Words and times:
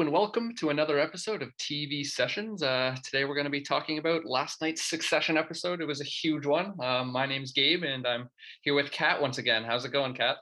and 0.00 0.10
welcome 0.10 0.54
to 0.54 0.70
another 0.70 0.98
episode 0.98 1.42
of 1.42 1.54
TV 1.58 2.06
Sessions. 2.06 2.62
Uh, 2.62 2.96
today 3.04 3.26
we're 3.26 3.34
going 3.34 3.44
to 3.44 3.50
be 3.50 3.60
talking 3.60 3.98
about 3.98 4.24
last 4.24 4.62
night's 4.62 4.88
Succession 4.88 5.36
episode. 5.36 5.82
It 5.82 5.84
was 5.84 6.00
a 6.00 6.04
huge 6.04 6.46
one. 6.46 6.72
Um, 6.82 7.12
my 7.12 7.26
name's 7.26 7.52
Gabe, 7.52 7.82
and 7.82 8.06
I'm 8.06 8.30
here 8.62 8.72
with 8.72 8.90
Kat 8.90 9.20
once 9.20 9.36
again. 9.36 9.62
How's 9.62 9.84
it 9.84 9.92
going, 9.92 10.14
Kat? 10.14 10.38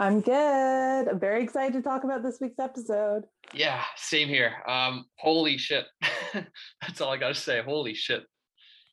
I'm 0.00 0.20
good. 0.20 1.08
I'm 1.08 1.20
very 1.20 1.40
excited 1.40 1.72
to 1.74 1.82
talk 1.82 2.02
about 2.02 2.24
this 2.24 2.38
week's 2.40 2.58
episode. 2.58 3.26
Yeah, 3.54 3.80
same 3.94 4.26
here. 4.26 4.54
Um, 4.66 5.04
holy 5.18 5.56
shit. 5.56 5.86
That's 6.82 7.00
all 7.00 7.12
I 7.12 7.16
got 7.16 7.28
to 7.28 7.40
say. 7.40 7.62
Holy 7.62 7.94
shit. 7.94 8.24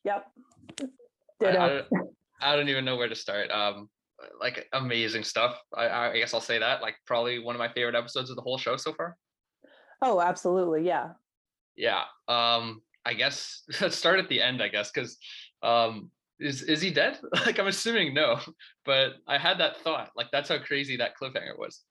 Yep. 0.04 0.26
I, 1.42 1.46
I, 1.48 1.52
don't, 1.52 1.86
I, 2.40 2.54
don't, 2.54 2.68
even 2.68 2.84
know 2.84 2.96
where 2.96 3.08
to 3.08 3.16
start. 3.16 3.50
Um, 3.50 3.90
like 4.40 4.68
amazing 4.72 5.24
stuff. 5.24 5.58
I, 5.76 5.88
I 5.88 6.18
guess 6.18 6.34
I'll 6.34 6.40
say 6.40 6.60
that. 6.60 6.82
Like 6.82 6.94
probably 7.04 7.40
one 7.40 7.56
of 7.56 7.58
my 7.58 7.72
favorite 7.72 7.96
episodes 7.96 8.30
of 8.30 8.36
the 8.36 8.42
whole 8.42 8.58
show 8.58 8.76
so 8.76 8.92
far. 8.92 9.16
Oh, 10.02 10.20
absolutely. 10.20 10.86
Yeah. 10.86 11.10
Yeah. 11.76 12.04
Um, 12.28 12.82
I 13.04 13.14
guess 13.14 13.62
let's 13.80 13.96
start 13.96 14.18
at 14.18 14.28
the 14.28 14.40
end, 14.40 14.62
I 14.62 14.68
guess, 14.68 14.90
because 14.90 15.18
um 15.62 16.10
is 16.38 16.62
is 16.62 16.80
he 16.80 16.90
dead? 16.90 17.18
like 17.46 17.58
I'm 17.58 17.66
assuming 17.66 18.14
no, 18.14 18.38
but 18.84 19.14
I 19.26 19.38
had 19.38 19.58
that 19.58 19.78
thought. 19.78 20.10
Like 20.16 20.28
that's 20.30 20.48
how 20.48 20.58
crazy 20.58 20.96
that 20.98 21.12
cliffhanger 21.20 21.58
was. 21.58 21.82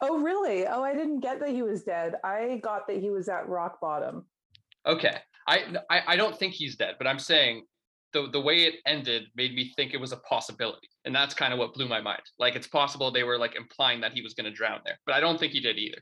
Oh 0.00 0.18
really? 0.18 0.66
Oh, 0.66 0.82
I 0.82 0.94
didn't 0.94 1.20
get 1.20 1.40
that 1.40 1.50
he 1.50 1.62
was 1.62 1.82
dead. 1.82 2.14
I 2.24 2.60
got 2.62 2.86
that 2.86 2.98
he 2.98 3.10
was 3.10 3.28
at 3.28 3.48
rock 3.48 3.80
bottom. 3.80 4.26
Okay. 4.86 5.16
I 5.46 5.64
I, 5.90 6.02
I 6.08 6.16
don't 6.16 6.38
think 6.38 6.54
he's 6.54 6.76
dead, 6.76 6.94
but 6.98 7.06
I'm 7.06 7.18
saying 7.18 7.64
the 8.12 8.28
the 8.32 8.40
way 8.40 8.64
it 8.64 8.76
ended 8.86 9.24
made 9.34 9.54
me 9.54 9.72
think 9.76 9.92
it 9.92 10.00
was 10.00 10.12
a 10.12 10.18
possibility. 10.18 10.88
And 11.04 11.14
that's 11.14 11.34
kind 11.34 11.52
of 11.52 11.58
what 11.58 11.74
blew 11.74 11.88
my 11.88 12.00
mind. 12.00 12.22
Like 12.38 12.54
it's 12.54 12.68
possible 12.68 13.10
they 13.10 13.24
were 13.24 13.38
like 13.38 13.56
implying 13.56 14.00
that 14.02 14.12
he 14.12 14.22
was 14.22 14.34
gonna 14.34 14.50
drown 14.50 14.80
there, 14.84 14.98
but 15.04 15.14
I 15.14 15.20
don't 15.20 15.38
think 15.38 15.52
he 15.52 15.60
did 15.60 15.78
either. 15.78 15.98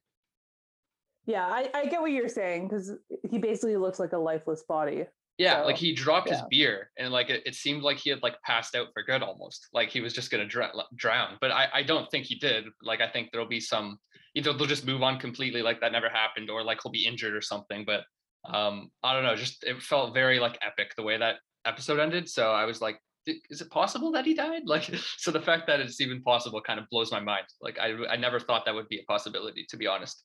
Yeah, 1.26 1.46
I, 1.46 1.68
I 1.74 1.86
get 1.86 2.00
what 2.00 2.12
you're 2.12 2.28
saying 2.28 2.68
because 2.68 2.92
he 3.28 3.38
basically 3.38 3.76
looks 3.76 3.98
like 3.98 4.12
a 4.12 4.18
lifeless 4.18 4.62
body. 4.62 5.06
Yeah, 5.38 5.60
so, 5.60 5.66
like 5.66 5.76
he 5.76 5.92
dropped 5.92 6.28
yeah. 6.28 6.36
his 6.36 6.42
beer 6.48 6.90
and 6.98 7.12
like 7.12 7.28
it, 7.28 7.42
it, 7.44 7.54
seemed 7.54 7.82
like 7.82 7.98
he 7.98 8.08
had 8.08 8.22
like 8.22 8.40
passed 8.42 8.74
out 8.74 8.88
for 8.94 9.02
good 9.02 9.22
almost. 9.22 9.68
Like 9.72 9.90
he 9.90 10.00
was 10.00 10.14
just 10.14 10.30
gonna 10.30 10.46
dr- 10.46 10.72
drown. 10.94 11.36
But 11.40 11.50
I, 11.50 11.68
I 11.74 11.82
don't 11.82 12.10
think 12.10 12.24
he 12.24 12.36
did. 12.36 12.64
Like 12.82 13.00
I 13.00 13.08
think 13.08 13.30
there'll 13.32 13.46
be 13.46 13.60
some 13.60 13.98
either 14.34 14.52
they'll 14.52 14.66
just 14.66 14.86
move 14.86 15.02
on 15.02 15.18
completely 15.18 15.62
like 15.62 15.80
that 15.80 15.92
never 15.92 16.08
happened 16.08 16.48
or 16.48 16.62
like 16.62 16.78
he'll 16.82 16.92
be 16.92 17.06
injured 17.06 17.34
or 17.34 17.42
something. 17.42 17.84
But 17.84 18.04
um 18.50 18.90
I 19.02 19.12
don't 19.12 19.24
know, 19.24 19.36
just 19.36 19.62
it 19.64 19.82
felt 19.82 20.14
very 20.14 20.38
like 20.38 20.58
epic 20.62 20.92
the 20.96 21.02
way 21.02 21.18
that 21.18 21.36
episode 21.66 22.00
ended. 22.00 22.30
So 22.30 22.52
I 22.52 22.64
was 22.64 22.80
like, 22.80 22.98
is 23.26 23.60
it 23.60 23.70
possible 23.70 24.12
that 24.12 24.24
he 24.24 24.34
died? 24.34 24.62
Like 24.66 24.90
so 25.18 25.30
the 25.32 25.40
fact 25.40 25.66
that 25.66 25.80
it's 25.80 26.00
even 26.00 26.22
possible 26.22 26.62
kind 26.62 26.80
of 26.80 26.88
blows 26.88 27.12
my 27.12 27.20
mind. 27.20 27.46
Like 27.60 27.78
I 27.78 27.92
I 28.10 28.16
never 28.16 28.40
thought 28.40 28.64
that 28.64 28.74
would 28.74 28.88
be 28.88 29.00
a 29.00 29.04
possibility 29.04 29.66
to 29.68 29.76
be 29.76 29.86
honest. 29.86 30.24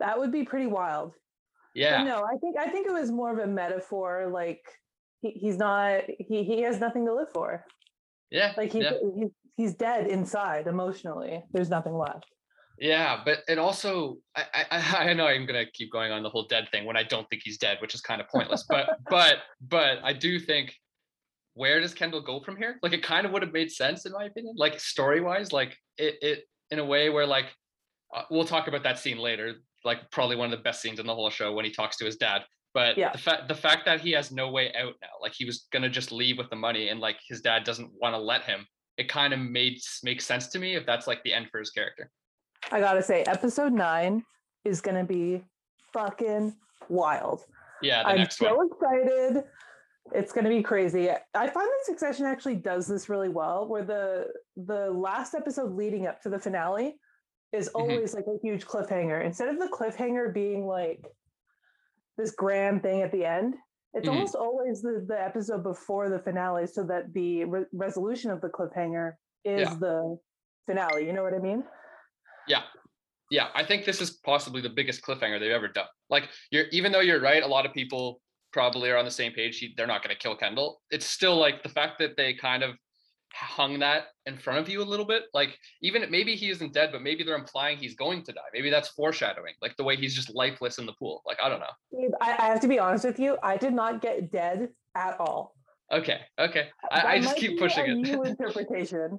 That 0.00 0.18
would 0.18 0.32
be 0.32 0.44
pretty 0.44 0.66
wild. 0.66 1.14
Yeah. 1.74 1.98
But 1.98 2.04
no, 2.04 2.24
I 2.24 2.36
think 2.38 2.56
I 2.58 2.68
think 2.68 2.86
it 2.86 2.92
was 2.92 3.10
more 3.10 3.32
of 3.32 3.38
a 3.38 3.46
metaphor. 3.46 4.30
Like 4.32 4.62
he, 5.20 5.30
he's 5.30 5.58
not 5.58 6.02
he 6.18 6.42
he 6.42 6.62
has 6.62 6.80
nothing 6.80 7.06
to 7.06 7.14
live 7.14 7.30
for. 7.32 7.64
Yeah. 8.30 8.52
Like 8.56 8.72
he's, 8.72 8.84
yeah. 8.84 8.92
he's 9.14 9.30
he's 9.56 9.74
dead 9.74 10.06
inside 10.06 10.66
emotionally. 10.66 11.44
There's 11.52 11.70
nothing 11.70 11.96
left. 11.96 12.26
Yeah, 12.78 13.22
but 13.24 13.38
it 13.48 13.58
also 13.58 14.18
I, 14.34 14.44
I 14.70 14.96
I 15.10 15.12
know 15.14 15.26
I'm 15.26 15.46
gonna 15.46 15.66
keep 15.72 15.92
going 15.92 16.12
on 16.12 16.22
the 16.22 16.30
whole 16.30 16.46
dead 16.46 16.68
thing 16.70 16.84
when 16.84 16.96
I 16.96 17.02
don't 17.02 17.28
think 17.28 17.42
he's 17.44 17.58
dead, 17.58 17.78
which 17.80 17.94
is 17.94 18.00
kind 18.00 18.20
of 18.20 18.28
pointless. 18.28 18.64
but 18.68 18.98
but 19.10 19.38
but 19.60 19.98
I 20.02 20.12
do 20.12 20.38
think 20.38 20.74
where 21.54 21.80
does 21.80 21.94
Kendall 21.94 22.20
go 22.20 22.40
from 22.40 22.56
here? 22.56 22.78
Like 22.82 22.92
it 22.92 23.02
kind 23.02 23.24
of 23.24 23.32
would 23.32 23.42
have 23.42 23.52
made 23.52 23.70
sense 23.70 24.04
in 24.04 24.12
my 24.12 24.24
opinion, 24.24 24.54
like 24.58 24.78
story 24.78 25.20
wise, 25.20 25.52
like 25.52 25.76
it 25.96 26.16
it 26.20 26.44
in 26.70 26.78
a 26.78 26.84
way 26.84 27.08
where 27.08 27.26
like 27.26 27.46
uh, 28.14 28.22
we'll 28.30 28.44
talk 28.44 28.68
about 28.68 28.82
that 28.82 28.98
scene 28.98 29.18
later 29.18 29.54
like 29.86 30.10
probably 30.10 30.36
one 30.36 30.52
of 30.52 30.58
the 30.58 30.62
best 30.62 30.82
scenes 30.82 30.98
in 30.98 31.06
the 31.06 31.14
whole 31.14 31.30
show 31.30 31.54
when 31.54 31.64
he 31.64 31.70
talks 31.70 31.96
to 31.96 32.04
his 32.04 32.16
dad. 32.16 32.42
But 32.74 32.98
yeah. 32.98 33.12
the 33.12 33.18
fact 33.18 33.48
the 33.48 33.54
fact 33.54 33.86
that 33.86 34.02
he 34.02 34.10
has 34.12 34.30
no 34.30 34.50
way 34.50 34.70
out 34.78 34.92
now, 35.00 35.08
like 35.22 35.32
he 35.34 35.46
was 35.46 35.66
gonna 35.72 35.88
just 35.88 36.12
leave 36.12 36.36
with 36.36 36.50
the 36.50 36.56
money, 36.56 36.88
and 36.88 37.00
like 37.00 37.16
his 37.26 37.40
dad 37.40 37.64
doesn't 37.64 37.90
want 38.02 38.14
to 38.14 38.18
let 38.18 38.42
him. 38.42 38.66
It 38.98 39.08
kind 39.08 39.32
of 39.32 39.40
made 39.40 39.78
makes 40.02 40.26
sense 40.26 40.48
to 40.48 40.58
me 40.58 40.74
if 40.74 40.84
that's 40.84 41.06
like 41.06 41.22
the 41.22 41.32
end 41.32 41.46
for 41.50 41.58
his 41.58 41.70
character. 41.70 42.10
I 42.70 42.80
gotta 42.80 43.02
say, 43.02 43.22
episode 43.22 43.72
nine 43.72 44.22
is 44.64 44.82
gonna 44.82 45.04
be 45.04 45.42
fucking 45.94 46.54
wild. 46.90 47.42
Yeah, 47.80 48.02
I'm 48.04 48.28
so 48.28 48.56
one. 48.56 48.68
excited. 48.70 49.44
It's 50.12 50.32
gonna 50.32 50.50
be 50.50 50.62
crazy. 50.62 51.08
I 51.10 51.48
find 51.48 51.54
that 51.66 51.84
Succession 51.84 52.26
actually 52.26 52.56
does 52.56 52.86
this 52.86 53.08
really 53.08 53.28
well, 53.30 53.66
where 53.68 53.84
the 53.84 54.26
the 54.56 54.90
last 54.90 55.34
episode 55.34 55.72
leading 55.72 56.06
up 56.06 56.20
to 56.22 56.28
the 56.28 56.38
finale 56.38 56.98
is 57.52 57.68
mm-hmm. 57.68 57.76
always 57.80 58.14
mm-hmm. 58.14 58.28
like 58.28 58.36
a 58.36 58.40
huge 58.42 58.66
cliffhanger. 58.66 59.24
Instead 59.24 59.48
of 59.48 59.58
the 59.58 59.68
cliffhanger 59.68 60.32
being 60.32 60.66
like 60.66 61.04
this 62.18 62.32
grand 62.32 62.82
thing 62.82 63.02
at 63.02 63.12
the 63.12 63.24
end, 63.24 63.54
it's 63.94 64.06
mm-hmm. 64.06 64.14
almost 64.14 64.34
always 64.34 64.82
the, 64.82 65.04
the 65.08 65.20
episode 65.20 65.62
before 65.62 66.08
the 66.08 66.18
finale 66.18 66.66
so 66.66 66.84
that 66.84 67.12
the 67.14 67.44
re- 67.44 67.64
resolution 67.72 68.30
of 68.30 68.40
the 68.40 68.48
cliffhanger 68.48 69.12
is 69.44 69.68
yeah. 69.68 69.76
the 69.80 70.18
finale. 70.66 71.06
You 71.06 71.12
know 71.12 71.22
what 71.22 71.34
I 71.34 71.38
mean? 71.38 71.64
Yeah. 72.48 72.62
Yeah, 73.30 73.48
I 73.54 73.64
think 73.64 73.84
this 73.84 74.00
is 74.00 74.18
possibly 74.24 74.60
the 74.60 74.68
biggest 74.68 75.02
cliffhanger 75.02 75.40
they've 75.40 75.50
ever 75.50 75.68
done. 75.68 75.86
Like 76.10 76.28
you're 76.52 76.66
even 76.70 76.92
though 76.92 77.00
you're 77.00 77.20
right, 77.20 77.42
a 77.42 77.46
lot 77.46 77.66
of 77.66 77.72
people 77.72 78.20
probably 78.52 78.88
are 78.90 78.96
on 78.96 79.04
the 79.04 79.10
same 79.10 79.32
page. 79.32 79.64
They're 79.76 79.86
not 79.86 80.02
going 80.04 80.14
to 80.14 80.18
kill 80.20 80.36
Kendall. 80.36 80.80
It's 80.90 81.06
still 81.06 81.36
like 81.36 81.62
the 81.62 81.68
fact 81.68 81.98
that 81.98 82.16
they 82.16 82.34
kind 82.34 82.62
of 82.62 82.76
hung 83.36 83.78
that 83.78 84.08
in 84.24 84.36
front 84.36 84.58
of 84.58 84.68
you 84.68 84.82
a 84.82 84.84
little 84.84 85.04
bit 85.04 85.24
like 85.34 85.58
even 85.82 86.10
maybe 86.10 86.34
he 86.34 86.48
isn't 86.48 86.72
dead 86.72 86.90
but 86.90 87.02
maybe 87.02 87.22
they're 87.22 87.36
implying 87.36 87.76
he's 87.76 87.94
going 87.94 88.22
to 88.22 88.32
die. 88.32 88.40
Maybe 88.52 88.70
that's 88.70 88.88
foreshadowing 88.88 89.54
like 89.60 89.76
the 89.76 89.84
way 89.84 89.96
he's 89.96 90.14
just 90.14 90.34
lifeless 90.34 90.78
in 90.78 90.86
the 90.86 90.94
pool 90.94 91.22
like 91.26 91.38
i 91.42 91.48
don't 91.48 91.60
know. 91.60 92.10
I, 92.20 92.32
I 92.38 92.46
have 92.46 92.60
to 92.60 92.68
be 92.68 92.78
honest 92.78 93.04
with 93.04 93.18
you 93.18 93.36
i 93.42 93.56
did 93.56 93.74
not 93.74 94.00
get 94.00 94.32
dead 94.32 94.70
at 94.94 95.20
all. 95.20 95.54
Okay 95.92 96.20
okay. 96.38 96.68
I, 96.90 97.14
I 97.14 97.20
just 97.20 97.36
keep 97.36 97.58
pushing 97.58 97.86
it. 97.86 97.94
new 97.96 98.22
interpretation. 98.32 99.18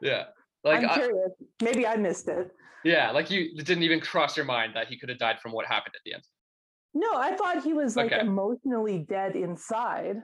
Yeah 0.00 0.24
like 0.62 0.84
i'm 0.84 0.90
curious. 0.90 1.32
Maybe 1.62 1.86
i 1.86 1.96
missed 1.96 2.28
it. 2.28 2.50
Yeah 2.84 3.10
like 3.10 3.30
you 3.30 3.48
it 3.56 3.66
didn't 3.66 3.82
even 3.82 4.00
cross 4.00 4.36
your 4.36 4.46
mind 4.46 4.76
that 4.76 4.86
he 4.86 4.98
could 4.98 5.08
have 5.08 5.18
died 5.18 5.40
from 5.40 5.52
what 5.52 5.66
happened 5.66 5.94
at 5.96 6.02
the 6.04 6.14
end. 6.14 6.22
No 6.94 7.14
i 7.14 7.34
thought 7.34 7.64
he 7.64 7.72
was 7.72 7.96
like 7.96 8.12
okay. 8.12 8.20
emotionally 8.20 9.06
dead 9.08 9.34
inside. 9.34 10.16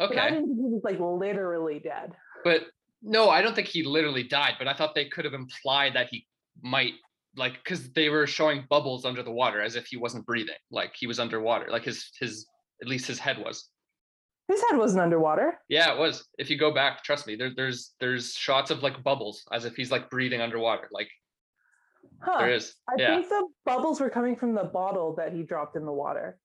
Okay 0.00 0.18
I 0.18 0.30
didn't 0.30 0.46
think 0.46 0.58
he 0.58 0.64
was 0.64 0.82
like 0.82 0.98
literally 0.98 1.78
dead 1.78 2.12
but 2.44 2.66
no, 3.02 3.28
I 3.30 3.42
don't 3.42 3.54
think 3.54 3.68
he 3.68 3.82
literally 3.82 4.22
died, 4.22 4.54
but 4.58 4.68
I 4.68 4.74
thought 4.74 4.94
they 4.94 5.06
could 5.06 5.24
have 5.24 5.34
implied 5.34 5.94
that 5.94 6.08
he 6.10 6.26
might 6.62 6.94
like 7.36 7.54
because 7.64 7.92
they 7.92 8.08
were 8.08 8.26
showing 8.26 8.64
bubbles 8.70 9.04
under 9.04 9.22
the 9.22 9.30
water 9.30 9.60
as 9.60 9.76
if 9.76 9.86
he 9.86 9.96
wasn't 9.96 10.26
breathing, 10.26 10.54
like 10.70 10.92
he 10.94 11.06
was 11.06 11.18
underwater, 11.18 11.66
like 11.70 11.84
his 11.84 12.10
his 12.20 12.46
at 12.82 12.88
least 12.88 13.06
his 13.06 13.18
head 13.18 13.38
was. 13.38 13.68
His 14.48 14.62
head 14.68 14.78
wasn't 14.78 15.00
underwater. 15.00 15.58
Yeah, 15.68 15.94
it 15.94 15.98
was. 15.98 16.26
If 16.38 16.50
you 16.50 16.58
go 16.58 16.72
back, 16.72 17.02
trust 17.02 17.26
me, 17.26 17.34
there, 17.34 17.50
there's 17.56 17.94
there's 17.98 18.34
shots 18.34 18.70
of 18.70 18.82
like 18.82 19.02
bubbles 19.02 19.42
as 19.52 19.64
if 19.64 19.74
he's 19.74 19.90
like 19.90 20.10
breathing 20.10 20.40
underwater. 20.40 20.88
Like 20.92 21.08
huh. 22.20 22.38
there 22.38 22.52
is. 22.52 22.74
I 22.88 22.94
yeah. 22.98 23.16
think 23.16 23.28
the 23.28 23.48
bubbles 23.64 24.00
were 24.00 24.10
coming 24.10 24.36
from 24.36 24.54
the 24.54 24.64
bottle 24.64 25.14
that 25.16 25.32
he 25.32 25.42
dropped 25.42 25.76
in 25.76 25.84
the 25.84 25.92
water. 25.92 26.38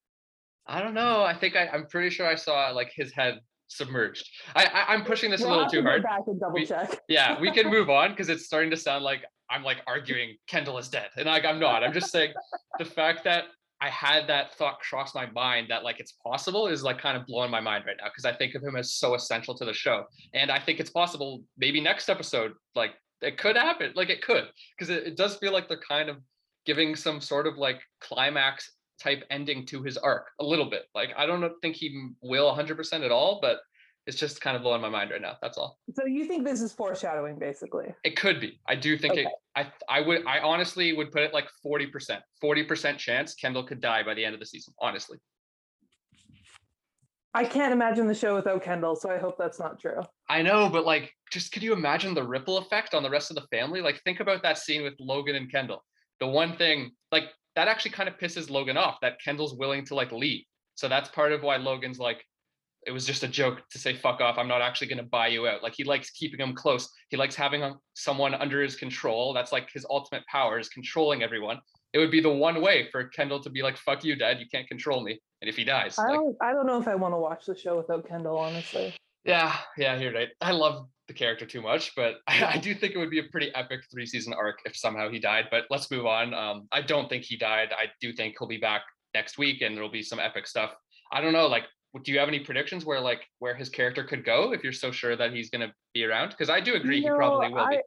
I 0.66 0.82
don't 0.82 0.94
know. 0.94 1.22
I 1.22 1.34
think 1.34 1.56
I, 1.56 1.68
I'm 1.68 1.86
pretty 1.86 2.10
sure 2.10 2.26
I 2.26 2.36
saw 2.36 2.70
like 2.70 2.90
his 2.94 3.12
head 3.12 3.40
submerged. 3.70 4.28
I, 4.54 4.84
I 4.88 4.94
am 4.94 5.04
pushing 5.04 5.30
this 5.30 5.40
we'll 5.40 5.50
a 5.50 5.54
little 5.54 5.70
too 5.70 5.82
hard. 5.82 6.02
Back 6.02 6.22
and 6.26 6.38
double 6.38 6.54
we, 6.54 6.66
check. 6.66 7.00
yeah, 7.08 7.40
we 7.40 7.50
can 7.50 7.70
move 7.70 7.88
on 7.88 8.10
because 8.10 8.28
it's 8.28 8.44
starting 8.44 8.70
to 8.70 8.76
sound 8.76 9.04
like 9.04 9.24
I'm 9.48 9.62
like 9.62 9.78
arguing 9.86 10.36
Kendall 10.46 10.78
is 10.78 10.88
dead, 10.88 11.08
and 11.16 11.26
like 11.26 11.44
I'm 11.44 11.58
not. 11.58 11.82
I'm 11.82 11.92
just 11.92 12.10
saying 12.12 12.32
the 12.78 12.84
fact 12.84 13.24
that 13.24 13.44
I 13.80 13.88
had 13.88 14.26
that 14.26 14.54
thought 14.54 14.78
cross 14.80 15.14
my 15.14 15.26
mind 15.30 15.68
that 15.70 15.84
like 15.84 16.00
it's 16.00 16.12
possible 16.24 16.66
is 16.66 16.82
like 16.82 16.98
kind 17.00 17.16
of 17.16 17.26
blowing 17.26 17.50
my 17.50 17.60
mind 17.60 17.84
right 17.86 17.96
now 17.98 18.08
because 18.08 18.24
I 18.24 18.36
think 18.36 18.54
of 18.54 18.62
him 18.62 18.76
as 18.76 18.92
so 18.94 19.14
essential 19.14 19.56
to 19.56 19.64
the 19.64 19.72
show, 19.72 20.04
and 20.34 20.50
I 20.50 20.58
think 20.58 20.80
it's 20.80 20.90
possible 20.90 21.42
maybe 21.56 21.80
next 21.80 22.08
episode 22.08 22.52
like 22.74 22.92
it 23.22 23.38
could 23.38 23.56
happen, 23.56 23.92
like 23.94 24.10
it 24.10 24.22
could 24.22 24.44
because 24.76 24.90
it, 24.90 25.06
it 25.06 25.16
does 25.16 25.36
feel 25.36 25.52
like 25.52 25.68
they're 25.68 25.80
kind 25.88 26.08
of 26.08 26.18
giving 26.66 26.94
some 26.94 27.20
sort 27.20 27.46
of 27.46 27.56
like 27.56 27.80
climax 28.00 28.70
type 29.00 29.24
ending 29.30 29.66
to 29.66 29.82
his 29.82 29.96
arc 29.96 30.30
a 30.40 30.44
little 30.44 30.68
bit. 30.68 30.84
Like 30.94 31.10
I 31.16 31.26
don't 31.26 31.52
think 31.62 31.76
he 31.76 32.10
will 32.22 32.54
100% 32.54 33.04
at 33.04 33.10
all, 33.10 33.38
but 33.40 33.60
it's 34.06 34.18
just 34.18 34.40
kind 34.40 34.56
of 34.56 34.62
blowing 34.62 34.80
my 34.80 34.88
mind 34.88 35.10
right 35.10 35.20
now. 35.20 35.36
That's 35.42 35.58
all. 35.58 35.78
So 35.94 36.06
you 36.06 36.24
think 36.24 36.44
this 36.44 36.60
is 36.60 36.72
foreshadowing, 36.72 37.38
basically? 37.38 37.94
It 38.02 38.16
could 38.16 38.40
be. 38.40 38.58
I 38.66 38.74
do 38.74 38.96
think 38.96 39.12
okay. 39.12 39.26
it. 39.26 39.28
I 39.56 39.72
I 39.88 40.00
would. 40.00 40.26
I 40.26 40.40
honestly 40.40 40.92
would 40.92 41.12
put 41.12 41.22
it 41.22 41.34
like 41.34 41.46
40%. 41.64 42.20
40% 42.42 42.98
chance 42.98 43.34
Kendall 43.34 43.64
could 43.64 43.80
die 43.80 44.02
by 44.02 44.14
the 44.14 44.24
end 44.24 44.34
of 44.34 44.40
the 44.40 44.46
season. 44.46 44.74
Honestly. 44.80 45.18
I 47.32 47.44
can't 47.44 47.72
imagine 47.72 48.08
the 48.08 48.14
show 48.14 48.34
without 48.34 48.64
Kendall, 48.64 48.96
so 48.96 49.08
I 49.08 49.18
hope 49.18 49.38
that's 49.38 49.60
not 49.60 49.78
true. 49.78 50.00
I 50.28 50.42
know, 50.42 50.68
but 50.68 50.84
like, 50.84 51.12
just 51.30 51.52
could 51.52 51.62
you 51.62 51.72
imagine 51.72 52.12
the 52.12 52.26
ripple 52.26 52.58
effect 52.58 52.92
on 52.92 53.04
the 53.04 53.10
rest 53.10 53.30
of 53.30 53.36
the 53.36 53.46
family? 53.56 53.80
Like, 53.80 54.02
think 54.02 54.18
about 54.18 54.42
that 54.42 54.58
scene 54.58 54.82
with 54.82 54.94
Logan 54.98 55.36
and 55.36 55.50
Kendall. 55.50 55.84
The 56.18 56.26
one 56.26 56.56
thing, 56.56 56.90
like, 57.12 57.24
that 57.60 57.68
actually 57.68 57.90
kind 57.90 58.08
of 58.08 58.16
pisses 58.16 58.48
Logan 58.48 58.78
off 58.78 58.96
that 59.02 59.20
Kendall's 59.22 59.54
willing 59.54 59.84
to 59.84 59.94
like 59.94 60.12
leave. 60.12 60.44
So 60.76 60.88
that's 60.88 61.10
part 61.10 61.30
of 61.30 61.42
why 61.42 61.58
Logan's 61.58 61.98
like, 61.98 62.24
it 62.86 62.90
was 62.90 63.04
just 63.04 63.22
a 63.22 63.28
joke 63.28 63.60
to 63.70 63.78
say 63.78 63.94
fuck 63.94 64.22
off. 64.22 64.38
I'm 64.38 64.48
not 64.48 64.62
actually 64.62 64.86
going 64.86 65.04
to 65.04 65.10
buy 65.10 65.26
you 65.26 65.46
out. 65.46 65.62
Like 65.62 65.74
he 65.76 65.84
likes 65.84 66.08
keeping 66.08 66.40
him 66.40 66.54
close. 66.54 66.88
He 67.10 67.18
likes 67.18 67.34
having 67.34 67.62
um, 67.62 67.78
someone 67.92 68.32
under 68.32 68.62
his 68.62 68.76
control. 68.76 69.34
That's 69.34 69.52
like 69.52 69.68
his 69.70 69.84
ultimate 69.90 70.22
power 70.26 70.58
is 70.58 70.70
controlling 70.70 71.22
everyone. 71.22 71.58
it 71.92 71.98
would 71.98 72.10
be 72.10 72.22
the 72.22 72.32
one 72.32 72.62
way 72.62 72.88
for 72.90 73.04
Kendall 73.08 73.42
to 73.42 73.50
be 73.50 73.60
like, 73.60 73.76
"Fuck 73.76 74.04
you, 74.04 74.16
Dad. 74.16 74.40
You 74.40 74.46
can't 74.50 74.66
control 74.66 75.02
me." 75.02 75.20
And 75.42 75.50
if 75.50 75.56
he 75.56 75.64
dies, 75.64 75.98
I 75.98 76.04
like, 76.04 76.14
don't. 76.14 76.36
I 76.40 76.52
don't 76.54 76.66
know 76.66 76.80
if 76.80 76.88
I 76.88 76.94
want 76.94 77.12
to 77.12 77.18
watch 77.18 77.44
the 77.44 77.54
show 77.54 77.76
without 77.76 78.08
Kendall. 78.08 78.38
Honestly. 78.38 78.94
yeah, 79.24 79.54
yeah, 79.76 80.00
you're 80.00 80.14
right. 80.14 80.28
I 80.40 80.52
love 80.52 80.88
the 81.10 81.14
character 81.14 81.44
too 81.44 81.60
much, 81.60 81.94
but 81.96 82.16
I, 82.26 82.44
I 82.54 82.58
do 82.58 82.74
think 82.74 82.94
it 82.94 82.98
would 82.98 83.10
be 83.10 83.18
a 83.18 83.24
pretty 83.24 83.52
epic 83.54 83.80
three 83.90 84.06
season 84.06 84.32
arc 84.32 84.60
if 84.64 84.76
somehow 84.76 85.10
he 85.10 85.18
died. 85.18 85.46
But 85.50 85.64
let's 85.68 85.90
move 85.90 86.06
on. 86.06 86.32
Um, 86.32 86.68
I 86.72 86.80
don't 86.80 87.08
think 87.08 87.24
he 87.24 87.36
died. 87.36 87.70
I 87.72 87.86
do 88.00 88.12
think 88.12 88.36
he'll 88.38 88.48
be 88.48 88.58
back 88.58 88.82
next 89.12 89.36
week, 89.36 89.60
and 89.60 89.76
there'll 89.76 89.90
be 89.90 90.02
some 90.02 90.20
epic 90.20 90.46
stuff. 90.46 90.72
I 91.12 91.20
don't 91.20 91.32
know, 91.32 91.46
like. 91.46 91.64
Do 92.04 92.12
you 92.12 92.20
have 92.20 92.28
any 92.28 92.38
predictions 92.38 92.84
where 92.84 93.00
like 93.00 93.22
where 93.40 93.56
his 93.56 93.68
character 93.68 94.04
could 94.04 94.24
go 94.24 94.52
if 94.52 94.62
you're 94.62 94.72
so 94.72 94.92
sure 94.92 95.16
that 95.16 95.32
he's 95.32 95.50
gonna 95.50 95.74
be 95.92 96.04
around? 96.04 96.28
Because 96.30 96.48
I 96.48 96.60
do 96.60 96.76
agree 96.76 97.00
he 97.00 97.08
probably 97.08 97.52
will 97.52 97.66
be. 97.68 97.80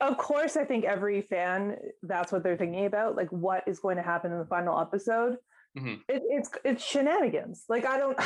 Of 0.00 0.18
course, 0.18 0.56
I 0.56 0.64
think 0.64 0.84
every 0.84 1.22
fan 1.22 1.76
that's 2.02 2.32
what 2.32 2.42
they're 2.42 2.56
thinking 2.56 2.86
about. 2.86 3.14
Like, 3.14 3.30
what 3.30 3.62
is 3.68 3.78
going 3.78 3.98
to 3.98 4.02
happen 4.02 4.32
in 4.32 4.38
the 4.40 4.46
final 4.46 4.80
episode? 4.80 5.36
Mm-hmm. 5.76 5.94
It, 6.08 6.22
it's 6.30 6.50
it's 6.64 6.84
shenanigans. 6.84 7.64
Like 7.68 7.84
I 7.84 7.98
don't. 7.98 8.18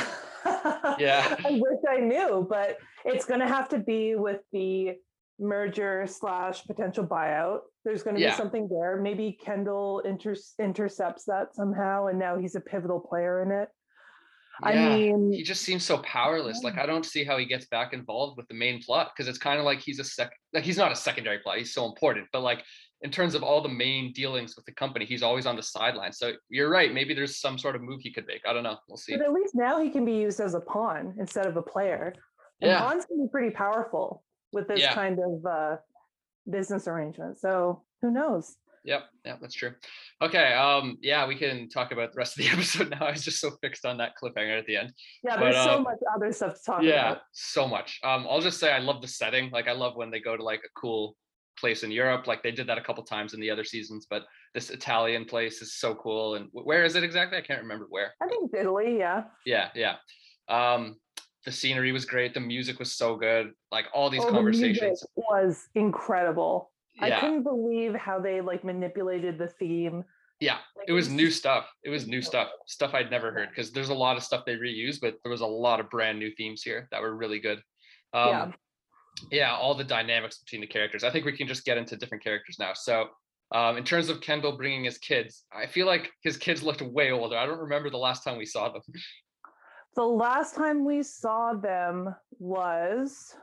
yeah. 0.99 1.35
I 1.45 1.51
wish 1.51 1.79
I 1.89 1.97
knew, 1.97 2.45
but 2.49 2.77
it's 3.03 3.25
going 3.25 3.41
to 3.41 3.47
have 3.47 3.67
to 3.69 3.79
be 3.79 4.15
with 4.15 4.41
the 4.53 4.95
merger 5.39 6.05
slash 6.07 6.65
potential 6.65 7.05
buyout. 7.05 7.59
There's 7.83 8.03
going 8.03 8.15
to 8.15 8.21
yeah. 8.21 8.31
be 8.31 8.37
something 8.37 8.69
there. 8.69 9.01
Maybe 9.01 9.37
Kendall 9.43 9.99
inter- 10.01 10.35
intercepts 10.59 11.25
that 11.25 11.53
somehow, 11.53 12.07
and 12.07 12.17
now 12.17 12.37
he's 12.37 12.55
a 12.55 12.61
pivotal 12.61 12.99
player 12.99 13.41
in 13.41 13.51
it. 13.51 13.67
Yeah, 14.63 14.69
I 14.69 14.97
mean, 14.97 15.33
he 15.33 15.43
just 15.43 15.63
seems 15.63 15.83
so 15.83 15.97
powerless. 15.99 16.61
Like 16.63 16.77
I 16.77 16.85
don't 16.85 17.05
see 17.05 17.23
how 17.23 17.37
he 17.37 17.45
gets 17.45 17.65
back 17.65 17.93
involved 17.93 18.37
with 18.37 18.47
the 18.47 18.53
main 18.53 18.81
plot 18.81 19.11
because 19.15 19.27
it's 19.27 19.39
kind 19.39 19.59
of 19.59 19.65
like 19.65 19.79
he's 19.79 19.99
a 19.99 20.03
sec. 20.03 20.31
Like 20.53 20.63
he's 20.63 20.77
not 20.77 20.91
a 20.91 20.95
secondary 20.95 21.39
plot. 21.39 21.57
He's 21.57 21.73
so 21.73 21.85
important, 21.85 22.27
but 22.31 22.41
like 22.41 22.63
in 23.03 23.11
terms 23.11 23.33
of 23.33 23.43
all 23.43 23.61
the 23.61 23.69
main 23.69 24.13
dealings 24.13 24.55
with 24.55 24.65
the 24.65 24.71
company, 24.71 25.05
he's 25.05 25.23
always 25.23 25.45
on 25.45 25.55
the 25.55 25.63
sideline. 25.63 26.13
So 26.13 26.33
you're 26.49 26.69
right. 26.69 26.93
Maybe 26.93 27.13
there's 27.13 27.39
some 27.39 27.57
sort 27.57 27.75
of 27.75 27.81
move 27.81 28.01
he 28.01 28.11
could 28.11 28.27
make. 28.27 28.41
I 28.47 28.53
don't 28.53 28.63
know. 28.63 28.77
We'll 28.87 28.97
see. 28.97 29.17
But 29.17 29.25
at 29.25 29.33
least 29.33 29.55
now 29.55 29.81
he 29.81 29.89
can 29.89 30.05
be 30.05 30.13
used 30.13 30.39
as 30.39 30.53
a 30.53 30.59
pawn 30.59 31.15
instead 31.19 31.47
of 31.47 31.57
a 31.57 31.61
player. 31.61 32.13
And 32.61 32.69
yeah. 32.69 32.79
pawns 32.79 33.05
can 33.05 33.23
be 33.23 33.29
pretty 33.29 33.49
powerful 33.51 34.23
with 34.53 34.67
this 34.67 34.79
yeah. 34.79 34.93
kind 34.93 35.19
of 35.19 35.45
uh, 35.45 35.77
business 36.49 36.87
arrangement. 36.87 37.39
So 37.39 37.83
who 38.01 38.11
knows? 38.11 38.55
Yep, 38.83 39.03
yeah, 39.25 39.35
that's 39.39 39.53
true. 39.53 39.73
Okay, 40.23 40.53
um, 40.53 40.97
yeah, 41.01 41.27
we 41.27 41.35
can 41.35 41.69
talk 41.69 41.91
about 41.91 42.13
the 42.13 42.17
rest 42.17 42.37
of 42.37 42.43
the 42.43 42.49
episode 42.53 42.89
now. 42.89 43.05
I 43.05 43.11
was 43.11 43.23
just 43.23 43.39
so 43.39 43.51
fixed 43.61 43.85
on 43.85 43.97
that 43.97 44.13
cliffhanger 44.21 44.57
at 44.57 44.65
the 44.65 44.77
end. 44.77 44.93
Yeah, 45.23 45.37
there's 45.37 45.55
but, 45.55 45.63
so 45.63 45.77
um, 45.77 45.83
much 45.83 45.99
other 46.15 46.31
stuff 46.31 46.55
to 46.55 46.63
talk 46.63 46.81
yeah, 46.81 46.89
about. 46.89 47.17
Yeah, 47.17 47.23
so 47.31 47.67
much. 47.67 47.99
Um, 48.03 48.25
I'll 48.29 48.41
just 48.41 48.59
say 48.59 48.71
I 48.71 48.79
love 48.79 49.01
the 49.01 49.07
setting. 49.07 49.51
Like 49.51 49.67
I 49.67 49.73
love 49.73 49.95
when 49.95 50.09
they 50.09 50.19
go 50.19 50.35
to 50.35 50.43
like 50.43 50.61
a 50.65 50.79
cool 50.79 51.15
place 51.61 51.83
in 51.83 51.91
Europe. 51.91 52.27
Like 52.27 52.43
they 52.43 52.51
did 52.51 52.67
that 52.67 52.77
a 52.77 52.81
couple 52.81 53.03
times 53.03 53.33
in 53.33 53.39
the 53.39 53.49
other 53.49 53.63
seasons, 53.63 54.05
but 54.09 54.23
this 54.53 54.69
Italian 54.69 55.23
place 55.23 55.61
is 55.61 55.75
so 55.75 55.95
cool. 55.95 56.35
And 56.35 56.49
where 56.51 56.83
is 56.83 56.95
it 56.95 57.03
exactly? 57.03 57.37
I 57.37 57.41
can't 57.41 57.61
remember 57.61 57.85
where. 57.89 58.13
I 58.21 58.27
think 58.27 58.51
Italy. 58.53 58.97
Yeah. 58.97 59.23
Yeah, 59.45 59.69
yeah. 59.73 59.95
Um, 60.49 60.97
the 61.45 61.51
scenery 61.51 61.91
was 61.91 62.05
great. 62.05 62.33
The 62.33 62.39
music 62.39 62.79
was 62.79 62.93
so 62.93 63.15
good. 63.15 63.53
Like 63.71 63.85
all 63.93 64.09
these 64.09 64.23
oh, 64.23 64.29
conversations 64.29 64.99
the 64.99 65.07
was 65.15 65.69
incredible. 65.75 66.71
Yeah. 66.95 67.17
I 67.17 67.19
couldn't 67.21 67.43
believe 67.43 67.95
how 67.95 68.19
they 68.19 68.41
like 68.41 68.63
manipulated 68.63 69.37
the 69.37 69.47
theme. 69.47 70.03
Yeah, 70.39 70.57
like, 70.75 70.89
it 70.89 70.93
was 70.93 71.07
new 71.07 71.29
stuff. 71.29 71.71
It 71.83 71.91
was 71.91 72.07
new 72.07 72.21
stuff, 72.21 72.49
stuff 72.65 72.95
I'd 72.95 73.11
never 73.11 73.31
heard 73.31 73.49
because 73.49 73.71
there's 73.71 73.89
a 73.89 73.93
lot 73.93 74.17
of 74.17 74.23
stuff 74.23 74.43
they 74.43 74.55
reuse, 74.55 74.97
but 74.99 75.15
there 75.23 75.31
was 75.31 75.41
a 75.41 75.47
lot 75.47 75.79
of 75.79 75.89
brand 75.91 76.17
new 76.17 76.31
themes 76.35 76.63
here 76.63 76.87
that 76.91 76.99
were 76.99 77.15
really 77.15 77.39
good. 77.39 77.59
Um, 78.13 78.27
yeah. 78.27 78.51
Yeah, 79.31 79.55
all 79.55 79.75
the 79.75 79.83
dynamics 79.83 80.39
between 80.39 80.61
the 80.61 80.67
characters. 80.67 81.03
I 81.03 81.09
think 81.09 81.25
we 81.25 81.35
can 81.35 81.47
just 81.47 81.65
get 81.65 81.77
into 81.77 81.95
different 81.95 82.23
characters 82.23 82.57
now. 82.59 82.73
So, 82.73 83.07
um, 83.53 83.77
in 83.77 83.83
terms 83.83 84.09
of 84.09 84.21
Kendall 84.21 84.53
bringing 84.57 84.83
his 84.83 84.97
kids, 84.97 85.43
I 85.53 85.67
feel 85.67 85.85
like 85.85 86.11
his 86.23 86.37
kids 86.37 86.63
looked 86.63 86.81
way 86.81 87.11
older. 87.11 87.37
I 87.37 87.45
don't 87.45 87.59
remember 87.59 87.89
the 87.89 87.97
last 87.97 88.23
time 88.23 88.37
we 88.37 88.45
saw 88.45 88.69
them. 88.71 88.81
The 89.95 90.03
last 90.03 90.55
time 90.55 90.85
we 90.85 91.03
saw 91.03 91.53
them 91.53 92.15
was 92.39 93.35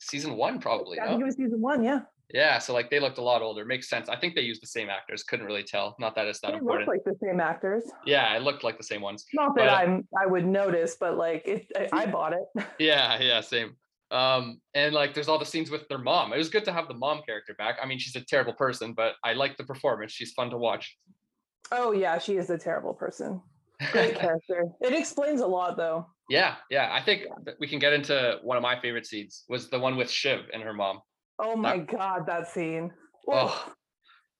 season 0.00 0.36
one, 0.36 0.60
probably. 0.60 1.00
I 1.00 1.04
no? 1.04 1.10
think 1.12 1.22
it 1.22 1.24
was 1.24 1.36
season 1.36 1.60
one. 1.60 1.82
Yeah. 1.82 2.00
Yeah, 2.34 2.58
so 2.58 2.74
like 2.74 2.90
they 2.90 3.00
looked 3.00 3.16
a 3.16 3.22
lot 3.22 3.40
older. 3.40 3.64
Makes 3.64 3.88
sense. 3.88 4.10
I 4.10 4.16
think 4.16 4.34
they 4.34 4.42
used 4.42 4.62
the 4.62 4.66
same 4.66 4.90
actors. 4.90 5.22
Couldn't 5.22 5.46
really 5.46 5.62
tell. 5.62 5.96
Not 5.98 6.14
that 6.14 6.26
it's 6.26 6.40
that 6.40 6.50
they 6.50 6.58
important. 6.58 6.86
Looked 6.86 7.06
like 7.06 7.16
the 7.16 7.26
same 7.26 7.40
actors. 7.40 7.84
Yeah, 8.04 8.36
it 8.36 8.42
looked 8.42 8.64
like 8.64 8.76
the 8.76 8.84
same 8.84 9.00
ones. 9.00 9.24
Not 9.32 9.56
that 9.56 9.64
but, 9.64 9.70
I'm 9.70 10.06
I 10.20 10.26
would 10.26 10.46
notice, 10.46 10.96
but 11.00 11.16
like 11.16 11.46
it, 11.46 11.72
I, 11.74 12.02
I 12.02 12.06
bought 12.06 12.34
it. 12.34 12.44
Yeah, 12.78 13.18
yeah, 13.20 13.40
same. 13.40 13.76
Um, 14.10 14.60
and 14.74 14.94
like 14.94 15.14
there's 15.14 15.28
all 15.28 15.38
the 15.38 15.44
scenes 15.44 15.70
with 15.70 15.86
their 15.88 15.98
mom. 15.98 16.32
It 16.32 16.38
was 16.38 16.48
good 16.48 16.64
to 16.64 16.72
have 16.72 16.88
the 16.88 16.94
mom 16.94 17.22
character 17.26 17.54
back. 17.54 17.76
I 17.82 17.86
mean, 17.86 17.98
she's 17.98 18.16
a 18.16 18.24
terrible 18.24 18.54
person, 18.54 18.94
but 18.94 19.14
I 19.22 19.34
like 19.34 19.56
the 19.56 19.64
performance. 19.64 20.12
She's 20.12 20.32
fun 20.32 20.50
to 20.50 20.56
watch. 20.56 20.96
Oh 21.70 21.92
yeah, 21.92 22.18
she 22.18 22.36
is 22.36 22.48
a 22.50 22.58
terrible 22.58 22.94
person. 22.94 23.42
Great 23.92 24.14
character. 24.18 24.64
It 24.80 24.94
explains 24.94 25.40
a 25.40 25.46
lot 25.46 25.76
though. 25.76 26.06
Yeah, 26.30 26.56
yeah. 26.70 26.90
I 26.92 27.02
think 27.02 27.22
yeah. 27.26 27.52
we 27.60 27.68
can 27.68 27.78
get 27.78 27.92
into 27.92 28.38
one 28.42 28.56
of 28.56 28.62
my 28.62 28.80
favorite 28.80 29.06
scenes 29.06 29.44
was 29.48 29.68
the 29.68 29.78
one 29.78 29.96
with 29.96 30.10
Shiv 30.10 30.40
and 30.52 30.62
her 30.62 30.72
mom. 30.72 31.00
Oh 31.38 31.54
my 31.54 31.78
that, 31.78 31.86
god, 31.86 32.26
that 32.26 32.48
scene. 32.48 32.90
Oh 33.26 33.72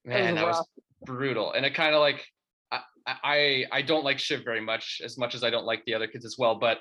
man, 0.05 0.35
that 0.37 0.47
was, 0.47 0.57
that 0.57 0.61
was 0.61 0.69
brutal. 1.05 1.53
And 1.53 1.67
it 1.67 1.75
kind 1.75 1.95
of 1.95 2.01
like 2.01 2.25
I, 2.73 2.81
I 3.07 3.65
I 3.71 3.83
don't 3.83 4.05
like 4.05 4.19
Shiv 4.19 4.45
very 4.45 4.63
much, 4.63 5.03
as 5.05 5.19
much 5.19 5.35
as 5.35 5.45
I 5.45 5.51
don't 5.51 5.67
like 5.67 5.85
the 5.85 5.95
other 5.95 6.07
kids 6.07 6.25
as 6.25 6.37
well, 6.39 6.59
but 6.59 6.79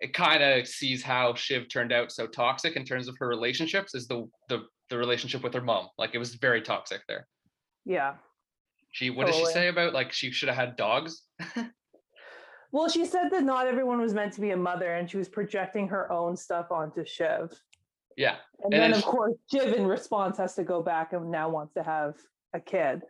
it 0.00 0.14
kind 0.14 0.42
of 0.42 0.66
sees 0.66 1.02
how 1.02 1.34
Shiv 1.34 1.68
turned 1.68 1.92
out 1.92 2.12
so 2.12 2.26
toxic 2.26 2.76
in 2.76 2.84
terms 2.84 3.08
of 3.08 3.16
her 3.18 3.28
relationships 3.28 3.94
is 3.94 4.06
the 4.06 4.28
the 4.48 4.64
the 4.90 4.98
relationship 4.98 5.42
with 5.42 5.54
her 5.54 5.60
mom. 5.60 5.88
Like 5.98 6.14
it 6.14 6.18
was 6.18 6.34
very 6.34 6.62
toxic 6.62 7.02
there. 7.08 7.26
Yeah. 7.84 8.14
She 8.92 9.10
what 9.10 9.26
totally. 9.26 9.44
did 9.44 9.48
she 9.48 9.52
say 9.52 9.68
about 9.68 9.92
like 9.92 10.12
she 10.12 10.30
should 10.30 10.48
have 10.48 10.56
had 10.56 10.76
dogs? 10.76 11.22
well, 12.72 12.88
she 12.88 13.04
said 13.04 13.30
that 13.30 13.44
not 13.44 13.66
everyone 13.66 14.00
was 14.00 14.14
meant 14.14 14.32
to 14.34 14.40
be 14.40 14.50
a 14.50 14.56
mother 14.56 14.94
and 14.94 15.10
she 15.10 15.16
was 15.16 15.28
projecting 15.28 15.88
her 15.88 16.10
own 16.10 16.36
stuff 16.36 16.70
onto 16.70 17.04
Shiv. 17.04 17.50
Yeah. 18.16 18.36
And, 18.64 18.74
and 18.74 18.82
then 18.82 18.94
of 18.94 19.04
course 19.04 19.34
Shiv 19.50 19.74
in 19.74 19.86
response 19.86 20.38
has 20.38 20.54
to 20.54 20.64
go 20.64 20.82
back 20.82 21.12
and 21.12 21.30
now 21.30 21.48
wants 21.48 21.74
to 21.74 21.82
have 21.82 22.14
a 22.54 22.60
kid. 22.60 23.02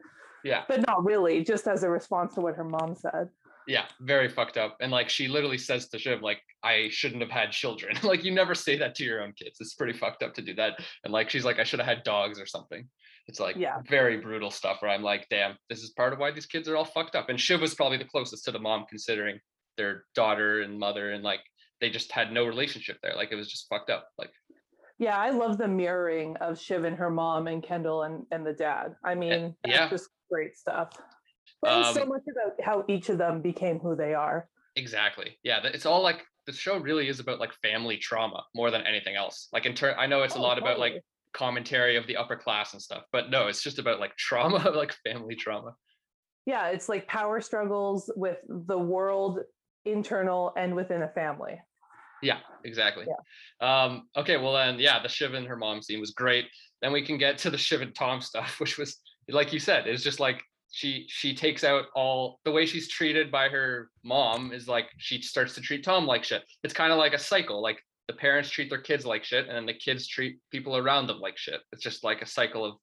Yeah. 0.45 0.63
But 0.69 0.87
not 0.87 1.05
really, 1.05 1.45
just 1.45 1.67
as 1.67 1.83
a 1.83 1.91
response 1.91 2.35
to 2.35 2.41
what 2.41 2.55
her 2.57 2.65
mom 2.65 2.95
said. 2.95 3.29
Yeah, 3.69 3.85
very 4.01 4.31
fucked 4.31 4.57
up. 4.57 4.79
And 4.81 4.91
like 4.91 5.11
she 5.11 5.29
literally 5.29 5.59
says 5.59 5.89
to 5.91 5.99
Shiv, 5.99 6.23
like, 6.23 6.41
I 6.65 6.89
shouldn't 6.91 7.21
have 7.21 7.31
had 7.31 7.53
children. 7.53 7.97
like 8.03 8.25
you 8.25 8.33
never 8.33 8.55
say 8.55 8.79
that 8.79 8.95
to 8.97 9.05
your 9.05 9.23
own 9.23 9.33
kids. 9.33 9.59
It's 9.61 9.75
pretty 9.75 9.93
fucked 9.93 10.23
up 10.23 10.33
to 10.35 10.43
do 10.43 10.55
that. 10.55 10.81
And 11.05 11.13
like 11.13 11.29
she's 11.29 11.45
like, 11.45 11.59
I 11.59 11.65
should 11.65 11.79
have 11.79 11.87
had 11.87 12.03
dogs 12.03 12.41
or 12.41 12.47
something. 12.47 12.89
It's 13.27 13.39
like 13.39 13.57
yeah. 13.57 13.81
very 13.87 14.17
brutal 14.17 14.51
stuff 14.51 14.79
where 14.81 14.91
I'm 14.91 15.03
like, 15.03 15.27
damn, 15.29 15.55
this 15.69 15.83
is 15.83 15.91
part 15.91 16.15
of 16.15 16.19
why 16.19 16.31
these 16.31 16.47
kids 16.47 16.67
are 16.67 16.77
all 16.77 16.87
fucked 16.87 17.15
up. 17.15 17.29
And 17.29 17.39
Shiv 17.39 17.61
was 17.61 17.75
probably 17.75 17.99
the 17.99 18.07
closest 18.07 18.47
to 18.47 18.53
the 18.53 18.59
mom 18.59 18.87
considering 18.89 19.39
their 19.77 20.07
daughter 20.15 20.63
and 20.63 20.79
mother 20.79 21.13
and 21.13 21.23
like 21.23 21.41
they 21.81 21.91
just 21.91 22.11
had 22.11 22.33
no 22.33 22.47
relationship 22.47 22.97
there. 23.03 23.15
Like 23.15 23.33
it 23.33 23.37
was 23.37 23.51
just 23.51 23.67
fucked 23.69 23.91
up. 23.91 24.09
Like 24.17 24.31
yeah, 24.99 25.17
I 25.17 25.31
love 25.31 25.59
the 25.59 25.69
mirroring 25.69 26.37
of 26.39 26.59
Shiv 26.59 26.85
and 26.85 26.97
her 26.97 27.11
mom 27.11 27.47
and 27.47 27.63
Kendall 27.63 28.03
and, 28.03 28.25
and 28.33 28.45
the 28.45 28.53
dad. 28.53 28.97
I 29.05 29.13
eh, 29.13 29.15
mean, 29.15 29.55
yeah. 29.67 29.89
just 29.89 30.09
great 30.31 30.57
stuff. 30.57 30.91
Um, 31.67 31.95
so 31.95 32.07
much 32.07 32.23
about 32.31 32.61
how 32.63 32.85
each 32.89 33.09
of 33.09 33.19
them 33.19 33.41
became 33.41 33.79
who 33.79 33.97
they 33.97 34.15
are. 34.15 34.49
Exactly. 34.77 35.39
Yeah, 35.43 35.61
it's 35.65 35.87
all 35.87 36.03
like 36.03 36.25
the 36.47 36.53
show 36.53 36.79
really 36.79 37.09
is 37.09 37.21
about 37.21 37.41
like 37.41 37.53
family 37.63 37.99
trauma 37.99 38.45
more 38.55 38.71
than 38.71 38.83
anything 38.83 39.17
else. 39.17 39.49
Like 39.53 39.67
in 39.67 39.75
turn, 39.75 39.95
I 39.99 40.07
know 40.07 40.23
it's 40.23 40.37
oh, 40.37 40.41
a 40.41 40.43
lot 40.43 40.55
totally. 40.55 40.71
about 40.71 40.81
like 40.81 41.03
commentary 41.33 41.97
of 41.97 42.07
the 42.07 42.17
upper 42.17 42.37
class 42.37 42.73
and 42.73 42.81
stuff, 42.81 43.03
but 43.13 43.31
no, 43.31 43.49
it's 43.49 43.63
just 43.63 43.79
about 43.79 44.01
like 44.01 44.17
trauma, 44.17 44.71
like 44.75 44.95
family 45.05 45.35
trauma. 45.35 45.75
Yeah, 46.47 46.69
it's 46.69 46.89
like 46.89 47.07
power 47.07 47.41
struggles 47.41 48.11
with 48.17 48.39
the 48.49 48.79
world 48.79 49.41
internal 49.85 50.53
and 50.57 50.75
within 50.75 51.03
a 51.03 51.09
family. 51.09 51.61
Yeah, 52.23 52.39
exactly. 52.65 53.07
Yeah. 53.07 53.85
Um, 53.85 54.09
okay, 54.17 54.37
well 54.37 54.55
then, 54.55 54.79
yeah, 54.79 55.03
the 55.03 55.09
Shiv 55.09 55.35
and 55.35 55.47
her 55.47 55.57
mom 55.57 55.83
scene 55.83 56.01
was 56.01 56.13
great. 56.13 56.47
Then 56.83 56.93
we 56.93 57.05
can 57.05 57.19
get 57.19 57.39
to 57.39 57.51
the 57.51 57.59
Shiv 57.59 57.83
and 57.83 57.95
Tom 57.95 58.21
stuff, 58.21 58.57
which 58.61 58.79
was 58.79 58.97
like 59.29 59.53
you 59.53 59.59
said, 59.59 59.87
it's 59.87 60.03
just 60.03 60.21
like 60.21 60.43
she 60.71 61.07
she 61.09 61.35
takes 61.35 61.65
out 61.65 61.87
all 61.95 62.41
the 62.45 62.53
way 62.53 62.67
she's 62.67 62.89
treated 62.89 63.31
by 63.31 63.49
her 63.49 63.91
mom 64.05 64.53
is 64.53 64.69
like 64.69 64.91
she 64.99 65.21
starts 65.23 65.55
to 65.55 65.61
treat 65.61 65.85
Tom 65.85 66.07
like 66.07 66.25
shit. 66.25 66.43
It's 66.63 66.75
kind 66.75 66.93
of 66.93 66.99
like 66.99 67.15
a 67.15 67.19
cycle. 67.19 67.63
Like 67.63 67.79
the 68.07 68.15
parents 68.15 68.51
treat 68.51 68.71
their 68.71 68.81
kids 68.81 69.07
like 69.07 69.25
shit, 69.25 69.47
and 69.47 69.57
then 69.57 69.67
the 69.67 69.75
kids 69.75 70.07
treat 70.07 70.39
people 70.51 70.77
around 70.77 71.07
them 71.07 71.21
like 71.21 71.39
shit. 71.39 71.61
It's 71.73 71.83
just 71.83 72.05
like 72.05 72.23
a 72.23 72.27
cycle 72.27 72.65
of 72.65 72.75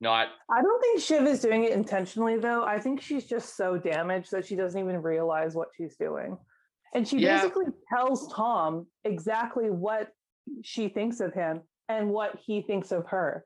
not. 0.00 0.28
I 0.50 0.60
don't 0.60 0.80
think 0.80 1.00
Shiv 1.00 1.26
is 1.26 1.40
doing 1.40 1.64
it 1.64 1.72
intentionally, 1.72 2.36
though. 2.36 2.64
I 2.64 2.78
think 2.78 3.00
she's 3.00 3.24
just 3.24 3.56
so 3.56 3.78
damaged 3.78 4.32
that 4.32 4.44
she 4.44 4.56
doesn't 4.56 4.78
even 4.78 5.00
realize 5.00 5.54
what 5.54 5.68
she's 5.76 5.96
doing. 5.96 6.36
And 6.94 7.06
she 7.06 7.18
yeah. 7.18 7.36
basically 7.36 7.66
tells 7.88 8.30
Tom 8.32 8.86
exactly 9.04 9.70
what 9.70 10.08
she 10.62 10.88
thinks 10.88 11.20
of 11.20 11.32
him 11.32 11.62
and 11.88 12.10
what 12.10 12.38
he 12.44 12.62
thinks 12.62 12.92
of 12.92 13.06
her. 13.06 13.44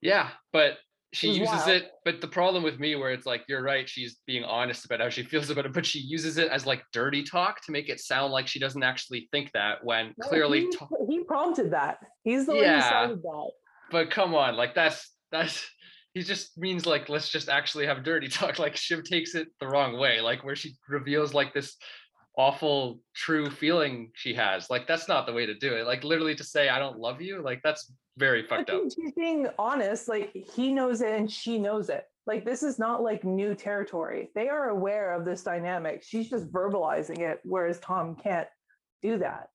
Yeah, 0.00 0.28
but 0.52 0.78
she 1.12 1.28
uses 1.28 1.54
wild. 1.54 1.68
it. 1.68 1.90
But 2.04 2.20
the 2.20 2.28
problem 2.28 2.62
with 2.62 2.80
me, 2.80 2.96
where 2.96 3.10
it's 3.10 3.26
like, 3.26 3.44
you're 3.48 3.62
right, 3.62 3.88
she's 3.88 4.16
being 4.26 4.44
honest 4.44 4.84
about 4.84 5.00
how 5.00 5.10
she 5.10 5.22
feels 5.22 5.50
about 5.50 5.66
it, 5.66 5.72
but 5.72 5.84
she 5.84 5.98
uses 5.98 6.38
it 6.38 6.50
as 6.50 6.66
like 6.66 6.82
dirty 6.92 7.22
talk 7.22 7.64
to 7.66 7.72
make 7.72 7.88
it 7.88 8.00
sound 8.00 8.32
like 8.32 8.46
she 8.46 8.58
doesn't 8.58 8.82
actually 8.82 9.28
think 9.30 9.52
that 9.52 9.84
when 9.84 10.14
no, 10.18 10.28
clearly 10.28 10.60
he, 10.60 10.76
he, 11.08 11.24
prompted 11.24 11.70
that. 11.72 11.98
He's 12.24 12.46
the 12.46 12.54
yeah, 12.54 12.60
one 12.60 12.74
who 12.74 12.86
started 12.86 13.22
that. 13.22 13.50
But 13.90 14.10
come 14.10 14.34
on, 14.34 14.56
like 14.56 14.74
that's 14.74 15.10
that's 15.30 15.66
he 16.14 16.22
just 16.22 16.56
means 16.58 16.86
like 16.86 17.08
let's 17.08 17.28
just 17.28 17.48
actually 17.48 17.86
have 17.86 18.04
dirty 18.04 18.28
talk. 18.28 18.58
Like 18.58 18.76
Shiv 18.76 19.04
takes 19.04 19.34
it 19.34 19.48
the 19.60 19.68
wrong 19.68 19.98
way, 19.98 20.20
like 20.20 20.44
where 20.44 20.56
she 20.56 20.74
reveals 20.88 21.34
like 21.34 21.52
this 21.52 21.76
awful 22.36 23.00
true 23.14 23.50
feeling 23.50 24.10
she 24.14 24.34
has. 24.34 24.70
Like 24.70 24.86
that's 24.86 25.08
not 25.08 25.26
the 25.26 25.32
way 25.32 25.46
to 25.46 25.54
do 25.54 25.74
it. 25.74 25.86
Like 25.86 26.04
literally 26.04 26.34
to 26.36 26.44
say 26.44 26.68
I 26.68 26.78
don't 26.78 26.98
love 26.98 27.20
you, 27.20 27.42
like 27.42 27.60
that's 27.62 27.92
very 28.16 28.42
fucked 28.42 28.70
up. 28.70 28.82
She's 28.94 29.12
being 29.12 29.48
honest. 29.58 30.08
Like 30.08 30.32
he 30.54 30.72
knows 30.72 31.00
it 31.00 31.18
and 31.18 31.30
she 31.30 31.58
knows 31.58 31.88
it. 31.88 32.04
Like 32.26 32.44
this 32.44 32.62
is 32.62 32.78
not 32.78 33.02
like 33.02 33.24
new 33.24 33.54
territory. 33.54 34.30
They 34.34 34.48
are 34.48 34.68
aware 34.68 35.12
of 35.12 35.24
this 35.24 35.42
dynamic. 35.42 36.02
She's 36.06 36.30
just 36.30 36.50
verbalizing 36.52 37.18
it, 37.18 37.40
whereas 37.44 37.80
Tom 37.80 38.16
can't 38.16 38.48
do 39.02 39.18
that. 39.18 39.48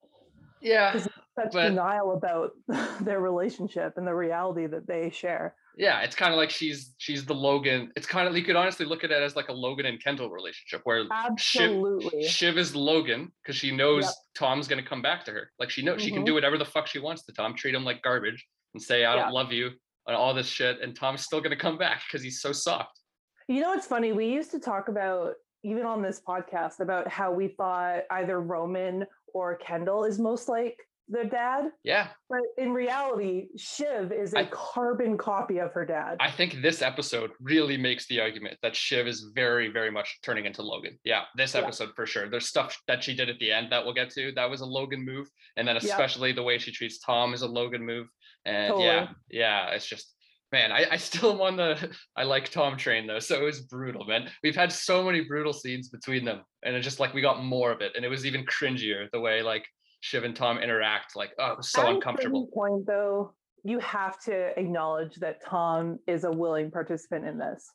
Yeah. 0.62 0.98
Such 1.00 1.54
but- 1.54 1.70
denial 1.70 2.14
about 2.14 2.52
their 3.02 3.22
relationship 3.22 3.94
and 3.98 4.06
the 4.06 4.16
reality 4.16 4.68
that 4.68 4.88
they 4.88 5.10
share. 5.10 5.56
Yeah, 5.78 6.02
it's 6.02 6.16
kind 6.16 6.34
of 6.34 6.38
like 6.38 6.50
she's 6.50 6.94
she's 6.98 7.24
the 7.26 7.34
Logan. 7.36 7.92
It's 7.96 8.08
kind 8.08 8.28
of 8.28 8.36
you 8.36 8.44
could 8.44 8.56
honestly 8.56 8.86
look 8.86 9.04
at 9.04 9.12
it 9.12 9.22
as 9.22 9.36
like 9.36 9.50
a 9.50 9.54
Logan 9.54 9.86
and 9.86 10.04
Kendall 10.04 10.30
relationship 10.30 10.82
where 10.86 11.04
Shiv, 11.04 11.12
Absolutely. 11.12 12.24
Shiv 12.28 12.58
is 12.58 12.76
Logan 12.76 13.32
because 13.44 13.56
she 13.56 13.72
knows 13.72 14.06
Yep. 14.06 14.14
Tom's 14.36 14.68
gonna 14.68 14.84
come 14.84 15.02
back 15.02 15.24
to 15.26 15.32
her. 15.32 15.52
Like 15.60 15.70
she 15.70 15.84
knows 15.84 16.02
she 16.02 16.12
can 16.12 16.24
Mhm. 16.24 16.28
do 16.28 16.34
whatever 16.34 16.58
the 16.58 16.66
fuck 16.66 16.88
she 16.88 17.00
wants 17.00 17.24
to 17.26 17.32
Tom, 17.34 17.56
treat 17.56 17.76
him 17.76 17.84
like 17.86 18.02
garbage 18.02 18.46
and 18.74 18.82
say 18.82 19.06
I 19.06 19.16
Yeah. 19.16 19.24
don't 19.24 19.34
love 19.34 19.52
you 19.52 19.72
and 20.08 20.16
all 20.16 20.34
this 20.34 20.48
shit, 20.48 20.82
and 20.82 20.96
Tom's 20.96 21.22
still 21.24 21.42
gonna 21.42 21.56
come 21.56 21.78
back 21.78 22.02
because 22.08 22.24
he's 22.24 22.42
so 22.42 22.52
soft. 22.52 23.00
You 23.48 23.62
know, 23.62 23.74
it's 23.74 23.88
funny. 23.88 24.14
We 24.14 24.26
used 24.28 24.52
to 24.52 24.60
talk 24.60 24.88
about, 24.90 25.36
even 25.64 25.86
on 25.86 26.02
this 26.02 26.22
podcast, 26.22 26.80
about 26.80 27.08
how 27.08 27.32
we 27.32 27.50
thought 27.50 28.04
either 28.12 28.40
Roman 28.42 29.06
or 29.34 29.56
Kendall 29.58 30.06
is 30.06 30.18
most 30.18 30.50
like 30.50 30.78
their 31.10 31.26
dad. 31.26 31.72
Yeah, 31.84 32.10
But 32.30 32.42
in 32.58 32.72
reality, 32.74 33.48
Shiv 33.58 34.12
is 34.12 34.34
a 34.34 34.40
I- 34.40 34.46
carbon 34.52 35.18
copy 35.18 35.60
of 35.60 35.72
her 35.74 35.86
dad. 35.86 36.18
I 36.20 36.30
think 36.32 36.62
this 36.62 36.82
episode 36.82 37.32
really 37.40 37.78
makes 37.78 38.08
the 38.08 38.20
argument 38.20 38.58
that 38.62 38.76
Shiv 38.76 39.08
is 39.08 39.32
very, 39.34 39.70
very 39.70 39.92
much 39.92 40.20
turning 40.24 40.46
into 40.46 40.62
Logan. 40.62 41.00
Yeah, 41.04 41.24
this 41.36 41.54
Yeah. 41.56 41.62
episode 41.62 41.90
for 41.96 42.06
sure. 42.06 42.30
There's 42.30 42.48
stuff 42.48 42.78
that 42.88 43.04
she 43.04 43.16
did 43.16 43.30
at 43.30 43.40
the 43.40 43.52
end 43.52 43.72
that 43.72 43.84
we'll 43.86 43.94
get 43.94 44.10
to. 44.12 44.32
That 44.34 44.50
was 44.50 44.62
a 44.62 44.66
Logan 44.66 45.04
move, 45.06 45.28
and 45.56 45.68
then 45.68 45.78
especially 45.78 46.32
the 46.34 46.44
way 46.44 46.58
she 46.58 46.72
treats 46.72 47.00
Tom 47.00 47.34
is 47.34 47.42
a 47.42 47.48
Logan 47.48 47.86
move. 47.86 48.08
And 48.46 48.70
Totally. 48.72 48.86
yeah, 48.86 49.08
yeah, 49.30 49.70
it's 49.72 49.88
just 49.88 50.14
man, 50.54 50.72
I, 50.72 50.86
I 50.92 50.96
still 50.98 51.34
am 51.34 51.42
on 51.42 51.58
the 51.58 51.94
I 52.16 52.24
like 52.24 52.50
Tom 52.50 52.78
train 52.78 53.06
though. 53.08 53.20
So 53.20 53.36
it 53.36 53.44
was 53.44 53.62
brutal, 53.62 54.06
man. 54.06 54.30
We've 54.44 54.56
had 54.56 54.72
so 54.72 55.04
many 55.04 55.22
brutal 55.26 55.52
scenes 55.54 55.90
between 55.90 56.24
them, 56.24 56.44
and 56.64 56.76
it's 56.76 56.86
just 56.86 57.00
like 57.02 57.14
we 57.14 57.22
got 57.22 57.44
more 57.44 57.72
of 57.72 57.82
it, 57.82 57.94
and 57.96 58.06
it 58.06 58.10
was 58.10 58.26
even 58.26 58.46
cringier 58.46 59.10
the 59.12 59.20
way 59.20 59.42
like 59.42 59.66
Shiv 60.02 60.24
and 60.24 60.36
Tom 60.36 60.58
interact. 60.60 61.16
Like, 61.16 61.32
oh, 61.40 61.52
it 61.52 61.58
was 61.58 61.72
so 61.72 61.82
At 61.82 61.90
uncomfortable. 61.96 62.48
point, 62.54 62.86
though, 62.86 63.34
you 63.64 63.80
have 63.80 64.20
to 64.22 64.58
acknowledge 64.60 65.16
that 65.16 65.44
Tom 65.46 66.00
is 66.08 66.24
a 66.24 66.32
willing 66.32 66.72
participant 66.72 67.26
in 67.26 67.38
this. 67.38 67.70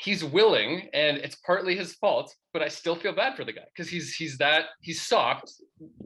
he's 0.00 0.22
willing 0.22 0.88
and 0.94 1.16
it's 1.18 1.34
partly 1.44 1.74
his 1.74 1.94
fault 1.94 2.32
but 2.52 2.62
i 2.62 2.68
still 2.68 2.94
feel 2.94 3.12
bad 3.12 3.34
for 3.36 3.44
the 3.44 3.52
guy 3.52 3.64
because 3.74 3.90
he's 3.90 4.14
he's 4.14 4.38
that 4.38 4.66
he's 4.80 5.00
soft 5.02 5.50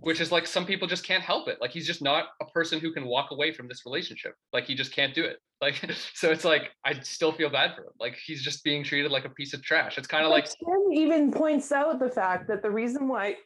which 0.09 0.19
is 0.19 0.33
like 0.33 0.47
some 0.47 0.65
people 0.65 0.89
just 0.89 1.05
can't 1.07 1.23
help 1.23 1.47
it 1.47 1.59
like 1.61 1.71
he's 1.71 1.87
just 1.87 2.01
not 2.01 2.25
a 2.41 2.47
person 2.47 2.81
who 2.81 2.91
can 2.91 3.05
walk 3.05 3.31
away 3.33 3.53
from 3.53 3.69
this 3.69 3.83
relationship 3.85 4.33
like 4.55 4.65
he 4.65 4.75
just 4.75 4.95
can't 4.95 5.13
do 5.15 5.23
it 5.23 5.37
like 5.61 5.77
so 6.15 6.31
it's 6.31 6.45
like 6.53 6.71
i 6.87 6.93
still 7.01 7.33
feel 7.33 7.51
bad 7.51 7.75
for 7.77 7.83
him 7.83 7.93
like 8.01 8.17
he's 8.27 8.43
just 8.43 8.65
being 8.65 8.83
treated 8.83 9.11
like 9.13 9.27
a 9.27 9.35
piece 9.41 9.53
of 9.53 9.63
trash 9.63 9.99
it's 9.99 10.09
kind 10.09 10.25
of 10.25 10.31
like 10.31 10.47
Tim 10.47 10.93
even 10.95 11.31
points 11.31 11.71
out 11.71 11.99
the 11.99 12.09
fact 12.09 12.49
that 12.49 12.63
the 12.63 12.71
reason 12.71 13.09
why 13.09 13.37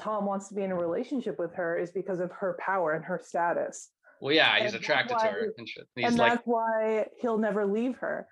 Tom 0.00 0.24
wants 0.26 0.48
to 0.48 0.54
be 0.54 0.62
in 0.62 0.72
a 0.72 0.76
relationship 0.76 1.38
with 1.38 1.54
her 1.54 1.78
is 1.78 1.90
because 1.92 2.20
of 2.20 2.30
her 2.32 2.56
power 2.58 2.92
and 2.94 3.04
her 3.04 3.20
status. 3.22 3.90
well 4.20 4.34
yeah 4.34 4.54
he's 4.56 4.64
and 4.66 4.72
that's 4.74 4.82
attracted 4.84 5.18
to 5.18 5.24
her 5.26 5.52
and 5.58 5.68
shit 5.68 5.84
and 5.96 6.04
he's 6.04 6.08
and 6.12 6.18
like 6.18 6.32
that's 6.32 6.42
why 6.46 7.06
he'll 7.20 7.38
never 7.38 7.66
leave 7.66 7.96
her. 7.98 8.26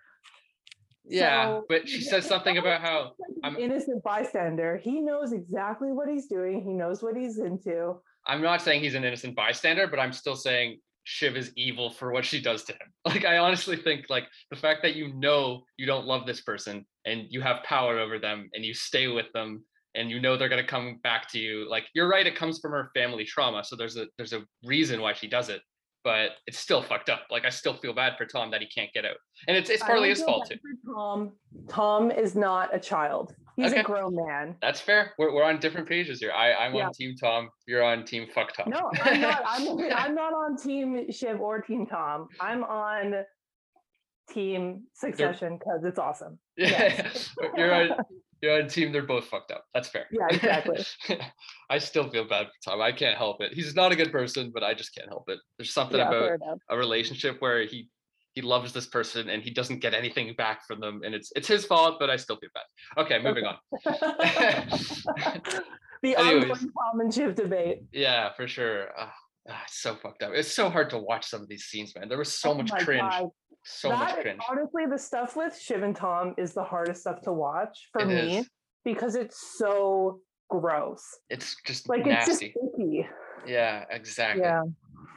yeah 1.04 1.46
So, 1.46 1.64
but 1.68 1.88
she 1.88 2.00
says 2.02 2.26
something 2.34 2.58
about 2.58 2.80
how 2.80 3.12
I'm- 3.44 3.56
an 3.56 3.60
innocent 3.60 4.02
bystander. 4.02 4.76
He 4.82 5.00
knows 5.00 5.32
exactly 5.32 5.92
what 5.92 6.08
he's 6.08 6.26
doing. 6.26 6.62
He 6.62 6.72
knows 6.72 7.02
what 7.02 7.16
he's 7.16 7.38
into. 7.38 7.96
I'm 8.26 8.42
not 8.42 8.60
saying 8.62 8.82
he's 8.82 8.94
an 8.94 9.04
innocent 9.04 9.34
bystander, 9.36 9.86
but 9.86 9.98
I'm 9.98 10.12
still 10.12 10.36
saying 10.36 10.80
Shiv 11.04 11.36
is 11.38 11.50
evil 11.56 11.88
for 11.90 12.12
what 12.12 12.24
she 12.26 12.40
does 12.42 12.64
to 12.64 12.72
him. 12.72 12.88
Like 13.06 13.24
I 13.24 13.38
honestly 13.38 13.76
think 13.76 14.06
like 14.10 14.26
the 14.50 14.56
fact 14.56 14.82
that 14.82 14.94
you 14.94 15.14
know 15.14 15.62
you 15.78 15.86
don't 15.86 16.04
love 16.06 16.26
this 16.26 16.42
person 16.42 16.84
and 17.06 17.18
you 17.30 17.40
have 17.40 17.62
power 17.62 17.98
over 17.98 18.18
them 18.18 18.50
and 18.52 18.62
you 18.64 18.74
stay 18.74 19.08
with 19.08 19.32
them 19.32 19.64
and 19.94 20.10
you 20.10 20.20
know 20.20 20.36
they're 20.36 20.48
going 20.48 20.62
to 20.62 20.68
come 20.68 20.98
back 21.02 21.28
to 21.30 21.38
you. 21.38 21.68
Like 21.68 21.84
you're 21.94 22.08
right 22.08 22.26
it 22.26 22.36
comes 22.36 22.58
from 22.60 22.72
her 22.72 22.90
family 22.94 23.24
trauma, 23.24 23.64
so 23.64 23.76
there's 23.76 23.96
a 23.96 24.06
there's 24.16 24.32
a 24.32 24.42
reason 24.64 25.00
why 25.00 25.12
she 25.12 25.26
does 25.28 25.48
it, 25.48 25.60
but 26.04 26.32
it's 26.46 26.58
still 26.58 26.82
fucked 26.82 27.08
up. 27.08 27.22
Like 27.30 27.44
I 27.44 27.50
still 27.50 27.74
feel 27.74 27.92
bad 27.94 28.16
for 28.16 28.26
Tom 28.26 28.50
that 28.50 28.60
he 28.60 28.66
can't 28.68 28.92
get 28.92 29.04
out. 29.04 29.16
And 29.46 29.56
it's 29.56 29.70
it's 29.70 29.82
partly 29.82 30.08
his 30.10 30.22
fault 30.22 30.48
too. 30.48 30.56
Tom. 30.94 31.32
Tom 31.68 32.10
is 32.10 32.34
not 32.34 32.74
a 32.74 32.78
child. 32.80 33.34
He's 33.56 33.72
Okay. 33.72 33.80
a 33.80 33.82
grown 33.84 34.14
man. 34.14 34.54
That's 34.62 34.80
fair. 34.80 35.14
We're, 35.18 35.34
we're 35.34 35.42
on 35.42 35.58
different 35.58 35.88
pages 35.88 36.20
here. 36.20 36.30
I, 36.30 36.52
I'm 36.52 36.74
Yeah. 36.76 36.86
on 36.86 36.92
team 36.92 37.16
Tom. 37.16 37.48
You're 37.66 37.82
on 37.82 38.04
team 38.04 38.28
fuck 38.32 38.52
Tom. 38.54 38.70
No, 38.70 38.88
I'm 39.02 39.20
not. 39.20 39.42
I'm, 39.44 39.68
I'm 39.92 40.14
not 40.14 40.32
on 40.32 40.56
Team 40.56 41.10
Shiv 41.10 41.40
or 41.40 41.60
Team 41.60 41.84
Tom. 41.84 42.28
I'm 42.40 42.62
on 42.62 43.24
Team 44.30 44.84
Succession 44.94 45.58
because 45.58 45.82
it's 45.84 45.98
awesome. 45.98 46.38
Yeah, 46.56 47.08
you're 47.56 47.72
on 47.74 47.90
you're 48.42 48.60
on 48.62 48.68
team. 48.68 48.92
They're 48.92 49.02
both 49.02 49.26
fucked 49.26 49.50
up. 49.50 49.64
That's 49.74 49.88
fair. 49.88 50.06
Yeah, 50.10 50.26
exactly. 50.30 50.84
I 51.70 51.78
still 51.78 52.08
feel 52.10 52.26
bad 52.28 52.46
for 52.46 52.70
Tom. 52.70 52.80
I 52.80 52.92
can't 52.92 53.16
help 53.16 53.40
it. 53.42 53.52
He's 53.52 53.74
not 53.74 53.92
a 53.92 53.96
good 53.96 54.12
person, 54.12 54.50
but 54.52 54.62
I 54.62 54.74
just 54.74 54.94
can't 54.94 55.08
help 55.08 55.28
it. 55.28 55.38
There's 55.58 55.72
something 55.72 55.98
Yeah, 55.98 56.08
about 56.10 56.58
a 56.70 56.76
relationship 56.76 57.36
where 57.40 57.64
he 57.66 57.88
he 58.34 58.42
loves 58.42 58.72
this 58.72 58.86
person 58.86 59.28
and 59.30 59.42
he 59.42 59.50
doesn't 59.50 59.80
get 59.80 59.94
anything 59.94 60.32
back 60.36 60.64
from 60.66 60.80
them, 60.80 61.00
and 61.04 61.14
it's 61.14 61.32
it's 61.34 61.48
his 61.48 61.64
fault. 61.64 61.96
But 61.98 62.10
I 62.10 62.16
still 62.16 62.36
feel 62.36 62.50
bad. 62.54 63.02
Okay, 63.04 63.18
moving 63.20 63.44
on. 63.44 63.56
the 66.02 66.16
Anyways. 66.16 66.44
ongoing 66.44 66.72
Tom 66.72 67.00
and 67.00 67.12
Shiv 67.14 67.34
debate. 67.34 67.82
Yeah, 67.92 68.32
for 68.34 68.46
sure. 68.46 68.88
Ah, 68.98 69.12
ah, 69.48 69.62
it's 69.64 69.80
so 69.80 69.96
fucked 69.96 70.22
up. 70.22 70.32
It's 70.34 70.52
so 70.52 70.70
hard 70.70 70.90
to 70.90 70.98
watch 70.98 71.26
some 71.26 71.42
of 71.42 71.48
these 71.48 71.64
scenes, 71.64 71.94
man. 71.96 72.08
There 72.08 72.18
was 72.18 72.32
so 72.32 72.50
Oh 72.50 72.54
much 72.54 72.70
cringe. 72.84 73.00
God. 73.10 73.30
So 73.64 73.88
That- 73.90 73.98
much 73.98 74.20
cringe. 74.22 74.40
Honestly, 74.48 74.86
the 74.86 74.98
stuff 74.98 75.36
with 75.36 75.56
Shiv 75.58 75.82
and 75.82 75.94
Tom 75.94 76.34
is 76.38 76.54
the 76.54 76.64
hardest 76.64 77.02
stuff 77.02 77.20
to 77.22 77.32
watch 77.32 77.88
for 77.92 78.02
It 78.02 78.06
me 78.06 78.38
is. 78.38 78.50
because 78.84 79.14
it's 79.14 79.56
so 79.58 80.20
gross. 80.48 81.02
It's 81.28 81.56
just 81.66 81.88
Like 81.88 82.06
it's 82.06 82.26
just 82.26 82.42
nasty. 82.42 82.54
icky. 82.74 83.08
Yeah, 83.46 83.84
exactly. 83.90 84.42
Yeah. 84.42 84.62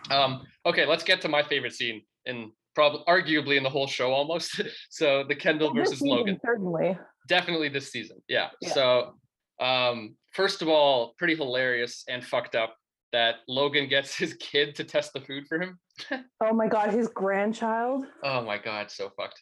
Um, 0.10 0.46
okay, 0.66 0.86
let's 0.86 1.04
get 1.04 1.22
to 1.22 1.30
my 1.30 1.44
favorite 1.44 1.74
scene 1.74 2.02
in 2.26 2.52
probably 2.76 3.02
arguably 3.08 3.58
in 3.58 3.64
the 3.64 3.70
whole 3.70 3.88
show 3.88 4.12
almost. 4.12 4.62
so 4.90 5.24
the 5.24 5.36
Kendall 5.36 5.74
versus 5.74 6.00
season, 6.00 6.08
Logan. 6.10 6.40
Certainly. 6.44 6.98
Definitely 7.28 7.70
this 7.70 7.92
season. 7.92 8.22
Yeah. 8.28 8.50
Yeah. 8.62 8.74
So 8.74 9.14
um 9.60 10.16
first 10.32 10.62
of 10.62 10.68
all, 10.68 11.14
pretty 11.18 11.36
hilarious 11.36 12.04
and 12.10 12.26
fucked 12.26 12.56
up 12.56 12.76
that 13.14 13.36
Logan 13.48 13.88
gets 13.88 14.16
his 14.24 14.34
kid 14.36 14.76
to 14.76 14.84
test 14.84 15.14
the 15.14 15.22
food 15.22 15.48
for 15.48 15.60
him. 15.60 15.80
Oh 16.44 16.54
my 16.54 16.68
god, 16.68 16.90
his 16.92 17.08
grandchild. 17.10 18.06
Oh 18.24 18.42
my 18.42 18.58
god, 18.58 18.90
so 18.90 19.12
fucked. 19.16 19.40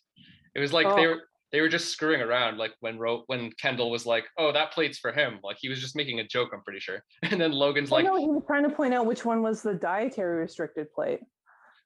It 0.56 0.60
was 0.60 0.74
like 0.74 0.86
they 0.96 1.06
Oh. 1.06 1.10
were 1.12 1.22
they 1.52 1.62
were 1.62 1.70
just 1.70 1.88
screwing 1.90 2.22
around 2.22 2.58
like 2.58 2.74
when 2.82 3.00
Ro- 3.00 3.24
when 3.28 3.52
Kendall 3.54 3.90
was 3.90 4.06
like, 4.06 4.26
"Oh, 4.38 4.52
that 4.52 4.72
plate's 4.74 5.00
for 5.00 5.12
him." 5.12 5.40
Like 5.44 5.58
he 5.60 5.70
was 5.70 5.80
just 5.80 5.96
making 5.96 6.20
a 6.20 6.28
joke, 6.28 6.50
I'm 6.54 6.62
pretty 6.64 6.80
sure. 6.82 7.04
And 7.24 7.40
then 7.42 7.52
Logan's 7.54 7.92
Oh 7.92 7.96
like, 7.96 8.06
no, 8.06 8.18
he 8.18 8.28
was 8.28 8.44
trying 8.46 8.64
to 8.70 8.76
point 8.76 8.94
out 8.94 9.06
which 9.06 9.24
one 9.26 9.42
was 9.42 9.62
the 9.64 9.74
dietary 9.74 10.42
restricted 10.42 10.92
plate. 10.94 11.22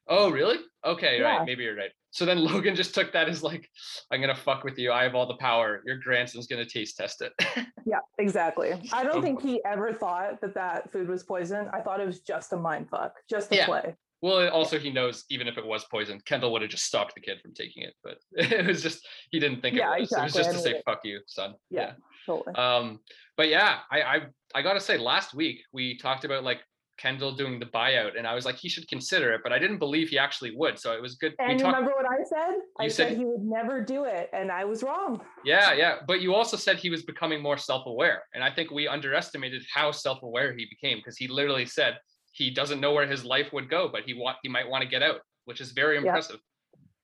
Oh, 0.08 0.30
really? 0.32 0.58
Okay, 0.84 1.20
Yeah. 1.20 1.38
right. 1.38 1.46
Maybe 1.46 1.63
you're 1.63 1.78
right. 1.78 1.92
So 2.13 2.25
then 2.25 2.43
Logan 2.46 2.75
just 2.75 2.96
took 2.96 3.12
that 3.13 3.27
as 3.27 3.43
like, 3.43 3.67
I'm 4.12 4.22
gonna 4.22 4.36
fuck 4.36 4.63
with 4.63 4.77
you. 4.77 4.91
I 4.93 5.03
have 5.03 5.15
all 5.15 5.25
the 5.27 5.36
power. 5.38 5.82
Your 5.86 5.98
grandson's 5.98 6.48
gonna 6.48 6.65
taste 6.65 6.96
test 6.98 7.22
it. 7.22 7.34
Yeah, 7.86 8.00
exactly. 8.17 8.72
I 8.93 9.03
don't 9.03 9.22
think 9.22 9.41
he 9.41 9.62
ever 9.65 9.91
thought 9.93 10.39
that 10.39 10.53
that 10.55 10.89
food 10.93 11.10
was 11.10 11.22
poison. 11.24 11.67
I 11.74 11.82
thought 11.82 12.00
it 12.00 12.08
was 12.08 12.22
just 12.22 12.53
a 12.53 12.58
mind 12.58 12.89
fuck, 12.89 13.13
just 13.29 13.51
a 13.51 13.58
Yeah. 13.58 13.65
play. 13.65 13.96
well, 14.22 14.48
also 14.51 14.79
he 14.79 14.89
knows 14.89 15.25
even 15.29 15.50
if 15.50 15.58
it 15.58 15.65
was 15.65 15.84
poison, 15.91 16.22
Kendall 16.25 16.53
would 16.53 16.62
have 16.62 16.72
just 16.72 16.86
stopped 16.86 17.13
the 17.13 17.20
kid 17.20 17.41
from 17.41 17.53
taking 17.53 17.84
it. 17.84 17.93
But 18.01 18.20
it 18.32 18.65
was 18.65 18.82
just 18.82 19.05
he 19.32 19.39
didn't 19.39 19.62
think 19.62 19.75
Yeah, 19.75 19.93
it 19.98 20.00
was. 20.01 20.12
It 20.13 20.22
was 20.24 20.34
just 20.34 20.51
to 20.51 20.60
say 20.60 20.72
it. 20.75 20.84
fuck 20.86 21.01
you, 21.03 21.20
son. 21.27 21.55
Yeah. 21.70 21.91
Totally. 22.25 22.55
Um, 22.55 23.00
but 23.36 23.50
yeah, 23.50 23.79
I, 23.91 24.01
I 24.01 24.22
I 24.55 24.62
gotta 24.62 24.79
say, 24.79 24.98
last 24.98 25.34
week 25.34 25.60
we 25.74 25.98
talked 25.98 26.24
about 26.24 26.46
like 26.46 26.62
Kendall 26.97 27.35
doing 27.35 27.59
the 27.59 27.65
buyout, 27.65 28.17
and 28.17 28.27
I 28.27 28.35
was 28.35 28.45
like, 28.45 28.55
he 28.55 28.69
should 28.69 28.88
consider 28.88 29.33
it, 29.33 29.41
but 29.43 29.51
I 29.51 29.59
didn't 29.59 29.79
believe 29.79 30.09
he 30.09 30.17
actually 30.17 30.55
would. 30.55 30.79
So 30.79 30.93
it 30.93 31.01
was 31.01 31.15
good. 31.15 31.33
we 31.39 31.45
and 31.45 31.59
talked- 31.59 31.75
remember 31.75 31.95
what 31.95 32.05
I 32.05 32.23
said? 32.23 32.59
I 32.79 32.88
said, 32.88 33.09
said- 33.09 33.17
he 33.17 33.25
would 33.25 33.41
never 33.43 33.83
do 33.83 34.05
it, 34.05 34.29
and 34.33 34.51
I 34.51 34.65
was 34.65 34.83
wrong. 34.83 35.21
Yeah, 35.43 35.73
yeah. 35.73 36.00
But 36.07 36.21
you 36.21 36.33
also 36.33 36.57
said 36.57 36.77
he 36.77 36.89
was 36.89 37.03
becoming 37.03 37.41
more 37.41 37.57
self-aware. 37.57 38.23
And 38.33 38.43
I 38.43 38.51
think 38.51 38.71
we 38.71 38.88
underestimated 38.88 39.63
how 39.73 39.91
self-aware 39.91 40.53
he 40.53 40.65
became 40.69 40.97
because 41.00 41.17
he 41.17 41.27
literally 41.27 41.65
said 41.65 41.97
he 42.31 42.50
doesn't 42.51 42.79
know 42.79 42.93
where 42.93 43.07
his 43.07 43.25
life 43.25 43.51
would 43.53 43.69
go, 43.69 43.89
but 43.91 44.03
he 44.03 44.13
want 44.13 44.38
he 44.43 44.50
might 44.50 44.67
want 44.67 44.83
to 44.83 44.88
get 44.89 45.03
out, 45.03 45.21
which 45.45 45.62
is 45.62 45.71
very 45.71 45.97
impressive 45.97 46.39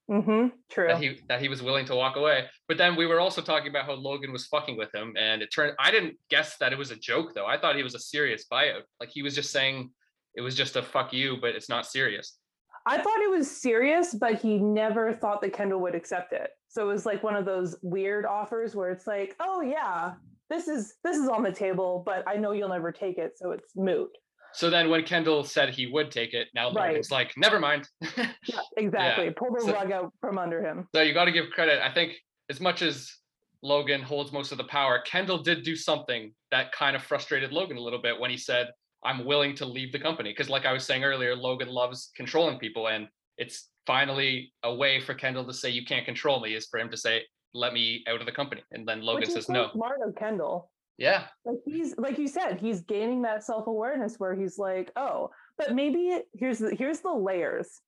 Mm-hmm. 0.09 0.47
True. 0.69 0.87
that 0.87 1.01
he 1.01 1.19
that 1.27 1.39
he 1.39 1.49
was 1.49 1.61
willing 1.61 1.85
to 1.85 1.95
walk 1.95 2.15
away. 2.15 2.45
But 2.67 2.77
then 2.77 2.95
we 2.95 3.05
were 3.05 3.19
also 3.19 3.41
talking 3.41 3.69
about 3.69 3.85
how 3.85 3.93
Logan 3.93 4.31
was 4.31 4.47
fucking 4.47 4.75
with 4.75 4.93
him. 4.93 5.13
And 5.17 5.41
it 5.41 5.49
turned 5.53 5.73
I 5.79 5.91
didn't 5.91 6.15
guess 6.29 6.57
that 6.57 6.73
it 6.73 6.77
was 6.77 6.91
a 6.91 6.95
joke 6.95 7.33
though. 7.35 7.45
I 7.45 7.59
thought 7.59 7.75
he 7.75 7.83
was 7.83 7.95
a 7.95 7.99
serious 7.99 8.45
buyout. 8.51 8.81
Like 8.99 9.09
he 9.09 9.21
was 9.21 9.35
just 9.35 9.51
saying 9.51 9.91
it 10.35 10.41
was 10.41 10.55
just 10.55 10.75
a 10.75 10.81
fuck 10.81 11.13
you, 11.13 11.37
but 11.39 11.55
it's 11.55 11.69
not 11.69 11.85
serious. 11.85 12.37
I 12.85 12.97
thought 12.97 13.21
it 13.21 13.29
was 13.29 13.49
serious, 13.49 14.15
but 14.15 14.41
he 14.41 14.57
never 14.57 15.13
thought 15.13 15.41
that 15.41 15.53
Kendall 15.53 15.81
would 15.81 15.95
accept 15.95 16.33
it. 16.33 16.49
So 16.69 16.89
it 16.89 16.91
was 16.91 17.05
like 17.05 17.21
one 17.21 17.35
of 17.35 17.45
those 17.45 17.75
weird 17.83 18.25
offers 18.25 18.75
where 18.75 18.89
it's 18.89 19.05
like, 19.05 19.35
oh 19.39 19.61
yeah, 19.61 20.13
this 20.49 20.67
is 20.67 20.95
this 21.03 21.17
is 21.17 21.29
on 21.29 21.43
the 21.43 21.51
table, 21.51 22.01
but 22.05 22.23
I 22.27 22.35
know 22.35 22.51
you'll 22.51 22.69
never 22.69 22.91
take 22.91 23.17
it, 23.17 23.37
so 23.37 23.51
it's 23.51 23.75
moot. 23.75 24.09
So 24.53 24.69
then 24.69 24.89
when 24.89 25.03
Kendall 25.03 25.43
said 25.43 25.69
he 25.69 25.87
would 25.87 26.11
take 26.11 26.33
it, 26.33 26.47
now 26.55 26.71
Right. 26.71 26.89
Logan's 26.89 27.11
like, 27.11 27.33
never 27.37 27.59
mind. 27.59 27.87
Yeah, 28.17 28.59
exactly. 28.77 29.29
Pull 29.31 29.53
the 29.53 29.61
So- 29.61 29.73
rug 29.73 29.91
out 29.91 30.13
from 30.21 30.37
under 30.37 30.61
him. 30.63 30.87
So 30.95 31.01
you 31.01 31.13
got 31.13 31.25
to 31.25 31.31
give 31.31 31.49
credit. 31.51 31.81
I 31.83 31.93
think 31.93 32.13
as 32.49 32.59
much 32.59 32.81
as 32.81 33.13
Logan 33.61 34.01
holds 34.01 34.31
most 34.31 34.51
of 34.51 34.57
the 34.57 34.63
power, 34.63 35.01
Kendall 35.05 35.39
did 35.43 35.63
do 35.63 35.75
something 35.75 36.33
that 36.51 36.71
kind 36.71 36.95
of 36.95 37.03
frustrated 37.03 37.51
Logan 37.51 37.77
a 37.77 37.81
little 37.81 38.01
bit 38.01 38.19
when 38.19 38.31
he 38.31 38.37
said, 38.37 38.71
"I'm 39.03 39.25
willing 39.25 39.53
to 39.55 39.65
leave 39.65 39.91
the 39.91 39.99
company." 39.99 40.29
Because, 40.31 40.49
like 40.49 40.65
I 40.65 40.71
was 40.73 40.85
saying 40.85 41.03
earlier, 41.03 41.35
Logan 41.35 41.67
loves 41.67 42.11
controlling 42.15 42.57
people, 42.57 42.87
and 42.87 43.07
it's 43.37 43.69
finally 43.85 44.53
a 44.63 44.73
way 44.73 44.99
for 45.01 45.13
Kendall 45.13 45.45
to 45.45 45.53
say, 45.53 45.69
"You 45.69 45.85
can't 45.85 46.05
control 46.05 46.39
me," 46.39 46.55
is 46.55 46.67
for 46.67 46.79
him 46.79 46.89
to 46.89 46.97
say, 46.97 47.25
"Let 47.53 47.73
me 47.73 48.03
out 48.07 48.19
of 48.21 48.25
the 48.25 48.31
company," 48.31 48.63
and 48.71 48.87
then 48.87 49.01
Logan 49.01 49.29
says, 49.29 49.45
so 49.47 49.53
"No." 49.53 49.69
Smart 49.73 49.99
of 50.07 50.15
Kendall. 50.15 50.71
Yeah, 50.99 51.27
Like 51.45 51.59
he's 51.65 51.97
like 51.97 52.17
you 52.19 52.27
said, 52.27 52.59
he's 52.59 52.81
gaining 52.81 53.21
that 53.21 53.41
self 53.45 53.67
awareness 53.67 54.19
where 54.19 54.35
he's 54.35 54.57
like, 54.57 54.91
oh, 54.97 55.29
but 55.57 55.73
maybe 55.73 56.19
here's 56.33 56.59
the 56.59 56.75
here's 56.75 56.99
the 56.99 57.13
layers 57.13 57.79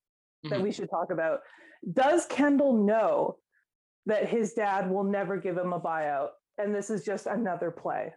that 0.44 0.60
Mhm. 0.60 0.62
we 0.62 0.72
should 0.72 0.88
talk 0.88 1.10
about. 1.10 1.40
Does 1.92 2.24
Kendall 2.26 2.72
know 2.84 3.36
that 4.06 4.28
his 4.28 4.54
dad 4.54 4.90
will 4.90 5.04
never 5.04 5.36
give 5.36 5.58
him 5.58 5.74
a 5.74 5.80
buyout, 5.80 6.30
and 6.56 6.74
this 6.74 6.88
is 6.88 7.04
just 7.04 7.26
another 7.26 7.70
play? 7.70 8.14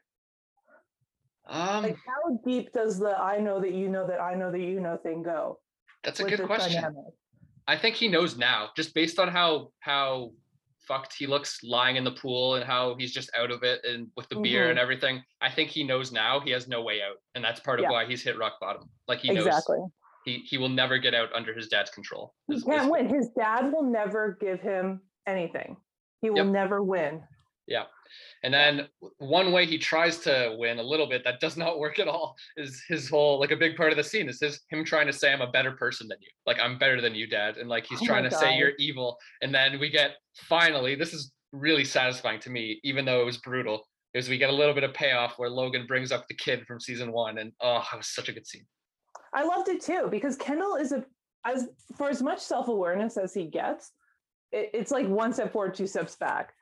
um, 1.47 1.83
Like, 1.83 1.97
how 2.07 2.37
deep 2.45 2.71
does 2.71 2.97
the 2.97 3.19
"I 3.19 3.39
know 3.39 3.59
that 3.59 3.73
you 3.73 3.89
know 3.89 4.07
that 4.07 4.21
I 4.21 4.33
know 4.33 4.49
that 4.49 4.61
you 4.61 4.79
know" 4.79 4.95
thing 4.97 5.23
go? 5.23 5.59
that's 6.03 6.21
a 6.21 6.23
good 6.23 6.41
question. 6.43 6.81
dynamic? 6.83 7.13
I 7.67 7.75
think 7.77 7.95
he 7.97 8.07
knows 8.07 8.37
now, 8.37 8.69
just 8.77 8.93
based 8.93 9.19
on 9.19 9.27
how 9.27 9.73
how 9.79 10.31
fucked 10.87 11.13
he 11.17 11.27
looks 11.27 11.63
lying 11.63 11.95
in 11.95 12.03
the 12.03 12.11
pool 12.11 12.55
and 12.55 12.63
how 12.63 12.95
he's 12.97 13.11
just 13.13 13.29
out 13.37 13.51
of 13.51 13.63
it 13.63 13.83
and 13.85 14.07
with 14.15 14.27
the 14.29 14.35
beer 14.39 14.67
Mhm. 14.67 14.71
and 14.71 14.79
everything. 14.79 15.23
I 15.41 15.49
think 15.51 15.69
he 15.69 15.83
knows 15.83 16.11
now 16.11 16.39
he 16.39 16.51
has 16.51 16.67
no 16.67 16.81
way 16.81 17.01
out, 17.01 17.17
and 17.35 17.43
that's 17.43 17.59
part 17.59 17.79
of 17.79 17.83
Yeah. 17.83 17.91
why 17.91 18.05
he's 18.05 18.23
hit 18.23 18.37
rock 18.37 18.59
bottom. 18.59 18.89
Like 19.07 19.19
he 19.19 19.31
knows 19.33 19.45
Exactly. 19.47 19.79
he 20.25 20.39
he 20.39 20.57
will 20.57 20.69
never 20.69 20.97
get 20.97 21.13
out 21.13 21.31
under 21.33 21.53
his 21.53 21.67
dad's 21.67 21.91
control. 21.91 22.33
He 22.47 22.61
can't 22.61 22.91
win. 22.91 23.07
His 23.09 23.29
dad 23.37 23.71
will 23.71 23.83
never 23.83 24.37
give 24.39 24.59
him 24.61 25.01
anything. 25.27 25.77
He 26.21 26.29
will 26.29 26.37
Yep. 26.37 26.47
never 26.47 26.83
win. 26.83 27.23
And 28.43 28.53
then 28.53 28.88
one 29.17 29.51
way 29.51 29.65
he 29.65 29.77
tries 29.77 30.19
to 30.19 30.55
win 30.57 30.79
a 30.79 30.84
little 30.84 31.07
bit 31.07 31.24
that 31.24 31.39
does 31.39 31.57
not 31.63 31.79
work 31.79 32.00
at 32.00 32.07
all 32.07 32.36
is 32.57 32.84
his 32.88 33.10
whole 33.10 33.39
like 33.39 33.51
a 33.51 33.55
big 33.55 33.75
part 33.75 33.91
of 33.91 33.98
the 33.98 34.03
scene 34.03 34.29
is 34.29 34.39
his 34.39 34.62
him 34.69 34.86
trying 34.86 35.07
to 35.07 35.13
say 35.13 35.34
I'm 35.34 35.41
a 35.41 35.51
better 35.51 35.72
person 35.72 36.07
than 36.07 36.17
you. 36.22 36.29
Like 36.45 36.60
I'm 36.60 36.77
better 36.77 37.01
than 37.01 37.15
you, 37.15 37.27
dad. 37.27 37.57
And 37.57 37.69
like 37.69 37.86
he's 37.86 38.01
Oh 38.01 38.05
trying 38.05 38.24
to 38.24 38.31
say 38.31 38.57
you're 38.57 38.74
evil. 38.79 39.17
And 39.41 39.53
then 39.53 39.79
we 39.79 39.89
get 39.89 40.12
finally, 40.36 40.95
this 40.95 41.13
is 41.13 41.31
really 41.51 41.86
satisfying 41.86 42.39
to 42.41 42.50
me, 42.50 42.79
even 42.84 43.05
though 43.05 43.22
it 43.22 43.25
was 43.25 43.38
brutal, 43.38 43.88
is 44.13 44.29
we 44.29 44.38
get 44.38 44.50
a 44.50 44.55
little 44.55 44.74
bit 44.74 44.84
of 44.84 44.93
payoff 44.93 45.38
where 45.38 45.50
Logan 45.50 45.86
brings 45.88 46.12
up 46.12 46.27
the 46.27 46.36
kid 46.36 46.65
from 46.65 46.79
season 46.79 47.12
one. 47.12 47.38
And 47.39 47.51
oh, 47.62 47.84
it 47.93 47.98
was 47.98 48.07
such 48.07 48.29
a 48.29 48.34
good 48.34 48.48
scene. 48.48 48.65
I 49.34 49.43
loved 49.43 49.67
it 49.67 49.81
too 49.81 50.07
because 50.10 50.38
Kendall 50.38 50.75
is 50.75 50.91
a 50.91 51.03
as 51.45 51.67
for 51.95 52.10
as 52.10 52.22
much 52.22 52.39
self 52.39 52.67
awareness 52.67 53.17
as 53.17 53.34
he 53.34 53.45
gets, 53.45 53.91
it, 54.51 54.72
it's 54.74 54.91
like 54.91 55.07
one 55.07 55.34
step 55.34 55.51
forward, 55.51 55.75
two 55.75 55.88
steps 55.88 56.15
back. 56.15 56.53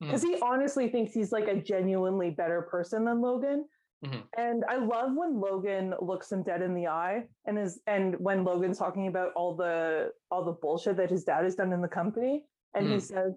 Because 0.00 0.22
he 0.22 0.38
honestly 0.40 0.88
thinks 0.88 1.12
he's 1.12 1.30
like 1.30 1.46
a 1.46 1.60
genuinely 1.60 2.30
better 2.30 2.62
person 2.62 3.04
than 3.04 3.20
Logan. 3.20 3.66
Mhm. 4.04 4.22
And 4.38 4.64
I 4.66 4.76
love 4.76 5.14
when 5.14 5.38
Logan 5.40 5.94
looks 6.00 6.32
him 6.32 6.42
dead 6.42 6.62
in 6.62 6.74
the 6.74 6.86
eye 6.86 7.28
and 7.44 7.58
is 7.58 7.82
and 7.86 8.18
when 8.18 8.44
Logan's 8.44 8.78
talking 8.78 9.08
about 9.08 9.32
all 9.34 9.54
the 9.54 10.12
all 10.30 10.42
the 10.42 10.52
bullshit 10.52 10.96
that 10.96 11.10
his 11.10 11.24
dad 11.24 11.44
has 11.44 11.54
done 11.54 11.70
in 11.72 11.82
the 11.82 11.88
company, 11.88 12.46
and 12.74 12.86
he 12.86 12.94
Mhm. 12.94 13.02
says, 13.02 13.34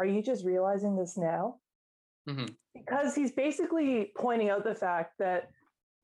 Are 0.00 0.06
you 0.06 0.22
just 0.22 0.44
realizing 0.44 0.96
this 0.96 1.16
now? 1.16 1.60
Mhm. 2.28 2.56
Because 2.74 3.14
he's 3.14 3.32
basically 3.32 4.12
pointing 4.16 4.50
out 4.50 4.64
the 4.64 4.74
fact 4.74 5.18
that 5.18 5.50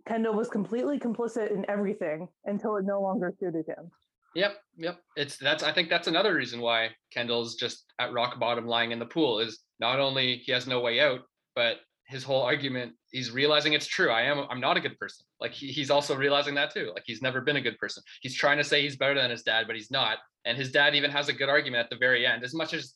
Kendall 0.06 0.34
was 0.34 0.48
completely 0.48 0.98
complicit 0.98 1.50
in 1.50 1.68
everything 1.68 2.28
until 2.44 2.76
it 2.76 2.84
no 2.84 3.00
longer 3.00 3.32
suited 3.38 3.66
him. 3.66 3.90
Yep, 4.34 4.56
yep. 4.76 5.00
It's 5.16 5.36
that's 5.38 5.62
I 5.62 5.72
think 5.72 5.88
that's 5.88 6.06
another 6.06 6.34
reason 6.34 6.60
why 6.60 6.90
Kendall's 7.12 7.56
just 7.56 7.84
at 7.98 8.12
rock 8.12 8.38
bottom 8.38 8.66
lying 8.66 8.92
in 8.92 8.98
the 8.98 9.06
pool 9.06 9.40
is 9.40 9.60
not 9.80 9.98
only 9.98 10.36
he 10.36 10.52
has 10.52 10.66
no 10.66 10.80
way 10.80 11.00
out, 11.00 11.20
but 11.54 11.78
his 12.06 12.24
whole 12.24 12.42
argument, 12.42 12.92
he's 13.10 13.30
realizing 13.30 13.72
it's 13.72 13.86
true. 13.86 14.10
I 14.10 14.22
am 14.22 14.46
I'm 14.50 14.60
not 14.60 14.76
a 14.76 14.80
good 14.80 14.98
person. 14.98 15.26
Like 15.40 15.52
he, 15.52 15.68
he's 15.68 15.90
also 15.90 16.16
realizing 16.16 16.54
that 16.56 16.72
too. 16.72 16.90
Like 16.94 17.04
he's 17.06 17.22
never 17.22 17.40
been 17.40 17.56
a 17.56 17.60
good 17.60 17.78
person. 17.78 18.02
He's 18.20 18.34
trying 18.34 18.58
to 18.58 18.64
say 18.64 18.82
he's 18.82 18.96
better 18.96 19.14
than 19.14 19.30
his 19.30 19.42
dad, 19.42 19.66
but 19.66 19.76
he's 19.76 19.90
not. 19.90 20.18
And 20.44 20.56
his 20.56 20.72
dad 20.72 20.94
even 20.94 21.10
has 21.10 21.28
a 21.28 21.32
good 21.32 21.48
argument 21.48 21.84
at 21.84 21.90
the 21.90 21.96
very 21.96 22.26
end, 22.26 22.44
as 22.44 22.54
much 22.54 22.72
as 22.72 22.94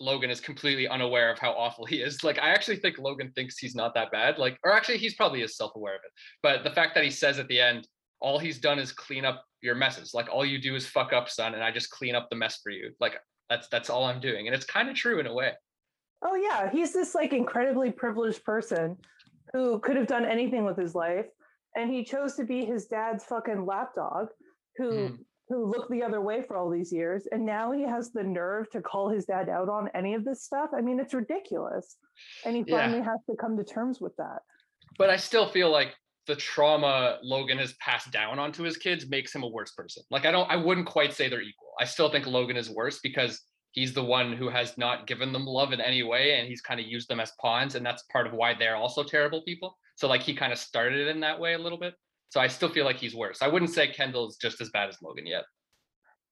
Logan 0.00 0.30
is 0.30 0.40
completely 0.40 0.88
unaware 0.88 1.32
of 1.32 1.38
how 1.38 1.52
awful 1.52 1.84
he 1.84 1.96
is. 1.96 2.24
Like 2.24 2.38
I 2.38 2.50
actually 2.50 2.76
think 2.76 2.98
Logan 2.98 3.32
thinks 3.34 3.58
he's 3.58 3.74
not 3.74 3.94
that 3.94 4.10
bad. 4.10 4.38
Like, 4.38 4.58
or 4.64 4.72
actually 4.72 4.98
he's 4.98 5.14
probably 5.14 5.42
is 5.42 5.56
self-aware 5.56 5.94
of 5.94 6.00
it. 6.04 6.12
But 6.42 6.64
the 6.64 6.74
fact 6.74 6.94
that 6.94 7.04
he 7.04 7.10
says 7.10 7.38
at 7.38 7.48
the 7.48 7.60
end, 7.60 7.86
all 8.20 8.38
he's 8.38 8.58
done 8.58 8.78
is 8.78 8.92
clean 8.92 9.24
up 9.24 9.44
your 9.60 9.74
messes. 9.74 10.14
Like 10.14 10.28
all 10.32 10.44
you 10.44 10.58
do 10.58 10.74
is 10.74 10.86
fuck 10.86 11.12
up, 11.12 11.28
son, 11.28 11.54
and 11.54 11.62
I 11.62 11.70
just 11.70 11.90
clean 11.90 12.14
up 12.14 12.28
the 12.30 12.36
mess 12.36 12.60
for 12.62 12.70
you. 12.70 12.90
Like 13.00 13.14
that's 13.50 13.68
that's 13.68 13.90
all 13.90 14.04
I'm 14.04 14.20
doing. 14.20 14.46
And 14.46 14.54
it's 14.54 14.64
kind 14.66 14.88
of 14.88 14.94
true 14.94 15.20
in 15.20 15.26
a 15.26 15.34
way. 15.34 15.52
Oh 16.22 16.34
yeah, 16.36 16.70
he's 16.70 16.92
this 16.92 17.14
like 17.14 17.32
incredibly 17.32 17.90
privileged 17.90 18.44
person 18.44 18.96
who 19.52 19.78
could 19.80 19.96
have 19.96 20.06
done 20.06 20.24
anything 20.24 20.64
with 20.64 20.78
his 20.78 20.94
life, 20.94 21.26
and 21.76 21.90
he 21.90 22.04
chose 22.04 22.34
to 22.36 22.44
be 22.44 22.64
his 22.64 22.86
dad's 22.86 23.24
fucking 23.24 23.66
lapdog, 23.66 24.28
who 24.76 24.84
Mm. 25.10 25.18
who 25.50 25.66
looked 25.66 25.90
the 25.90 26.02
other 26.02 26.22
way 26.22 26.40
for 26.40 26.56
all 26.56 26.70
these 26.70 26.90
years, 26.90 27.26
and 27.30 27.44
now 27.44 27.70
he 27.72 27.82
has 27.82 28.10
the 28.12 28.22
nerve 28.22 28.70
to 28.70 28.80
call 28.80 29.10
his 29.10 29.26
dad 29.26 29.50
out 29.50 29.68
on 29.68 29.90
any 29.94 30.14
of 30.14 30.24
this 30.24 30.42
stuff. 30.42 30.70
I 30.74 30.80
mean, 30.80 30.98
it's 30.98 31.12
ridiculous, 31.12 31.98
and 32.46 32.56
he 32.56 32.64
Yeah. 32.66 32.78
finally 32.78 33.02
has 33.02 33.20
to 33.28 33.36
come 33.36 33.58
to 33.58 33.64
terms 33.64 34.00
with 34.00 34.16
that. 34.16 34.40
But 34.96 35.10
I 35.10 35.16
still 35.16 35.46
feel 35.46 35.70
like 35.70 35.94
the 36.26 36.36
trauma 36.36 37.18
Logan 37.22 37.58
has 37.58 37.74
passed 37.74 38.10
down 38.10 38.38
onto 38.38 38.62
his 38.62 38.76
kids 38.76 39.08
makes 39.08 39.34
him 39.34 39.42
a 39.42 39.48
worse 39.48 39.72
person. 39.72 40.02
Like 40.10 40.24
I 40.24 40.30
don't 40.30 40.50
I 40.50 40.56
wouldn't 40.56 40.86
quite 40.86 41.12
say 41.12 41.28
they're 41.28 41.40
equal. 41.40 41.72
I 41.80 41.84
still 41.84 42.10
think 42.10 42.26
Logan 42.26 42.56
is 42.56 42.70
worse 42.70 43.00
because 43.02 43.40
he's 43.72 43.92
the 43.92 44.04
one 44.04 44.32
who 44.32 44.48
has 44.48 44.78
not 44.78 45.06
given 45.06 45.32
them 45.32 45.46
love 45.46 45.72
in 45.72 45.80
any 45.80 46.02
way 46.02 46.38
and 46.38 46.48
he's 46.48 46.60
kind 46.60 46.80
of 46.80 46.86
used 46.86 47.08
them 47.08 47.20
as 47.20 47.32
pawns 47.40 47.74
and 47.74 47.84
that's 47.84 48.04
part 48.04 48.26
of 48.26 48.32
why 48.32 48.54
they're 48.54 48.76
also 48.76 49.02
terrible 49.02 49.42
people. 49.42 49.76
So 49.96 50.08
like 50.08 50.22
he 50.22 50.34
kind 50.34 50.52
of 50.52 50.58
started 50.58 51.06
it 51.06 51.08
in 51.08 51.20
that 51.20 51.38
way 51.38 51.54
a 51.54 51.58
little 51.58 51.78
bit. 51.78 51.94
So 52.28 52.40
I 52.40 52.48
still 52.48 52.68
feel 52.68 52.84
like 52.84 52.96
he's 52.96 53.14
worse. 53.14 53.42
I 53.42 53.48
wouldn't 53.48 53.70
say 53.70 53.88
Kendall 53.88 54.28
is 54.28 54.36
just 54.36 54.60
as 54.60 54.70
bad 54.70 54.88
as 54.88 54.98
Logan 55.02 55.26
yet. 55.26 55.44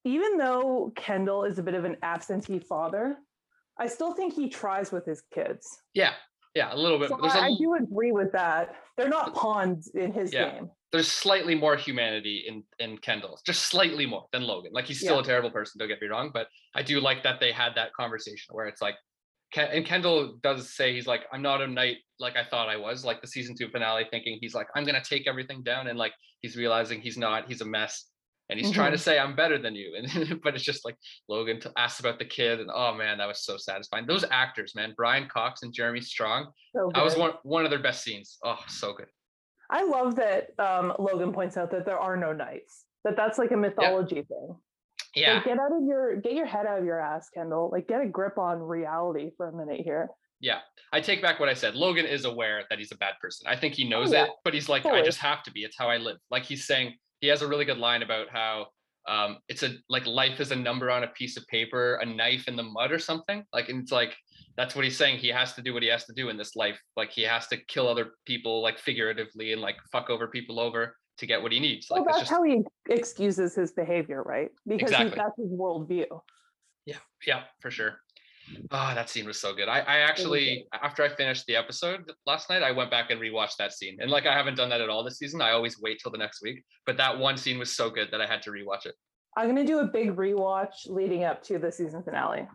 Even 0.04 0.36
though 0.36 0.92
Kendall 0.96 1.44
is 1.44 1.58
a 1.58 1.62
bit 1.62 1.74
of 1.74 1.84
an 1.84 1.96
absentee 2.02 2.58
father, 2.58 3.16
I 3.78 3.86
still 3.86 4.14
think 4.14 4.34
he 4.34 4.48
tries 4.48 4.90
with 4.90 5.06
his 5.06 5.22
kids. 5.32 5.64
Yeah. 5.94 6.14
Yeah, 6.54 6.74
a 6.74 6.76
little 6.76 6.98
bit. 6.98 7.08
So 7.08 7.18
There's 7.20 7.34
a 7.34 7.38
I, 7.38 7.46
I 7.46 7.54
do 7.58 7.74
agree 7.74 8.12
with 8.12 8.32
that. 8.32 8.74
They're 8.96 9.08
not 9.08 9.34
pawns 9.34 9.88
in 9.94 10.12
his 10.12 10.32
Yeah. 10.32 10.52
game. 10.52 10.70
there's 10.92 11.10
slightly 11.10 11.54
more 11.54 11.74
humanity 11.74 12.44
in 12.46 12.62
in 12.78 12.98
Kendall, 12.98 13.40
just 13.46 13.62
slightly 13.62 14.04
more 14.04 14.26
than 14.32 14.42
Logan. 14.42 14.72
Like 14.74 14.84
he's 14.84 15.00
still 15.00 15.14
Yeah. 15.16 15.22
a 15.22 15.24
terrible 15.24 15.50
person, 15.50 15.78
don't 15.78 15.88
get 15.88 16.00
me 16.02 16.08
wrong, 16.08 16.30
but 16.34 16.48
I 16.74 16.82
do 16.82 17.00
like 17.00 17.22
that 17.22 17.40
they 17.40 17.50
had 17.52 17.74
that 17.76 17.94
conversation 17.94 18.54
where 18.54 18.66
it's 18.66 18.82
like, 18.82 18.96
and 19.56 19.84
Kendall 19.86 20.38
does 20.42 20.74
say 20.74 20.92
he's 20.94 21.06
like, 21.06 21.22
I'm 21.32 21.40
not 21.42 21.62
a 21.62 21.66
knight 21.66 21.96
like 22.18 22.36
I 22.36 22.44
thought 22.44 22.68
I 22.68 22.76
was. 22.76 23.04
Like 23.06 23.20
the 23.22 23.26
season 23.26 23.54
two 23.56 23.68
finale, 23.70 24.04
thinking 24.10 24.36
he's 24.42 24.54
like, 24.54 24.66
I'm 24.76 24.84
gonna 24.84 25.02
take 25.02 25.26
everything 25.26 25.62
down, 25.62 25.86
and 25.88 25.98
like 25.98 26.12
he's 26.42 26.56
realizing 26.56 27.00
he's 27.00 27.16
not. 27.16 27.48
He's 27.48 27.62
a 27.62 27.66
mess, 27.66 28.10
and 28.52 28.60
he's 28.60 28.70
trying 28.70 28.92
to 28.92 28.98
say 28.98 29.18
I'm 29.18 29.34
better 29.34 29.58
than 29.58 29.74
you. 29.74 29.94
And 30.02 30.40
but 30.42 30.54
it's 30.54 30.62
just 30.64 30.84
like 30.84 30.96
Logan 31.28 31.60
t- 31.60 31.70
asks 31.76 32.00
about 32.00 32.18
the 32.18 32.24
kid, 32.24 32.60
and 32.60 32.70
oh 32.72 32.94
man, 32.94 33.18
that 33.18 33.26
was 33.26 33.44
so 33.44 33.56
satisfying. 33.56 34.06
Those 34.06 34.24
actors, 34.30 34.74
man, 34.74 34.94
Brian 34.96 35.28
Cox 35.28 35.62
and 35.62 35.72
Jeremy 35.72 36.00
Strong, 36.00 36.52
So 36.74 36.90
that 36.94 37.02
was 37.02 37.16
one 37.16 37.32
one 37.42 37.64
of 37.64 37.70
their 37.70 37.82
best 37.82 38.04
scenes. 38.04 38.38
Oh, 38.44 38.58
so 38.68 38.92
good. 38.92 39.06
I 39.70 39.84
love 39.84 40.16
that 40.16 40.50
um, 40.58 40.92
Logan 40.98 41.32
points 41.32 41.56
out 41.56 41.70
that 41.70 41.86
there 41.86 41.98
are 41.98 42.16
no 42.16 42.32
knights. 42.32 42.84
That 43.04 43.16
that's 43.16 43.38
like 43.38 43.50
a 43.52 43.56
mythology 43.56 44.22
thing. 44.22 44.56
Yeah. 45.14 45.34
Like, 45.34 45.44
get 45.44 45.58
out 45.58 45.72
of 45.72 45.84
your 45.84 46.16
get 46.16 46.34
your 46.34 46.46
head 46.46 46.66
out 46.66 46.78
of 46.78 46.84
your 46.84 47.00
ass, 47.00 47.28
Kendall. 47.30 47.70
Like 47.72 47.88
get 47.88 48.02
a 48.02 48.06
grip 48.06 48.38
on 48.38 48.58
reality 48.60 49.30
for 49.36 49.48
a 49.48 49.52
minute 49.52 49.80
here. 49.80 50.08
Yeah, 50.40 50.58
I 50.92 51.00
take 51.00 51.22
back 51.22 51.38
what 51.38 51.48
I 51.48 51.54
said. 51.54 51.76
Logan 51.76 52.04
is 52.04 52.24
aware 52.24 52.64
that 52.68 52.80
he's 52.80 52.90
a 52.90 52.96
bad 52.96 53.14
person. 53.22 53.46
I 53.48 53.54
think 53.54 53.74
he 53.74 53.88
knows 53.88 54.12
yeah, 54.12 54.24
it, 54.24 54.30
but 54.42 54.52
he's 54.52 54.68
like, 54.68 54.84
I 54.84 55.00
just 55.02 55.18
have 55.18 55.44
to 55.44 55.52
be. 55.52 55.60
It's 55.60 55.76
how 55.78 55.88
I 55.88 55.98
live. 55.98 56.16
Like 56.32 56.42
he's 56.42 56.66
saying, 56.66 56.94
he 57.22 57.28
has 57.28 57.40
a 57.40 57.46
really 57.46 57.64
good 57.64 57.78
line 57.78 58.02
about 58.02 58.28
how 58.30 58.66
um, 59.08 59.38
it's 59.48 59.62
a 59.62 59.76
like 59.88 60.06
life 60.06 60.40
is 60.40 60.50
a 60.50 60.56
number 60.56 60.90
on 60.90 61.04
a 61.04 61.08
piece 61.08 61.36
of 61.36 61.46
paper, 61.46 61.94
a 62.02 62.04
knife 62.04 62.48
in 62.48 62.56
the 62.56 62.64
mud 62.64 62.92
or 62.92 62.98
something. 62.98 63.44
Like, 63.52 63.68
and 63.68 63.80
it's 63.80 63.92
like 63.92 64.14
that's 64.56 64.74
what 64.74 64.84
he's 64.84 64.98
saying. 64.98 65.18
He 65.18 65.28
has 65.28 65.54
to 65.54 65.62
do 65.62 65.72
what 65.72 65.82
he 65.82 65.88
has 65.88 66.04
to 66.06 66.12
do 66.12 66.28
in 66.28 66.36
this 66.36 66.56
life. 66.56 66.78
Like 66.96 67.10
he 67.10 67.22
has 67.22 67.46
to 67.48 67.56
kill 67.68 67.88
other 67.88 68.10
people, 68.26 68.60
like 68.60 68.78
figuratively, 68.78 69.52
and 69.52 69.62
like 69.62 69.76
fuck 69.90 70.10
over 70.10 70.28
people 70.28 70.60
over 70.60 70.96
to 71.18 71.26
get 71.26 71.40
what 71.40 71.52
he 71.52 71.60
needs. 71.60 71.90
Like 71.90 72.04
well, 72.04 72.06
that's 72.06 72.20
just 72.20 72.30
how 72.32 72.42
he 72.42 72.62
excuses 72.90 73.54
his 73.54 73.70
behavior, 73.70 74.22
right? 74.24 74.50
Because 74.66 74.90
he, 74.90 74.96
Exactly. 74.96 75.16
that's 75.16 75.38
his 75.38 75.52
worldview. 75.52 76.06
Yeah, 76.86 76.96
yeah, 77.24 77.44
for 77.60 77.70
sure. 77.70 77.98
Oh, 78.70 78.92
that 78.94 79.08
scene 79.08 79.26
was 79.26 79.40
so 79.40 79.54
good. 79.54 79.68
I, 79.68 79.80
I 79.80 79.98
actually, 79.98 80.66
after 80.72 81.02
I 81.02 81.08
finished 81.08 81.46
the 81.46 81.56
episode 81.56 82.10
last 82.26 82.50
night, 82.50 82.62
I 82.62 82.72
went 82.72 82.90
back 82.90 83.10
and 83.10 83.20
rewatched 83.20 83.56
that 83.58 83.72
scene. 83.72 83.98
And 84.00 84.10
like 84.10 84.26
I 84.26 84.34
haven't 84.34 84.56
done 84.56 84.68
that 84.70 84.80
at 84.80 84.88
all 84.88 85.04
this 85.04 85.18
season. 85.18 85.40
I 85.40 85.52
always 85.52 85.80
wait 85.80 86.00
till 86.02 86.12
the 86.12 86.18
next 86.18 86.42
week. 86.42 86.62
But 86.86 86.96
that 86.96 87.18
one 87.18 87.36
scene 87.36 87.58
was 87.58 87.74
so 87.74 87.90
good 87.90 88.08
that 88.10 88.20
I 88.20 88.26
had 88.26 88.42
to 88.42 88.50
rewatch 88.50 88.86
it. 88.86 88.94
I'm 89.36 89.48
gonna 89.48 89.66
do 89.66 89.78
a 89.78 89.86
big 89.86 90.16
rewatch 90.16 90.86
leading 90.86 91.24
up 91.24 91.42
to 91.44 91.58
the 91.58 91.72
season 91.72 92.02
finale. 92.02 92.46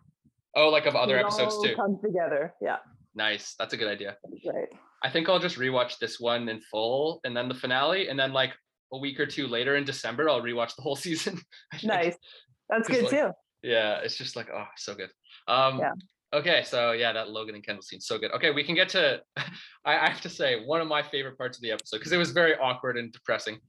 Oh, 0.56 0.69
like 0.69 0.86
of 0.86 0.95
other 0.95 1.17
It 1.17 1.21
episodes 1.26 1.56
all 1.56 1.63
too. 1.63 1.76
Comes 1.76 2.02
together. 2.02 2.54
Yeah. 2.62 2.78
Nice. 3.15 3.56
That's 3.58 3.73
a 3.73 3.78
good 3.78 3.88
idea. 3.88 4.17
Right. 4.45 4.67
I 5.04 5.10
think 5.10 5.30
I'll 5.30 5.39
just 5.39 5.58
rewatch 5.58 5.97
this 6.00 6.19
one 6.19 6.50
in 6.50 6.60
full 6.62 7.19
and 7.23 7.36
then 7.36 7.47
the 7.47 7.56
finale. 7.56 8.10
And 8.10 8.19
then 8.19 8.34
like 8.34 8.54
a 8.93 8.97
week 8.97 9.19
or 9.19 9.26
two 9.26 9.47
later 9.47 9.76
in 9.76 9.84
December, 9.86 10.30
I'll 10.30 10.41
rewatch 10.41 10.76
the 10.76 10.82
whole 10.82 10.95
season. 11.08 11.39
Nice. 11.84 12.15
That's 12.69 12.88
good 12.88 13.04
like- 13.04 13.12
too. 13.12 13.32
Yeah, 13.63 13.97
it's 14.04 14.15
just 14.15 14.36
like, 14.36 14.50
oh, 14.54 14.67
so 14.78 14.93
good. 14.93 15.10
Um 15.47 15.79
Yeah. 15.79 15.93
okay, 16.33 16.63
so 16.63 16.91
yeah, 16.91 17.13
that 17.13 17.29
Logan 17.29 17.55
and 17.55 17.65
Kendall 17.65 17.81
scene, 17.83 18.01
so 18.01 18.17
good. 18.17 18.31
Okay, 18.31 18.51
we 18.51 18.63
can 18.63 18.75
get 18.75 18.89
to 18.89 19.21
I, 19.86 19.97
I 19.97 20.10
have 20.10 20.21
to 20.21 20.29
say 20.29 20.63
one 20.65 20.81
of 20.81 20.88
my 20.88 21.01
favorite 21.01 21.38
parts 21.38 21.57
of 21.57 21.62
the 21.62 21.71
episode 21.71 21.97
because 21.97 22.12
it 22.12 22.17
was 22.17 22.31
very 22.31 22.55
awkward 22.57 22.97
and 22.97 23.12
depressing. 23.12 23.60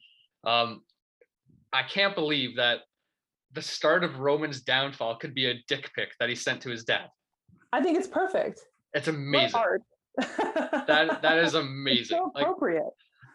Um 0.45 0.83
I 1.73 1.83
can't 1.83 2.15
believe 2.15 2.57
that 2.57 2.81
the 3.53 3.63
start 3.63 4.05
of 4.05 4.19
Roman's 4.21 4.61
downfall 4.63 5.17
could 5.17 5.35
be 5.35 5.47
a 5.51 5.55
dick 5.69 5.91
pic 5.95 6.11
that 6.21 6.29
he 6.29 6.35
sent 6.35 6.61
to 6.63 6.71
his 6.71 6.85
dad. 6.85 7.09
I 7.73 7.83
think 7.83 7.99
it's 7.99 8.07
perfect. 8.09 8.61
It's 8.95 9.09
amazing. 9.09 9.61
That 10.17 11.21
that 11.23 11.39
is 11.39 11.55
It's 11.55 11.55
amazing. 11.55 12.17
so 12.19 12.33
Like 12.35 12.43
appropriate. 12.45 12.85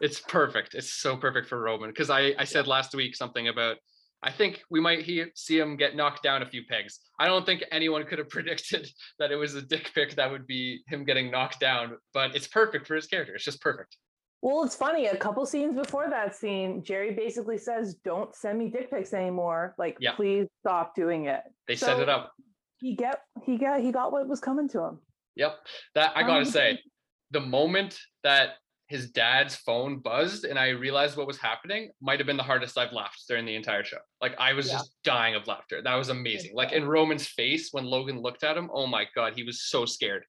it's 0.00 0.20
perfect. 0.20 0.74
It's 0.74 0.92
so 0.92 1.16
perfect 1.16 1.48
for 1.48 1.60
Roman 1.60 1.90
because 1.90 2.10
I 2.10 2.34
I 2.38 2.44
said 2.44 2.66
last 2.66 2.94
week 2.94 3.14
something 3.16 3.48
about 3.48 3.76
I 4.24 4.30
think 4.30 4.62
we 4.70 4.80
might 4.80 5.02
he, 5.02 5.22
see 5.34 5.58
him 5.58 5.76
get 5.76 5.94
knocked 5.94 6.22
down 6.22 6.40
a 6.42 6.46
few 6.46 6.62
pegs. 6.66 6.98
I 7.18 7.26
don't 7.26 7.44
think 7.44 7.62
anyone 7.70 8.04
could 8.06 8.18
have 8.18 8.28
predicted 8.36 8.88
that 9.18 9.30
it 9.30 9.36
was 9.36 9.54
a 9.54 9.60
dick 9.62 9.92
pic 9.94 10.16
that 10.16 10.30
would 10.30 10.46
be 10.46 10.82
him 10.88 11.04
getting 11.04 11.30
knocked 11.30 11.60
down, 11.60 11.98
but 12.14 12.34
it's 12.34 12.48
perfect 12.48 12.86
for 12.86 12.94
his 12.94 13.06
character. 13.06 13.34
It's 13.34 13.44
just 13.44 13.60
perfect. 13.60 13.98
Well, 14.40 14.64
it's 14.64 14.76
funny. 14.76 15.06
A 15.06 15.16
couple 15.16 15.44
scenes 15.46 15.74
before 15.74 16.08
that 16.10 16.34
scene, 16.34 16.82
Gerri 16.82 17.16
basically 17.16 17.56
says, 17.58 17.94
"Don't 18.04 18.34
send 18.34 18.58
me 18.58 18.68
dick 18.68 18.90
pics 18.90 19.14
anymore. 19.14 19.74
Like, 19.78 19.96
Yeah. 20.00 20.14
please 20.14 20.48
stop 20.60 20.94
doing 20.94 21.26
it." 21.26 21.42
They 21.66 21.76
set 21.76 22.00
it 22.00 22.08
up. 22.08 22.32
He 22.80 22.94
get 22.94 23.22
he 23.44 23.56
got 23.56 23.80
he 23.80 23.92
got 23.92 24.12
what 24.12 24.26
was 24.28 24.40
coming 24.40 24.68
to 24.70 24.82
him. 24.82 25.00
Yep. 25.36 25.66
That 25.94 26.12
I 26.16 26.22
gotta 26.22 26.40
Um, 26.40 26.44
say, 26.44 26.82
the 27.30 27.40
moment 27.40 27.98
that 28.22 28.56
his 28.86 29.10
dad's 29.10 29.56
phone 29.56 29.98
buzzed 29.98 30.44
and 30.44 30.58
I 30.58 30.68
realized 30.68 31.16
what 31.16 31.26
was 31.26 31.38
happening 31.38 31.90
might 32.02 32.20
have 32.20 32.26
been 32.26 32.36
the 32.36 32.42
hardest 32.42 32.76
I've 32.76 32.92
laughed 32.92 33.22
during 33.26 33.46
the 33.46 33.54
entire 33.54 33.82
show. 33.82 33.96
Like 34.20 34.34
I 34.38 34.52
was 34.52 34.68
Yeah. 34.68 34.74
just 34.74 34.94
dying 35.04 35.34
of 35.34 35.46
laughter. 35.46 35.80
That 35.82 35.94
was 35.94 36.10
amazing. 36.10 36.54
Like 36.54 36.72
in 36.72 36.86
Roman's 36.86 37.26
face 37.26 37.70
when 37.72 37.84
Logan 37.84 38.20
looked 38.20 38.44
at 38.44 38.56
him, 38.58 38.70
oh 38.72 38.86
my 38.86 39.06
god, 39.14 39.32
he 39.34 39.42
was 39.42 39.62
so 39.64 39.86
scared. 39.86 40.24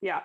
Yeah, 0.00 0.20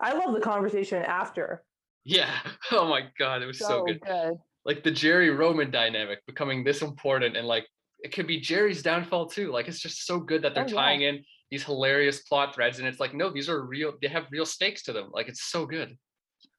I 0.00 0.12
love 0.14 0.34
the 0.34 0.40
conversation 0.40 1.02
after. 1.02 1.64
Yeah. 2.04 2.30
Oh 2.70 2.86
my 2.88 3.08
god, 3.18 3.42
it 3.42 3.46
was 3.46 3.58
so, 3.58 3.66
So, 3.66 3.84
good. 3.86 4.00
good. 4.00 4.34
Like 4.64 4.82
the 4.84 4.90
Gerri 4.92 5.36
Roman 5.36 5.70
dynamic 5.70 6.24
becoming 6.26 6.64
this 6.64 6.80
important 6.80 7.36
and 7.36 7.46
like 7.46 7.66
it 8.04 8.12
could 8.12 8.26
be 8.26 8.40
Gerri's 8.40 8.82
downfall 8.82 9.26
too. 9.30 9.50
Like 9.50 9.66
it's 9.68 9.80
just 9.80 10.06
so 10.06 10.18
good 10.20 10.42
that 10.42 10.54
they're 10.54 10.64
Oh, 10.64 10.68
yeah. 10.68 10.74
tying 10.74 11.02
in 11.02 11.24
these 11.50 11.64
hilarious 11.64 12.22
plot 12.22 12.54
threads 12.54 12.78
and 12.78 12.86
it's 12.88 13.00
like 13.00 13.14
no, 13.14 13.30
these 13.30 13.48
are 13.48 13.62
real 13.66 13.94
they 14.00 14.08
have 14.08 14.26
real 14.30 14.46
stakes 14.46 14.82
to 14.84 14.92
them. 14.92 15.10
Like 15.12 15.28
it's 15.28 15.42
so 15.50 15.66
good. 15.66 15.96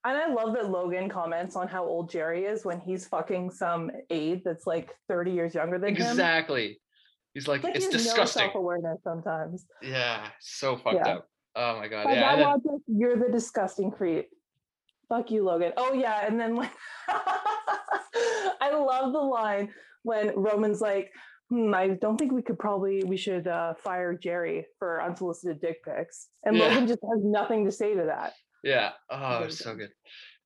And 0.05 0.15
I 0.17 0.27
love 0.31 0.53
that 0.53 0.69
Logan 0.69 1.09
comments 1.09 1.55
on 1.55 1.67
how 1.67 1.83
old 1.83 2.11
Gerri 2.11 2.49
is 2.49 2.63
when 2.63 2.79
he's 2.79 3.07
fucking 3.07 3.49
some 3.51 3.89
aide 4.11 4.43
that's 4.45 4.67
like 4.67 4.91
30 5.09 5.31
years 5.31 5.55
younger 5.55 5.79
than 5.79 5.95
him. 5.95 6.01
Exactly. 6.07 6.79
He's 7.33 7.47
like, 7.47 7.63
Like 7.63 7.75
it's 7.75 7.85
he 7.85 7.91
disgusting. 7.91 8.43
No 8.43 8.47
self-awareness 8.47 8.99
sometimes. 9.03 9.65
yeah, 9.81 10.27
so 10.39 10.77
fucked 10.77 10.97
Yeah. 11.05 11.15
up. 11.15 11.27
Oh 11.55 11.77
my 11.79 11.87
god. 11.87 12.05
Like, 12.05 12.15
Yeah. 12.17 12.31
I 12.33 12.35
then- 12.63 12.83
you're 12.87 13.17
the 13.17 13.29
disgusting 13.31 13.89
creep. 13.91 14.29
Fuck 15.09 15.31
you, 15.31 15.43
Logan. 15.43 15.73
Oh 15.77 15.93
yeah, 15.93 16.25
and 16.25 16.39
then 16.39 16.55
like 16.55 16.71
I 18.61 18.71
love 18.73 19.11
the 19.13 19.19
line 19.19 19.73
when 20.03 20.33
Roman's 20.35 20.81
like, 20.81 21.11
hmm, 21.49 21.73
I 21.73 21.89
don't 21.89 22.17
think 22.17 22.31
we 22.31 22.41
could 22.41 22.57
probably 22.59 23.03
we 23.03 23.17
should 23.17 23.47
uh, 23.47 23.73
fire 23.75 24.17
Gerri 24.17 24.63
for 24.79 25.01
unsolicited 25.01 25.59
dick 25.61 25.83
pics. 25.83 26.27
And 26.43 26.55
Yeah. 26.55 26.67
Logan 26.67 26.87
just 26.87 26.99
has 27.01 27.23
nothing 27.23 27.65
to 27.65 27.71
say 27.71 27.93
to 27.95 28.03
that. 28.05 28.33
Yeah. 28.65 28.91
Oh, 29.09 29.43
it 29.43 29.45
was 29.45 29.59
so 29.59 29.75
good. 29.75 29.91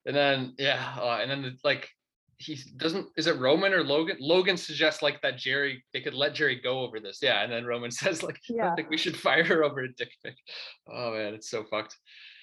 And 0.06 0.14
then 0.14 0.54
yeah, 0.58 0.94
uh, 1.00 1.18
and 1.20 1.30
then 1.30 1.58
like 1.64 1.88
he 2.36 2.58
doesn't 2.76 3.08
is 3.16 3.26
it 3.26 3.38
Roman 3.38 3.72
or 3.72 3.82
Logan? 3.82 4.16
Logan 4.20 4.56
suggests 4.56 5.02
like 5.02 5.20
that 5.22 5.36
Gerri 5.38 5.78
they 5.92 6.00
could 6.00 6.14
let 6.14 6.34
Gerri 6.34 6.62
go 6.62 6.80
over 6.80 7.00
this. 7.00 7.18
Yeah, 7.22 7.42
and 7.42 7.50
then 7.52 7.64
Roman 7.64 7.90
says 8.02 8.22
like 8.22 8.36
I 8.36 8.40
Yeah. 8.54 8.64
don't 8.66 8.76
think 8.76 8.90
we 8.90 8.96
should 8.98 9.16
fire 9.16 9.42
her 9.44 9.64
over 9.64 9.80
a 9.80 9.92
dick 9.92 10.12
pic. 10.24 10.36
Oh 10.88 11.12
man, 11.12 11.34
it's 11.34 11.50
so 11.50 11.64
fucked. 11.64 11.96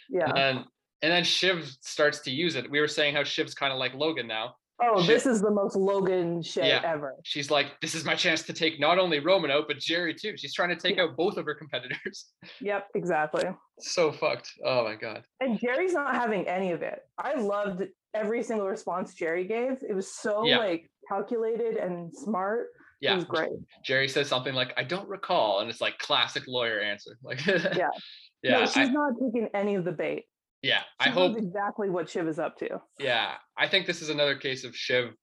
Yeah. 0.09 0.25
And 0.27 0.35
then 0.37 0.65
and 1.03 1.11
then 1.11 1.23
Shiv 1.23 1.67
starts 1.81 2.19
to 2.21 2.31
use 2.31 2.55
it. 2.55 2.69
We 2.69 2.79
were 2.79 2.87
saying 2.87 3.13
how 3.15 3.23
Shiv's 3.23 3.53
kind 3.53 3.71
of 3.71 3.77
like 3.79 3.93
Logan 3.93 4.27
now. 4.27 4.55
Oh, 4.81 4.99
Shit. 5.01 5.07
this 5.07 5.25
is 5.25 5.41
the 5.41 5.49
most 5.49 5.75
Logan 5.75 6.41
shit 6.43 6.65
Yeah. 6.65 6.81
ever. 6.85 7.15
She's 7.23 7.49
like, 7.49 7.79
this 7.81 7.95
is 7.95 8.05
my 8.05 8.13
chance 8.13 8.43
to 8.43 8.53
take 8.53 8.79
not 8.79 8.99
only 8.99 9.19
Roman 9.19 9.49
out, 9.49 9.67
but 9.67 9.77
Gerri 9.77 10.15
too. 10.15 10.37
She's 10.37 10.53
trying 10.53 10.69
to 10.69 10.75
take 10.75 10.99
out 10.99 11.15
both 11.17 11.37
of 11.37 11.45
her 11.45 11.55
competitors. 11.55 12.27
Yep, 12.61 12.87
exactly. 12.95 13.43
so 13.79 14.11
fucked. 14.11 14.49
Oh 14.63 14.83
my 14.83 14.95
god. 14.95 15.23
And 15.41 15.59
Gerri's 15.59 15.93
not 15.93 16.13
having 16.15 16.47
any 16.47 16.71
of 16.71 16.81
it. 16.83 16.99
I 17.17 17.35
loved 17.35 17.83
every 18.13 18.43
single 18.43 18.67
response 18.67 19.13
Gerri 19.15 19.47
gave. 19.47 19.77
It 19.87 19.93
was 19.93 20.11
so 20.11 20.45
Yeah. 20.45 20.57
like 20.59 20.89
calculated 21.09 21.77
and 21.77 22.13
smart. 22.15 22.67
It 23.01 23.05
Yeah. 23.05 23.15
was 23.15 23.25
great. 23.25 23.49
Gerri 23.87 24.09
says 24.09 24.27
something 24.27 24.53
like, 24.53 24.73
I 24.77 24.83
don't 24.83 25.07
recall. 25.09 25.59
And 25.59 25.69
it's 25.69 25.81
like 25.81 25.97
classic 25.99 26.43
lawyer 26.47 26.79
answer. 26.79 27.17
Like 27.23 27.43
Yeah. 27.47 27.89
yeah. 28.43 28.51
no, 28.51 28.61
I, 28.61 28.65
she's 28.65 28.89
not 28.91 29.13
taking 29.19 29.49
any 29.53 29.75
of 29.75 29.85
the 29.85 29.91
bait. 29.91 30.25
Yeah. 30.61 30.81
I 30.99 31.09
hope 31.09 31.37
exactly 31.37 31.89
what 31.89 32.09
Shiv 32.09 32.27
is 32.27 32.39
up 32.39 32.57
to. 32.57 32.81
yeah. 32.99 33.33
I 33.57 33.67
think 33.67 33.85
this 33.85 34.01
is 34.01 34.09
another 34.09 34.35
case 34.35 34.63
of 34.63 34.75
Shiv 34.75 35.13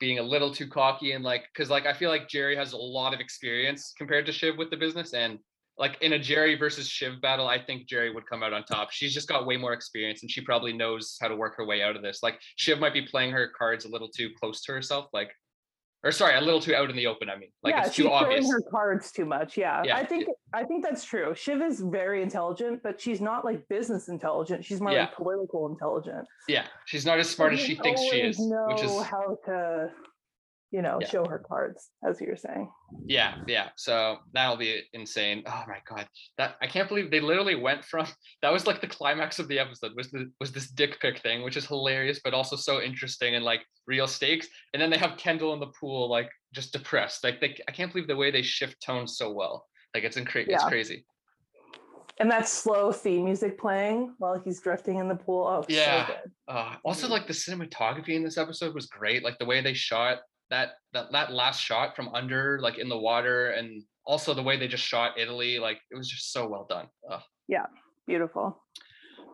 being 0.00 0.18
a 0.18 0.22
little 0.22 0.54
too 0.54 0.68
cocky 0.68 1.12
and 1.12 1.24
like 1.24 1.44
because 1.52 1.70
like 1.70 1.86
I 1.86 1.92
feel 1.92 2.10
like 2.10 2.28
Gerri 2.28 2.56
has 2.56 2.72
a 2.72 2.76
lot 2.76 3.14
of 3.14 3.20
experience 3.20 3.92
compared 3.98 4.26
to 4.26 4.32
Shiv 4.32 4.56
with 4.56 4.70
the 4.70 4.76
business. 4.76 5.12
And 5.12 5.38
like 5.76 5.98
in 6.00 6.12
a 6.14 6.18
Gerri 6.18 6.58
versus 6.58 6.88
Shiv 6.88 7.20
battle, 7.20 7.46
I 7.46 7.62
think 7.62 7.88
Gerri 7.88 8.14
would 8.14 8.26
come 8.26 8.42
out 8.42 8.52
on 8.52 8.64
top. 8.64 8.90
She's 8.90 9.14
just 9.14 9.28
got 9.28 9.46
way 9.46 9.56
more 9.56 9.72
experience 9.72 10.22
and 10.22 10.30
she 10.30 10.40
probably 10.40 10.72
knows 10.72 11.16
how 11.20 11.28
to 11.28 11.36
work 11.36 11.56
her 11.56 11.66
way 11.66 11.82
out 11.82 11.96
of 11.96 12.02
this. 12.02 12.20
Like 12.22 12.40
Shiv 12.56 12.78
might 12.78 12.94
be 12.94 13.02
playing 13.02 13.32
her 13.32 13.50
cards 13.56 13.84
a 13.84 13.88
little 13.88 14.08
too 14.08 14.30
close 14.40 14.62
to 14.62 14.72
herself, 14.72 15.06
like 15.12 15.30
or 16.04 16.12
sorry, 16.12 16.36
a 16.36 16.40
little 16.40 16.60
too 16.60 16.74
out 16.74 16.90
in 16.90 16.96
the 16.96 17.06
open. 17.06 17.28
I 17.28 17.36
mean, 17.36 17.50
like 17.62 17.74
yeah, 17.74 17.86
it's 17.86 17.96
too 17.96 18.10
obvious. 18.10 18.48
her 18.50 18.60
cards 18.70 19.10
too 19.10 19.24
much. 19.24 19.56
Yeah. 19.56 19.82
Yeah, 19.84 19.96
I 19.96 20.04
think 20.04 20.26
I 20.52 20.64
think 20.64 20.84
that's 20.84 21.04
true. 21.04 21.34
Shiv 21.34 21.60
is 21.60 21.80
very 21.80 22.22
intelligent, 22.22 22.82
but 22.82 23.00
she's 23.00 23.20
not 23.20 23.44
like 23.44 23.66
business 23.68 24.08
intelligent. 24.08 24.64
She's 24.64 24.80
more 24.80 24.92
Yeah. 24.92 25.00
like 25.06 25.16
political 25.16 25.68
intelligent. 25.68 26.26
Yeah, 26.46 26.64
she's 26.86 27.04
not 27.04 27.18
as 27.18 27.28
smart 27.28 27.52
as 27.52 27.60
she 27.60 27.74
thinks 27.74 28.00
she 28.02 28.20
is, 28.20 28.38
which 28.68 28.82
is 28.82 29.02
how 29.02 29.38
to, 29.46 29.90
you 30.70 30.82
know, 30.82 30.98
Yeah. 31.00 31.08
show 31.08 31.24
her 31.26 31.38
cards, 31.38 31.90
as 32.06 32.20
you're 32.20 32.36
saying. 32.36 32.70
yeah, 33.06 33.36
yeah. 33.46 33.68
So 33.76 34.18
that'll 34.34 34.56
be 34.56 34.82
insane. 34.92 35.42
Oh 35.46 35.64
my 35.66 35.78
god, 35.88 36.06
that 36.36 36.56
I 36.60 36.66
can't 36.66 36.88
believe 36.88 37.10
they 37.10 37.20
literally 37.20 37.54
went 37.54 37.84
from 37.84 38.06
that 38.42 38.52
was 38.52 38.66
like 38.66 38.80
the 38.80 38.86
climax 38.86 39.38
of 39.38 39.48
the 39.48 39.58
episode 39.58 39.92
was 39.96 40.10
the 40.10 40.30
was 40.40 40.52
this 40.52 40.68
dick 40.70 41.00
pic 41.00 41.20
thing, 41.20 41.42
which 41.42 41.56
is 41.56 41.66
hilarious, 41.66 42.20
but 42.22 42.34
also 42.34 42.56
so 42.56 42.80
interesting 42.82 43.34
and 43.34 43.44
like 43.44 43.62
real 43.86 44.06
stakes. 44.06 44.46
And 44.74 44.82
then 44.82 44.90
they 44.90 44.98
have 44.98 45.16
Kendall 45.16 45.54
in 45.54 45.60
the 45.60 45.72
pool, 45.80 46.10
like 46.10 46.30
just 46.54 46.72
depressed. 46.72 47.24
Like 47.24 47.40
they, 47.40 47.56
I 47.68 47.72
can't 47.72 47.90
believe 47.92 48.08
the 48.08 48.16
way 48.16 48.30
they 48.30 48.42
shift 48.42 48.82
tone 48.82 49.06
so 49.08 49.32
well. 49.32 49.66
Like 49.94 50.04
it's 50.04 50.16
incre- 50.18 50.46
it's 50.48 50.62
Yeah. 50.62 50.68
crazy. 50.68 51.04
And 52.20 52.28
that 52.32 52.48
slow 52.48 52.90
theme 52.90 53.24
music 53.26 53.58
playing 53.60 54.12
while 54.18 54.40
he's 54.40 54.60
drifting 54.60 54.98
in 54.98 55.06
the 55.06 55.14
pool. 55.14 55.46
Oh, 55.46 55.64
Yeah. 55.68 56.06
so 56.06 56.12
good. 56.14 56.32
Uh, 56.48 56.74
also, 56.84 57.06
like 57.08 57.28
the 57.28 57.32
cinematography 57.32 58.10
in 58.16 58.24
this 58.24 58.36
episode 58.36 58.74
was 58.74 58.86
great. 58.86 59.22
Like 59.22 59.38
the 59.38 59.44
way 59.44 59.60
they 59.60 59.72
shot 59.74 60.18
that 60.50 60.72
that 60.92 61.12
that 61.12 61.32
last 61.32 61.60
shot 61.60 61.94
from 61.96 62.08
under, 62.14 62.58
like 62.60 62.78
in 62.78 62.88
the 62.88 62.98
water, 62.98 63.50
and 63.50 63.82
also 64.06 64.34
the 64.34 64.42
way 64.42 64.56
they 64.56 64.68
just 64.68 64.84
shot 64.84 65.18
Italy. 65.18 65.58
Like 65.58 65.78
it 65.90 65.96
was 65.96 66.08
just 66.08 66.32
so 66.32 66.48
well 66.48 66.66
done. 66.68 66.86
Ugh. 67.10 67.20
Beautiful. 68.06 68.62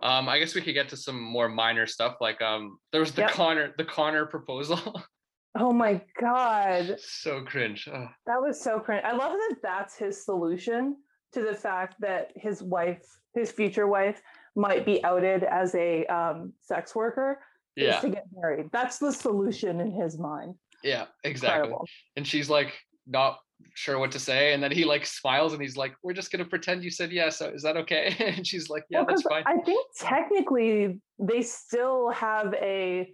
Um, 0.02 0.28
I 0.28 0.38
guess 0.40 0.54
we 0.54 0.60
could 0.60 0.74
get 0.74 0.88
to 0.88 0.96
some 0.96 1.20
more 1.22 1.48
minor 1.48 1.86
stuff. 1.86 2.16
Like 2.20 2.42
um, 2.42 2.78
there 2.90 3.00
was 3.00 3.12
the 3.12 3.22
Yep. 3.22 3.30
Connor 3.30 3.74
the 3.78 3.84
Connor 3.84 4.26
proposal. 4.26 5.02
Oh 5.56 5.72
my 5.72 6.00
God. 6.20 6.96
so 7.00 7.42
cringe. 7.42 7.88
Ugh. 7.92 8.08
That 8.26 8.42
was 8.42 8.60
so 8.60 8.80
cringe. 8.80 9.04
I 9.04 9.12
love 9.12 9.32
that 9.32 9.56
that's 9.62 9.96
his 9.96 10.24
solution 10.24 10.96
to 11.32 11.42
the 11.42 11.54
fact 11.54 11.94
that 12.00 12.32
his 12.34 12.60
wife, 12.62 13.04
his 13.34 13.52
future 13.52 13.86
wife, 13.86 14.20
might 14.56 14.84
be 14.84 15.02
outed 15.04 15.44
as 15.44 15.72
a 15.76 16.04
um, 16.06 16.52
sex 16.60 16.94
worker 16.96 17.38
Yeah, 17.76 17.94
is 17.96 18.00
to 18.02 18.08
get 18.10 18.24
married. 18.34 18.70
That's 18.72 18.98
the 18.98 19.12
solution 19.12 19.80
in 19.80 19.92
his 19.92 20.18
mind. 20.18 20.54
Yeah, 20.84 21.06
exactly. 21.24 21.62
Incredible. 21.62 21.88
And 22.16 22.26
she's 22.26 22.48
like 22.48 22.72
not 23.06 23.38
sure 23.74 23.98
what 23.98 24.12
to 24.12 24.18
say, 24.18 24.52
and 24.52 24.62
then 24.62 24.70
he 24.70 24.84
like 24.84 25.06
smiles 25.06 25.52
and 25.52 25.62
he's 25.62 25.76
like, 25.76 25.94
"We're 26.02 26.12
just 26.12 26.30
gonna 26.30 26.44
pretend 26.44 26.84
you 26.84 26.90
said 26.90 27.10
yes. 27.10 27.38
So 27.38 27.48
Is 27.48 27.62
that 27.62 27.76
okay?" 27.78 28.14
and 28.36 28.46
she's 28.46 28.68
like, 28.70 28.84
"Yeah, 28.90 28.98
Well, 28.98 29.06
that's 29.08 29.22
fine." 29.22 29.42
I 29.46 29.56
think 29.58 29.86
technically 29.98 31.00
they 31.18 31.42
still 31.42 32.10
have 32.10 32.54
a 32.54 33.10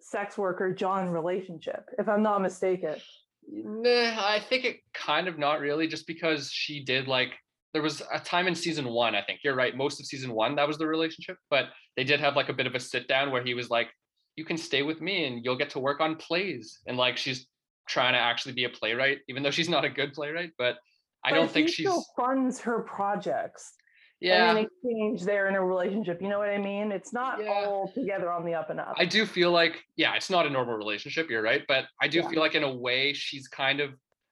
sex 0.00 0.38
worker 0.38 0.72
John 0.72 1.08
relationship, 1.08 1.84
if 1.98 2.08
I'm 2.08 2.22
not 2.22 2.42
mistaken. 2.42 2.96
Nah, 3.50 3.90
I 3.90 4.40
think 4.48 4.64
it 4.64 4.76
kind 4.94 5.26
of 5.26 5.38
not 5.38 5.60
really, 5.60 5.88
just 5.88 6.06
because 6.06 6.50
she 6.52 6.84
did 6.84 7.08
like 7.08 7.32
there 7.72 7.82
was 7.82 8.02
a 8.12 8.18
time 8.18 8.48
in 8.48 8.54
season 8.54 8.88
one, 8.88 9.14
I 9.14 9.22
think. 9.22 9.40
You're 9.44 9.54
right, 9.54 9.76
most 9.76 10.00
of 10.00 10.06
season 10.06 10.32
one, 10.32 10.56
that 10.56 10.66
was 10.66 10.78
the 10.78 10.86
relationship, 10.86 11.36
but 11.50 11.66
they 11.96 12.04
did 12.04 12.20
have 12.20 12.36
like 12.36 12.48
a 12.48 12.52
bit 12.52 12.66
of 12.66 12.74
a 12.74 12.80
sit 12.80 13.06
down 13.06 13.30
where 13.30 13.44
he 13.44 13.54
was 13.54 13.70
like, 13.70 13.88
You 14.40 14.46
can 14.46 14.56
stay 14.56 14.82
with 14.82 15.02
me 15.02 15.26
and 15.26 15.44
you'll 15.44 15.58
get 15.58 15.68
to 15.70 15.78
work 15.78 16.00
on 16.00 16.16
plays. 16.16 16.78
And 16.86 16.96
like 16.96 17.18
she's 17.18 17.46
trying 17.86 18.14
to 18.14 18.18
actually 18.18 18.54
be 18.54 18.64
a 18.64 18.70
playwright, 18.70 19.18
even 19.28 19.42
though 19.42 19.50
she's 19.50 19.68
not 19.68 19.84
a 19.84 19.90
good 19.90 20.14
playwright. 20.14 20.52
But 20.56 20.78
I 21.22 21.28
But 21.30 21.36
don't 21.36 21.50
think 21.50 21.66
he 21.66 21.72
she's. 21.74 21.86
still 21.90 22.02
funds 22.16 22.58
her 22.60 22.80
projects. 22.80 23.74
Yeah, 24.18 24.48
And 24.48 24.58
in 24.60 24.64
exchange, 24.64 25.24
they're 25.24 25.46
in 25.48 25.56
a 25.56 25.62
relationship. 25.62 26.22
You 26.22 26.28
know 26.28 26.38
what 26.38 26.48
I 26.48 26.56
mean? 26.56 26.90
It's 26.90 27.12
not 27.12 27.42
Yeah. 27.44 27.50
all 27.50 27.92
together 27.92 28.32
on 28.32 28.46
the 28.46 28.54
up 28.54 28.70
and 28.70 28.80
up. 28.80 28.94
I 28.96 29.04
do 29.04 29.26
feel 29.26 29.50
like, 29.50 29.82
yeah, 29.96 30.14
it's 30.14 30.30
not 30.30 30.46
a 30.46 30.50
normal 30.50 30.74
relationship. 30.74 31.28
You're 31.28 31.42
right, 31.42 31.62
but 31.68 31.84
I 32.00 32.08
do 32.08 32.20
Yeah. 32.20 32.28
feel 32.30 32.40
like 32.40 32.54
in 32.54 32.64
a 32.64 32.74
way 32.74 33.12
she's 33.12 33.46
kind 33.46 33.80
of 33.80 33.90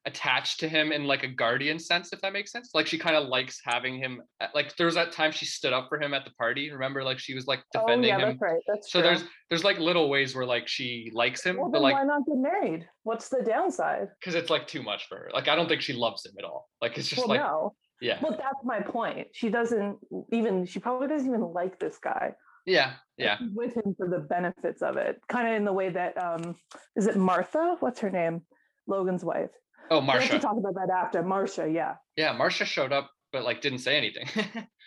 attached 0.09 0.59
to 0.61 0.69
him 0.69 0.91
in 0.91 1.05
like 1.05 1.23
a 1.23 1.29
guardian 1.29 1.79
sense, 1.79 2.13
if 2.13 2.21
that 2.23 2.33
makes 2.33 2.51
sense. 2.51 2.71
Like 2.75 2.87
she 2.87 2.99
kind 2.99 3.15
of 3.15 3.29
likes 3.29 3.61
having 3.63 3.99
him. 3.99 4.23
Like 4.55 4.75
there 4.77 4.87
was 4.87 4.95
that 4.97 5.13
time 5.13 5.31
she 5.31 5.45
stood 5.45 5.73
up 5.73 5.87
for 5.89 6.01
him 6.01 6.15
at 6.15 6.25
the 6.25 6.33
party. 6.33 6.71
Remember, 6.73 7.05
like 7.05 7.19
she 7.19 7.35
was 7.35 7.47
like 7.47 7.63
defending 7.73 8.13
oh 8.13 8.19
yeah, 8.19 8.23
him. 8.25 8.29
that's 8.31 8.41
right. 8.41 8.63
That's 8.67 8.91
So 8.91 9.01
true. 9.01 9.09
there's 9.11 9.25
there's 9.51 9.65
like 9.65 9.79
little 9.79 10.09
ways 10.09 10.35
where 10.35 10.47
like 10.47 10.67
she 10.67 11.11
likes 11.15 11.45
him, 11.45 11.57
well, 11.59 11.71
but 11.71 11.83
like 11.83 11.95
why 11.95 12.05
not 12.05 12.27
get 12.27 12.37
married? 12.39 12.89
What's 13.05 13.29
the 13.29 13.43
downside? 13.47 14.09
because 14.19 14.35
it's 14.35 14.51
like 14.51 14.67
too 14.67 14.83
much 14.83 15.07
for 15.09 15.17
her. 15.19 15.31
Like 15.33 15.47
I 15.49 15.55
don't 15.55 15.69
think 15.69 15.83
she 15.83 15.93
loves 15.93 16.25
him 16.27 16.33
at 16.39 16.45
all. 16.45 16.69
Like 16.83 16.99
it's 16.99 17.09
just 17.09 17.21
well, 17.21 17.29
like 17.29 17.41
no. 17.41 17.75
yeah, 18.01 18.19
Well, 18.23 18.33
that's 18.33 18.65
my 18.65 18.81
point. 18.81 19.29
She 19.33 19.49
doesn't 19.51 19.99
even. 20.33 20.67
She 20.67 20.79
probably 20.81 21.09
doesn't 21.09 21.29
even 21.29 21.53
like 21.53 21.79
this 21.79 21.99
guy. 22.03 22.35
yeah, 22.67 22.95
yeah. 23.17 23.37
she's 23.39 23.53
with 23.55 23.77
him 23.77 23.95
for 23.97 24.09
the 24.09 24.19
benefits 24.19 24.81
of 24.83 24.97
it. 24.97 25.21
Kind 25.29 25.49
of 25.49 25.55
in 25.55 25.65
the 25.65 25.73
way 25.73 25.91
that 25.91 26.17
um, 26.23 26.55
is 26.97 27.07
it 27.07 27.17
Martha? 27.17 27.77
What's 27.81 28.01
her 28.01 28.11
name? 28.11 28.43
Logan's 28.87 29.23
wife. 29.25 29.51
Oh, 29.91 30.01
Marcia. 30.01 30.19
We 30.19 30.33
have 30.33 30.41
to 30.41 30.47
Marcia. 30.47 30.47
talk 30.47 30.57
about 30.59 30.75
that 30.75 30.93
after. 30.95 31.23
Marcia, 31.23 31.71
yeah. 31.71 31.95
Yeah, 32.17 32.33
Marcia 32.33 32.65
showed 32.65 32.93
up, 32.93 33.11
but 33.33 33.45
like 33.45 33.61
didn't 33.61 33.79
say 33.81 33.97
anything. 33.97 34.29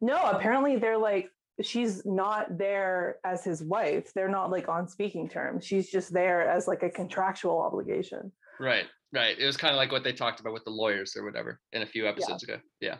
No, 0.00 0.22
apparently 0.22 0.76
they're 0.76 0.98
like 0.98 1.30
she's 1.62 2.04
not 2.04 2.58
there 2.58 3.16
as 3.24 3.44
his 3.44 3.62
wife. 3.62 4.12
They're 4.12 4.28
not 4.28 4.50
like 4.50 4.68
on 4.68 4.88
speaking 4.88 5.28
terms. 5.28 5.64
She's 5.64 5.88
just 5.90 6.12
there 6.12 6.46
as 6.46 6.66
like 6.66 6.82
a 6.82 6.90
contractual 6.90 7.58
obligation. 7.60 8.32
Right, 8.60 8.84
right. 9.14 9.38
It 9.38 9.46
was 9.46 9.56
kind 9.56 9.72
of 9.72 9.78
like 9.78 9.92
what 9.92 10.04
they 10.04 10.12
talked 10.12 10.40
about 10.40 10.52
with 10.52 10.64
the 10.64 10.70
lawyers 10.70 11.16
or 11.16 11.24
whatever 11.24 11.60
in 11.72 11.82
a 11.82 11.86
few 11.86 12.06
episodes 12.06 12.42
ago. 12.42 12.58
Yeah. 12.80 12.96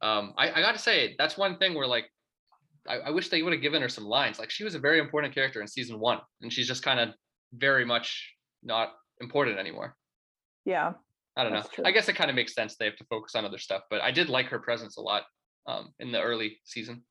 Um, 0.00 0.32
I, 0.38 0.50
I 0.52 0.60
got 0.62 0.72
to 0.72 0.78
say 0.78 1.14
that's 1.18 1.36
one 1.36 1.58
thing 1.58 1.74
where 1.74 1.86
like 1.86 2.06
I, 2.88 2.98
I 2.98 3.10
wish 3.10 3.28
they 3.28 3.42
would 3.42 3.52
have 3.52 3.62
given 3.62 3.82
her 3.82 3.88
some 3.88 4.04
lines. 4.04 4.38
Like 4.38 4.50
she 4.50 4.64
was 4.64 4.74
a 4.74 4.78
very 4.80 4.98
important 4.98 5.34
character 5.34 5.60
in 5.60 5.68
season 5.68 6.00
one, 6.00 6.20
and 6.40 6.52
she's 6.52 6.66
just 6.66 6.82
kind 6.82 6.98
of 6.98 7.10
very 7.52 7.84
much 7.84 8.32
not 8.62 8.92
important 9.20 9.58
anymore. 9.58 9.96
Yeah. 10.64 10.92
I 11.36 11.44
don't 11.44 11.52
know. 11.52 11.62
True. 11.72 11.84
I 11.86 11.92
guess 11.92 12.08
it 12.08 12.14
kind 12.14 12.28
of 12.30 12.36
makes 12.36 12.54
sense 12.54 12.76
they 12.76 12.84
have 12.84 12.96
to 12.96 13.04
focus 13.04 13.34
on 13.34 13.44
other 13.44 13.58
stuff, 13.58 13.82
but 13.90 14.02
I 14.02 14.10
did 14.10 14.28
like 14.28 14.46
her 14.48 14.58
presence 14.58 14.96
a 14.98 15.00
lot 15.00 15.22
um, 15.66 15.92
in 15.98 16.12
the 16.12 16.20
early 16.20 16.58
season. 16.64 17.02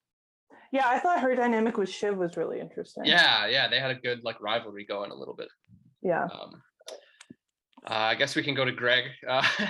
Yeah, 0.71 0.87
I 0.87 0.99
thought 0.99 1.21
her 1.21 1.35
dynamic 1.35 1.77
with 1.77 1.89
Shiv 1.89 2.17
was 2.17 2.37
really 2.37 2.59
interesting. 2.59 3.03
Yeah, 3.05 3.47
yeah, 3.47 3.67
they 3.67 3.79
had 3.79 3.91
a 3.91 3.95
good 3.95 4.23
like 4.23 4.39
rivalry 4.41 4.85
going 4.85 5.11
a 5.11 5.15
little 5.15 5.35
bit. 5.35 5.49
Yeah. 6.01 6.23
Um, 6.25 6.61
uh, 7.89 7.93
I 7.93 8.15
guess 8.15 8.35
we 8.35 8.43
can 8.43 8.53
go 8.53 8.63
to 8.65 8.71
Greg. 8.71 9.05
Uh, 9.27 9.45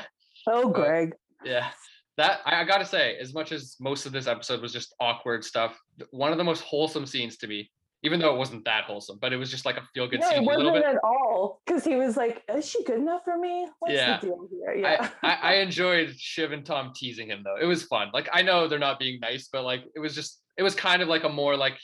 Oh, 0.48 0.70
Uh, 0.70 0.74
Greg. 0.74 1.13
Yeah. 1.46 1.70
That 2.17 2.41
I, 2.46 2.62
I 2.62 2.63
gotta 2.65 2.86
say, 2.86 3.15
as 3.17 3.34
much 3.34 3.52
as 3.52 3.78
most 3.80 4.06
of 4.06 4.12
this 4.12 4.28
episode 4.28 4.62
was 4.62 4.74
just 4.74 4.94
awkward 5.00 5.44
stuff, 5.46 5.80
one 6.12 6.32
of 6.32 6.38
the 6.38 6.44
most 6.44 6.62
wholesome 6.62 7.06
scenes 7.06 7.38
to 7.38 7.48
me, 7.48 7.72
even 8.04 8.20
though 8.20 8.34
it 8.34 8.38
wasn't 8.38 8.66
that 8.66 8.86
wholesome, 8.86 9.20
but 9.22 9.32
it 9.32 9.38
was 9.38 9.52
just 9.52 9.66
like 9.66 9.78
a 9.78 9.84
feel 9.94 10.08
good 10.08 10.22
it 10.22 10.26
scene 10.26 10.40
a 10.40 10.42
little 10.42 10.72
wasn't 10.72 10.86
at 10.86 10.98
all. 11.04 11.62
Because 11.66 11.84
he 11.84 11.96
was 11.96 12.18
like, 12.18 12.44
"Is 12.54 12.68
she 12.68 12.84
good 12.84 13.00
enough 13.00 13.22
for 13.24 13.38
me? 13.38 13.68
What's 13.80 13.94
Yeah. 13.94 14.20
the 14.20 14.28
deal 14.28 14.48
here?" 14.52 14.74
Yeah. 14.76 15.10
I, 15.22 15.28
I, 15.32 15.34
I 15.34 15.54
enjoyed 15.66 16.16
Shiv 16.18 16.52
and 16.52 16.66
Tom 16.66 16.94
teasing 16.96 17.30
him 17.30 17.44
though. 17.44 17.58
It 17.62 17.66
was 17.66 17.84
fun. 17.84 18.10
Like 18.14 18.30
I 18.34 18.42
know 18.42 18.68
they're 18.68 18.80
not 18.80 19.00
being 19.00 19.20
nice, 19.20 19.50
but 19.52 19.64
like 19.64 19.84
it 19.96 20.00
was 20.00 20.16
just 20.16 20.42
it 20.58 20.64
was 20.64 20.74
kind 20.76 21.02
of 21.02 21.08
like 21.08 21.24
a 21.24 21.30
more 21.30 21.56
like 21.56 21.78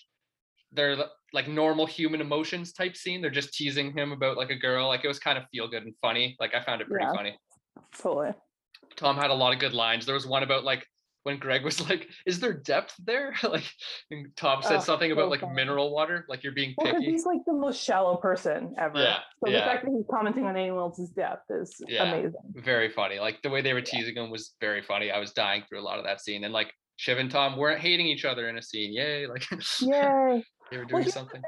they're 0.71 0.97
like 1.33 1.47
normal 1.47 1.85
human 1.85 2.19
emotions 2.21 2.73
type 2.73 2.95
scene. 2.97 3.21
They're 3.21 3.29
just 3.29 3.53
teasing 3.53 3.95
him 3.95 4.11
about 4.11 4.37
like 4.37 4.49
a 4.49 4.55
girl. 4.55 4.87
Like 4.87 5.03
it 5.05 5.07
was 5.07 5.19
kind 5.19 5.37
of 5.37 5.43
feel 5.51 5.67
good 5.67 5.83
and 5.83 5.93
funny. 6.01 6.35
Like 6.39 6.55
I 6.55 6.63
found 6.63 6.81
it 6.81 6.87
pretty 6.89 7.05
Yeah. 7.05 7.13
funny. 7.13 7.37
totally. 7.97 8.31
Tom 8.95 9.15
had 9.17 9.29
a 9.29 9.33
lot 9.33 9.53
of 9.53 9.59
good 9.59 9.73
lines. 9.73 10.05
There 10.05 10.15
was 10.15 10.25
one 10.25 10.43
about 10.43 10.63
like 10.63 10.85
when 11.27 11.37
Greg 11.37 11.63
was 11.63 11.87
like, 11.89 12.07
"Is 12.25 12.39
there 12.39 12.53
depth 12.53 12.95
there?" 13.03 13.35
like 13.43 13.65
and 14.09 14.35
Tom 14.35 14.63
said 14.63 14.77
Oh, 14.77 14.79
something 14.79 15.11
about 15.11 15.25
so 15.25 15.29
like 15.45 15.53
mineral 15.53 15.91
water, 15.93 16.25
like 16.29 16.43
you're 16.43 16.53
being 16.53 16.73
Well, 16.77 16.93
picky. 16.93 17.11
he's 17.11 17.25
like 17.25 17.39
the 17.45 17.53
most 17.53 17.83
shallow 17.83 18.15
person 18.15 18.73
ever. 18.79 18.97
Yeah, 18.99 19.19
So 19.43 19.51
yeah. 19.51 19.59
the 19.59 19.65
fact 19.65 19.85
that 19.85 19.91
he's 19.91 20.05
commenting 20.09 20.45
on 20.45 20.55
anyone 20.57 20.79
else's 20.79 21.09
depth 21.09 21.51
is 21.51 21.75
Yeah. 21.87 22.03
amazing. 22.05 22.41
Very 22.55 22.89
funny. 22.89 23.19
Like 23.19 23.41
the 23.43 23.49
way 23.49 23.61
they 23.61 23.73
were 23.73 23.81
teasing 23.81 24.15
him 24.15 24.31
was 24.31 24.55
very 24.61 24.81
funny. 24.81 25.11
I 25.11 25.19
was 25.19 25.33
dying 25.33 25.63
through 25.69 25.81
a 25.81 25.85
lot 25.89 25.99
of 25.99 26.05
that 26.05 26.21
scene, 26.21 26.43
and 26.45 26.53
like 26.53 26.73
Shiv 26.95 27.19
and 27.19 27.29
Tom 27.29 27.57
weren't 27.57 27.79
hating 27.79 28.07
each 28.07 28.25
other 28.25 28.49
in 28.49 28.57
a 28.57 28.61
scene. 28.61 28.93
Yay! 28.93 29.27
Like 29.27 29.45
Yay. 29.81 30.43
they 30.71 30.77
were 30.77 30.85
doing 30.85 31.03
here's 31.03 31.13
something. 31.13 31.41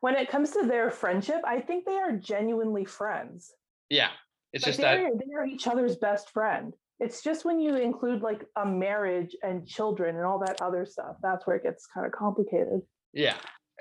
When 0.00 0.16
it 0.16 0.30
comes 0.30 0.50
to 0.52 0.66
their 0.66 0.90
friendship, 0.90 1.42
I 1.46 1.60
think 1.60 1.84
they 1.84 1.98
are 1.98 2.12
genuinely 2.12 2.86
friends. 2.86 3.52
Yeah, 3.90 4.08
it's 4.54 4.64
Like, 4.64 4.70
just 4.70 4.80
that. 4.80 4.96
they're, 4.96 5.10
they 5.14 5.32
are 5.36 5.44
each 5.44 5.66
other's 5.66 5.96
best 5.96 6.30
friend. 6.30 6.74
It's 7.00 7.22
just 7.22 7.46
when 7.46 7.58
you 7.58 7.76
include 7.76 8.20
like 8.20 8.44
a 8.56 8.66
marriage 8.66 9.34
and 9.42 9.66
children 9.66 10.16
and 10.16 10.24
all 10.26 10.38
that 10.40 10.60
other 10.60 10.84
stuff, 10.84 11.16
that's 11.22 11.46
where 11.46 11.56
it 11.56 11.62
gets 11.62 11.86
kind 11.86 12.06
of 12.06 12.12
complicated. 12.12 12.80
Yeah, 13.14 13.36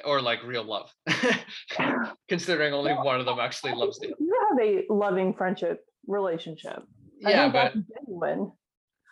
or 0.06 0.22
like 0.22 0.42
real 0.44 0.64
love. 0.64 0.90
Considering 2.30 2.74
only 2.74 2.94
one 2.94 3.20
of 3.20 3.26
them 3.26 3.40
actually 3.40 3.74
loves 3.74 4.00
the. 4.00 4.08
You 4.18 4.48
have 4.50 4.60
a 4.66 4.84
loving 4.90 5.34
friendship 5.34 5.82
relationship. 6.08 6.82
I 7.26 7.32
Yeah, 7.32 7.50
but 7.50 7.74
genuine. 7.74 8.54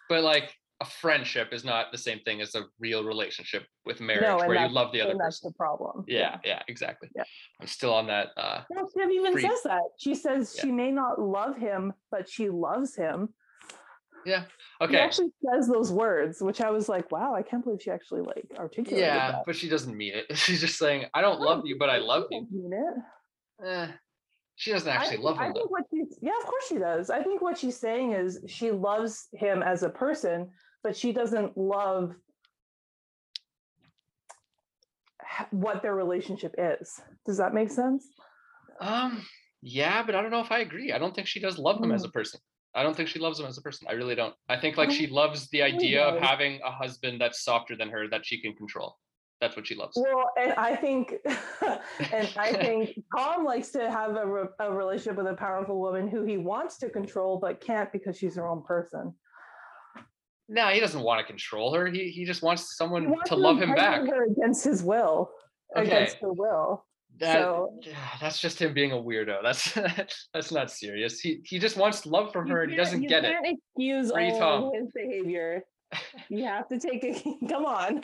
but 0.07 0.23
like 0.23 0.53
a 0.79 0.85
friendship 0.85 1.51
is 1.51 1.65
not 1.65 1.91
the 1.91 1.97
same 1.97 2.19
thing 2.19 2.39
as 2.39 2.55
a 2.55 2.63
real 2.79 3.03
relationship 3.03 3.65
with 3.85 3.99
marriage 3.99 4.23
and 4.23 4.47
where 4.47 4.61
you 4.65 4.69
love 4.71 4.91
the 4.93 5.01
other 5.01 5.11
and 5.11 5.19
that's 5.19 5.41
the 5.41 5.51
problem. 5.57 6.05
Yeah, 6.07 6.37
yeah, 6.45 6.61
exactly. 6.67 7.09
Yeah. 7.15 7.23
I'm 7.59 7.67
still 7.67 7.93
on 7.93 8.07
that. 8.07 8.27
uh 8.37 8.61
No, 8.71 8.87
Shiv 8.95 9.09
even 9.11 9.33
Free- 9.33 9.41
says 9.41 9.59
that. 9.65 9.81
She 9.97 10.15
says 10.15 10.53
Yeah. 10.55 10.61
she 10.63 10.71
may 10.71 10.91
not 10.91 11.19
love 11.19 11.57
him, 11.57 11.93
but 12.11 12.29
she 12.29 12.49
loves 12.49 12.95
him. 12.95 13.29
She 14.27 14.33
Okay. 14.79 14.93
She 14.93 14.99
actually 14.99 15.29
says 15.43 15.67
those 15.67 15.91
words, 15.91 16.41
which 16.41 16.61
I 16.61 16.69
was 16.69 16.87
like, 16.87 17.11
wow, 17.11 17.33
I 17.33 17.41
can't 17.41 17.63
believe 17.63 17.81
she 17.81 17.89
actually 17.89 18.21
like 18.21 18.45
articulated 18.59 18.99
Yeah, 19.07 19.31
that. 19.31 19.43
but 19.45 19.55
she 19.55 19.69
doesn't 19.69 19.95
mean 19.97 20.13
it. 20.13 20.25
She's 20.37 20.61
just 20.61 20.77
saying, 20.77 21.05
"I 21.13 21.21
don't 21.21 21.39
love 21.39 21.65
you, 21.65 21.77
but 21.79 21.89
I 21.89 21.97
love 21.97 22.25
She 22.31 22.35
you." 22.37 22.47
mean 22.51 22.71
it. 22.73 23.65
Eh, 23.67 23.87
she 24.55 24.71
doesn't 24.71 24.87
actually 24.87 25.17
think- 25.17 25.23
love 25.23 25.37
I 25.39 25.47
him 25.47 25.53
though. 25.53 25.59
think 25.61 25.71
what 25.71 25.83
she's 25.91 26.19
yeah, 26.21 26.37
of 26.39 26.45
course 26.45 26.67
she 26.67 26.77
does. 26.77 27.09
I 27.09 27.23
think 27.23 27.41
what 27.41 27.57
she's 27.57 27.77
saying 27.79 28.13
is 28.13 28.39
she 28.47 28.69
loves 28.71 29.29
him 29.33 29.63
as 29.63 29.81
a 29.83 29.89
person, 29.89 30.51
but 30.83 30.95
she 30.95 31.11
doesn't 31.11 31.57
love 31.57 32.13
what 35.51 35.81
their 35.81 35.95
relationship 35.95 36.53
is. 36.57 36.99
Does 37.25 37.37
that 37.37 37.53
make 37.53 37.69
sense? 37.69 38.05
Um, 38.79 39.23
yeah, 39.61 40.03
but 40.03 40.15
I 40.15 40.21
don't 40.21 40.31
know 40.31 40.41
if 40.41 40.51
I 40.51 40.59
agree. 40.59 40.91
I 40.91 40.97
don't 40.99 41.15
think 41.15 41.27
she 41.27 41.39
does 41.39 41.57
love 41.57 41.81
him 41.83 41.91
as 41.91 42.03
a 42.03 42.09
person. 42.09 42.39
I 42.77 42.83
don't 42.83 42.95
think 42.95 43.09
she 43.09 43.17
loves 43.17 43.39
him 43.39 43.47
as 43.47 43.57
a 43.57 43.61
person. 43.61 43.87
I 43.89 43.93
really 43.93 44.13
don't. 44.13 44.35
I 44.49 44.55
think 44.55 44.77
like 44.77 44.91
she 44.91 45.07
loves 45.07 45.49
the 45.49 45.63
idea 45.63 46.03
of 46.03 46.21
having 46.21 46.59
a 46.63 46.69
husband 46.69 47.19
that's 47.19 47.43
softer 47.43 47.75
than 47.75 47.89
her 47.89 48.07
that 48.09 48.23
she 48.23 48.39
can 48.39 48.53
control. 48.53 48.97
That's 49.41 49.55
what 49.55 49.65
she 49.65 49.73
loves. 49.73 49.97
Well, 49.97 50.29
and 50.39 50.53
I 50.53 50.75
think, 50.75 51.15
and 52.13 52.29
I 52.37 52.53
think 52.53 52.99
Tom 53.15 53.43
likes 53.45 53.69
to 53.71 53.89
have 53.89 54.15
a, 54.15 54.25
re- 54.27 54.49
a 54.59 54.71
relationship 54.71 55.17
with 55.17 55.25
a 55.27 55.33
powerful 55.33 55.79
woman 55.79 56.07
who 56.07 56.23
he 56.23 56.37
wants 56.37 56.77
to 56.79 56.89
control 56.89 57.39
but 57.39 57.59
can't 57.61 57.91
because 57.91 58.15
she's 58.15 58.35
her 58.35 58.47
own 58.47 58.61
person. 58.63 59.13
No, 60.47 60.67
he 60.69 60.79
doesn't 60.79 61.01
want 61.01 61.19
to 61.19 61.25
control 61.25 61.73
her. 61.73 61.87
He 61.87 62.09
he 62.11 62.25
just 62.25 62.43
wants 62.43 62.61
He 62.61 62.75
someone 62.75 63.09
wants 63.09 63.29
to 63.29 63.35
love 63.35 63.59
him 63.59 63.73
back. 63.73 64.07
her 64.07 64.25
against 64.25 64.63
his 64.63 64.83
will, 64.83 65.31
Okay. 65.75 65.87
against 65.87 66.17
her 66.17 66.31
will. 66.31 66.85
That, 67.19 67.33
so- 67.33 67.79
that's 68.21 68.39
just 68.39 68.61
him 68.61 68.73
being 68.73 68.91
a 68.91 68.95
weirdo. 68.95 69.37
That's 69.43 69.73
that's 70.33 70.51
not 70.51 70.71
serious. 70.71 71.19
He 71.19 71.41
he 71.43 71.59
just 71.59 71.77
wants 71.77 72.05
love 72.05 72.31
from 72.31 72.47
her 72.49 72.63
and 72.63 72.71
he 72.71 72.77
doesn't 72.77 73.01
get 73.01 73.25
it. 73.25 73.29
You 73.29 73.33
can't 73.33 73.57
excuse 73.75 74.11
Free 74.11 74.31
all 74.31 74.69
of 74.69 74.73
his 74.81 74.91
behavior. 74.93 75.63
You 76.29 76.43
have 76.43 76.67
to 76.67 76.77
take 76.77 77.05
it. 77.05 77.23
Come 77.49 77.63
on. 77.63 78.03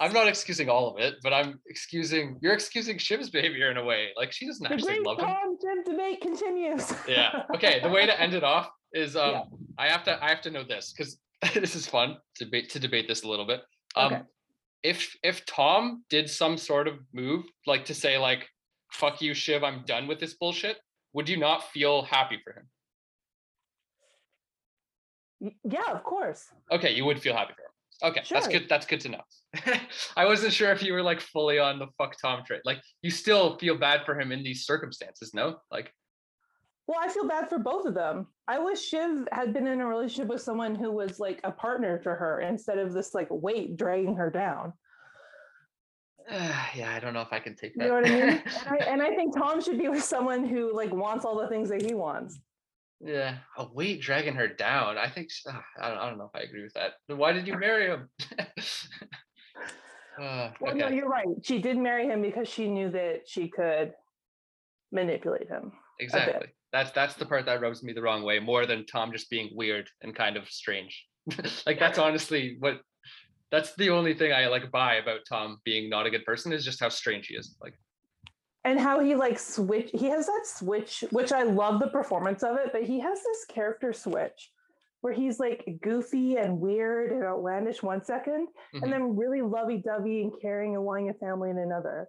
I'm 0.00 0.14
not 0.14 0.26
excusing 0.26 0.70
all 0.70 0.88
of 0.88 0.98
it, 0.98 1.16
but 1.22 1.34
I'm 1.34 1.60
excusing 1.66 2.38
you're 2.40 2.54
excusing 2.54 2.96
Shiv's 2.96 3.28
behavior 3.28 3.70
in 3.70 3.76
a 3.76 3.84
way. 3.84 4.08
Like 4.16 4.32
she 4.32 4.46
doesn't 4.46 4.66
The 4.66 4.74
actually 4.74 5.00
love 5.00 5.20
him. 5.20 5.28
Jim 5.60 5.84
debate 5.84 6.22
continues. 6.22 6.90
Yeah. 7.06 7.42
Okay. 7.54 7.80
The 7.82 7.90
way 7.90 8.06
to 8.06 8.18
end 8.18 8.32
it 8.32 8.42
off 8.42 8.70
is 8.94 9.16
um 9.16 9.32
Yeah. 9.32 9.42
I 9.76 9.88
have 9.88 10.04
to 10.04 10.24
I 10.24 10.30
have 10.30 10.40
to 10.42 10.50
know 10.50 10.64
this 10.64 10.94
because 10.96 11.18
this 11.52 11.74
is 11.74 11.86
fun 11.86 12.16
to 12.36 12.44
debate 12.46 12.70
to 12.70 12.80
debate 12.80 13.06
this 13.06 13.22
a 13.24 13.28
little 13.28 13.46
bit. 13.46 13.60
Um 13.96 14.14
Okay. 14.14 14.22
If 14.84 15.16
if 15.24 15.44
Tom 15.46 16.04
did 16.08 16.30
some 16.30 16.56
sort 16.56 16.86
of 16.86 16.98
move 17.12 17.44
like 17.66 17.86
to 17.86 17.94
say 17.94 18.18
like 18.18 18.48
fuck 18.92 19.20
you 19.20 19.34
Shiv 19.34 19.64
I'm 19.64 19.82
done 19.86 20.06
with 20.06 20.20
this 20.20 20.34
bullshit 20.34 20.78
would 21.14 21.28
you 21.28 21.36
not 21.38 21.70
feel 21.70 22.02
happy 22.02 22.38
for 22.44 22.52
him? 22.52 22.68
Yeah, 25.64 25.92
of 25.92 26.02
course. 26.02 26.46
Okay, 26.70 26.94
you 26.94 27.04
would 27.04 27.20
feel 27.20 27.34
happy 27.34 27.52
for 27.54 27.62
him. 27.62 28.10
Okay, 28.10 28.22
that's 28.28 28.48
good. 28.48 28.68
That's 28.68 28.86
good 28.86 29.00
to 29.00 29.08
know. 29.08 29.20
I 30.16 30.24
wasn't 30.26 30.52
sure 30.52 30.72
if 30.72 30.82
you 30.82 30.92
were 30.92 31.02
like 31.02 31.20
fully 31.20 31.60
on 31.60 31.78
the 31.78 31.86
fuck 31.96 32.16
Tom 32.20 32.42
trade. 32.44 32.62
Like 32.64 32.80
you 33.02 33.10
still 33.10 33.56
feel 33.58 33.78
bad 33.78 34.04
for 34.04 34.18
him 34.18 34.32
in 34.32 34.42
these 34.42 34.66
circumstances, 34.66 35.32
no? 35.32 35.58
Like 35.70 35.92
Well, 36.86 36.98
I 37.00 37.08
feel 37.08 37.26
bad 37.26 37.48
for 37.48 37.58
both 37.58 37.86
of 37.86 37.94
them. 37.94 38.26
I 38.46 38.58
wish 38.58 38.80
Shiv 38.82 39.26
had 39.32 39.54
been 39.54 39.66
in 39.66 39.80
a 39.80 39.86
relationship 39.86 40.28
with 40.28 40.42
someone 40.42 40.74
who 40.74 40.92
was 40.92 41.18
like 41.18 41.40
a 41.42 41.50
partner 41.50 41.98
to 42.00 42.10
her 42.10 42.40
instead 42.40 42.78
of 42.78 42.92
this 42.92 43.14
like 43.14 43.28
weight 43.30 43.76
dragging 43.76 44.16
her 44.16 44.30
down. 44.30 44.74
Uh, 46.30 46.66
yeah, 46.74 46.92
I 46.94 47.00
don't 47.00 47.14
know 47.14 47.22
if 47.22 47.32
I 47.32 47.38
can 47.38 47.56
take 47.56 47.74
that. 47.76 47.84
You 47.84 47.88
know 47.90 47.96
what 47.96 48.06
I 48.06 48.10
mean? 48.10 48.22
and, 48.22 48.42
I, 48.66 48.76
and 48.76 49.02
I 49.02 49.14
think 49.14 49.34
Tom 49.34 49.62
should 49.62 49.78
be 49.78 49.88
with 49.88 50.04
someone 50.04 50.44
who 50.46 50.74
like 50.74 50.92
wants 50.92 51.24
all 51.24 51.38
the 51.38 51.48
things 51.48 51.70
that 51.70 51.80
he 51.82 51.94
wants. 51.94 52.38
yeah, 53.00 53.38
a 53.56 53.66
weight 53.72 54.02
dragging 54.02 54.34
her 54.34 54.48
down. 54.48 54.98
I 54.98 55.08
think 55.08 55.30
uh, 55.48 55.58
I, 55.80 55.88
don't, 55.88 55.98
I 55.98 56.08
don't 56.08 56.18
know 56.18 56.30
if 56.34 56.38
I 56.38 56.44
agree 56.44 56.62
with 56.62 56.74
that. 56.74 56.92
Why 57.06 57.32
did 57.32 57.46
you 57.46 57.58
marry 57.58 57.86
him? 57.86 58.10
uh, 60.20 60.50
Well, 60.60 60.74
no, 60.74 60.88
you're 60.88 61.08
right. 61.08 61.26
She 61.42 61.60
did 61.60 61.78
marry 61.78 62.06
him 62.06 62.20
because 62.20 62.48
she 62.48 62.68
knew 62.68 62.90
that 62.90 63.22
she 63.26 63.48
could 63.48 63.92
manipulate 64.92 65.48
him. 65.48 65.72
exactly. 65.98 66.48
That's 66.74 66.90
that's 66.90 67.14
the 67.14 67.24
part 67.24 67.46
that 67.46 67.60
rubs 67.60 67.84
me 67.84 67.92
the 67.92 68.02
wrong 68.02 68.24
way 68.24 68.40
more 68.40 68.66
than 68.66 68.84
Tom 68.84 69.12
just 69.12 69.30
being 69.30 69.48
weird 69.54 69.88
and 70.02 70.12
kind 70.12 70.36
of 70.36 70.48
strange. 70.50 71.06
like 71.66 71.78
that's 71.78 72.00
honestly 72.00 72.56
what 72.58 72.80
that's 73.52 73.76
the 73.76 73.90
only 73.90 74.12
thing 74.12 74.32
I 74.32 74.48
like 74.48 74.72
buy 74.72 74.96
about 74.96 75.20
Tom 75.28 75.58
being 75.64 75.88
not 75.88 76.06
a 76.06 76.10
good 76.10 76.24
person 76.24 76.52
is 76.52 76.64
just 76.64 76.80
how 76.80 76.88
strange 76.88 77.28
he 77.28 77.36
is. 77.36 77.54
Like 77.62 77.74
And 78.64 78.80
how 78.80 78.98
he 78.98 79.14
like 79.14 79.38
switch 79.38 79.90
he 79.94 80.06
has 80.08 80.26
that 80.26 80.46
switch, 80.46 81.04
which 81.12 81.30
I 81.30 81.44
love 81.44 81.78
the 81.78 81.86
performance 81.86 82.42
of 82.42 82.56
it, 82.56 82.70
but 82.72 82.82
he 82.82 82.98
has 82.98 83.22
this 83.22 83.44
character 83.48 83.92
switch 83.92 84.50
where 85.02 85.12
he's 85.12 85.38
like 85.38 85.78
goofy 85.80 86.38
and 86.38 86.58
weird 86.58 87.12
and 87.12 87.22
outlandish 87.22 87.84
one 87.84 88.02
second, 88.02 88.48
mhm. 88.74 88.82
and 88.82 88.92
then 88.92 89.14
really 89.14 89.42
lovey-dovey 89.42 90.22
and 90.22 90.32
caring 90.42 90.74
and 90.74 90.84
wanting 90.84 91.10
a 91.10 91.14
family 91.14 91.50
in 91.50 91.58
another. 91.58 92.08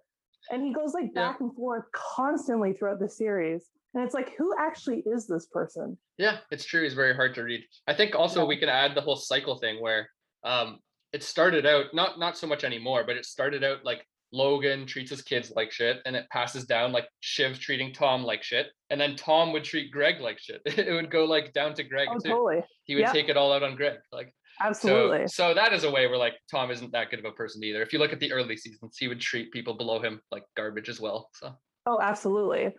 And 0.50 0.64
he 0.64 0.72
goes 0.72 0.92
like 0.92 1.12
Yeah. 1.14 1.28
back 1.28 1.40
and 1.40 1.54
forth 1.54 1.84
constantly 1.92 2.72
throughout 2.72 2.98
the 2.98 3.08
series. 3.08 3.70
And 3.96 4.04
it's 4.04 4.12
like, 4.14 4.36
who 4.36 4.52
actually 4.58 5.02
is 5.06 5.26
this 5.26 5.46
person? 5.46 5.96
Yeah, 6.18 6.36
it's 6.50 6.66
true. 6.66 6.82
He's 6.82 6.92
very 6.92 7.14
hard 7.14 7.34
to 7.36 7.42
read. 7.42 7.62
I 7.88 7.94
think 7.94 8.14
also 8.14 8.40
Yeah. 8.42 8.46
we 8.48 8.58
can 8.58 8.68
add 8.68 8.94
the 8.94 9.00
whole 9.00 9.16
cycle 9.16 9.56
thing 9.56 9.80
where 9.80 10.10
um 10.44 10.80
it 11.14 11.22
started 11.22 11.64
out 11.64 11.86
not 11.94 12.18
not 12.18 12.36
so 12.36 12.46
much 12.46 12.62
anymore, 12.62 13.04
but 13.06 13.16
it 13.16 13.24
started 13.24 13.64
out 13.64 13.84
like 13.86 14.06
Logan 14.32 14.84
treats 14.86 15.08
his 15.10 15.22
kids 15.22 15.50
like 15.56 15.72
shit, 15.72 16.02
and 16.04 16.14
it 16.14 16.28
passes 16.30 16.66
down 16.66 16.92
like 16.92 17.08
Shiv 17.20 17.58
treating 17.58 17.94
Tom 17.94 18.22
like 18.22 18.42
shit, 18.42 18.66
and 18.90 19.00
then 19.00 19.16
Tom 19.16 19.52
would 19.54 19.64
treat 19.64 19.90
Greg 19.90 20.20
like 20.20 20.38
shit. 20.38 20.60
It 20.66 20.92
would 20.92 21.10
go 21.10 21.24
like 21.24 21.54
down 21.54 21.72
to 21.74 21.82
Greg 21.82 22.08
Oh, 22.10 22.18
too. 22.18 22.28
totally. 22.28 22.62
He 22.84 22.96
would 22.96 23.02
yeah. 23.02 23.12
take 23.12 23.30
it 23.30 23.38
all 23.38 23.50
out 23.52 23.62
on 23.62 23.76
Greg. 23.76 23.98
Like 24.12 24.34
Absolutely. 24.60 25.26
so, 25.28 25.48
so 25.48 25.54
that 25.54 25.72
is 25.72 25.84
a 25.84 25.90
way 25.90 26.06
where 26.06 26.18
like 26.18 26.34
Tom 26.50 26.70
isn't 26.70 26.92
that 26.92 27.08
good 27.08 27.20
of 27.20 27.24
a 27.24 27.32
person 27.32 27.64
either. 27.64 27.80
If 27.80 27.94
you 27.94 27.98
look 27.98 28.12
at 28.12 28.20
the 28.20 28.32
early 28.32 28.58
seasons, 28.58 28.96
he 28.98 29.08
would 29.08 29.20
treat 29.20 29.52
people 29.52 29.72
below 29.74 30.00
him 30.00 30.20
like 30.30 30.42
garbage 30.54 30.90
as 30.90 31.00
well. 31.00 31.30
So 31.32 31.54
oh, 31.86 31.98
absolutely. 32.02 32.74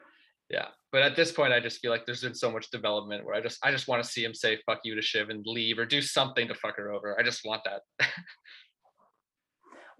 Yeah 0.49 0.67
but 0.91 1.01
at 1.01 1.15
this 1.15 1.31
point 1.31 1.51
i 1.53 1.59
just 1.59 1.79
feel 1.79 1.91
like 1.91 2.05
there's 2.05 2.21
been 2.21 2.33
so 2.33 2.49
much 2.51 2.69
development 2.71 3.25
where 3.25 3.35
i 3.35 3.41
just 3.41 3.57
i 3.63 3.71
just 3.71 3.87
want 3.87 4.01
to 4.01 4.09
see 4.09 4.23
him 4.23 4.33
say 4.33 4.57
fuck 4.65 4.79
you 4.83 4.95
to 4.95 5.01
shiv 5.01 5.29
and 5.29 5.45
leave 5.45 5.77
or 5.77 5.85
do 5.85 6.01
something 6.01 6.47
to 6.47 6.55
fuck 6.55 6.77
her 6.77 6.91
over 6.91 7.19
i 7.19 7.23
just 7.23 7.41
want 7.45 7.61
that 7.65 7.81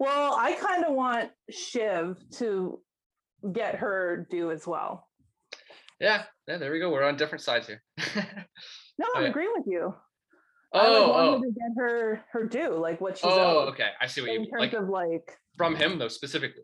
Well, 0.00 0.34
I 0.38 0.52
kind 0.52 0.84
of 0.84 0.94
want 0.94 1.30
Shiv 1.50 2.16
to 2.36 2.80
get 3.52 3.74
her 3.76 4.28
due 4.30 4.50
as 4.52 4.64
well. 4.66 5.08
yeah 6.00 6.22
yeah 6.46 6.56
there 6.58 6.70
we 6.70 6.78
go 6.78 6.90
we're 6.90 7.02
on 7.02 7.16
different 7.16 7.42
sides 7.42 7.66
here 7.66 7.82
No, 8.98 9.06
I'm 9.16 9.24
agreeing 9.26 9.52
with 9.56 9.66
you. 9.66 9.94
I 10.74 10.86
oh 10.86 11.08
want 11.10 11.28
oh 11.28 11.40
to 11.40 11.48
get 11.50 11.70
her 11.78 12.24
her 12.32 12.44
due, 12.44 12.76
like 12.78 13.00
what 13.00 13.16
she's 13.18 13.24
oh 13.24 13.62
owed, 13.62 13.68
okay 13.70 13.90
i 14.00 14.06
see 14.06 14.20
what 14.20 14.30
you 14.32 14.40
mean. 14.40 14.46
in 14.46 14.50
terms 14.50 14.60
like 14.60 14.72
of 14.82 14.88
like. 14.88 15.36
from 15.56 15.74
him 15.76 15.98
though 15.98 16.08
specifically 16.08 16.62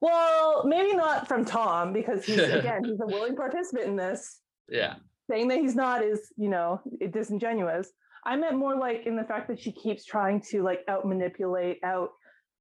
Well, 0.00 0.64
maybe 0.66 0.94
not 0.96 1.28
from 1.28 1.44
Tom 1.44 1.92
because 1.92 2.24
he's 2.24 2.38
again 2.60 2.84
he's 2.84 3.00
a 3.00 3.06
willing 3.06 3.36
participant 3.36 3.86
in 3.88 3.96
this. 3.96 4.40
yeah 4.68 4.94
Saying 5.30 5.48
that 5.48 5.58
he's 5.58 5.74
not 5.76 6.02
is 6.02 6.32
you 6.36 6.48
know 6.48 6.80
disingenuous. 7.12 7.90
I 8.24 8.36
meant 8.36 8.56
more 8.56 8.76
like 8.76 9.06
in 9.06 9.16
the 9.16 9.24
fact 9.24 9.48
that 9.48 9.60
she 9.60 9.72
keeps 9.72 10.04
trying 10.04 10.42
to 10.50 10.62
like 10.62 10.80
out 10.88 11.06
manipulate 11.06 11.78
out 11.84 12.10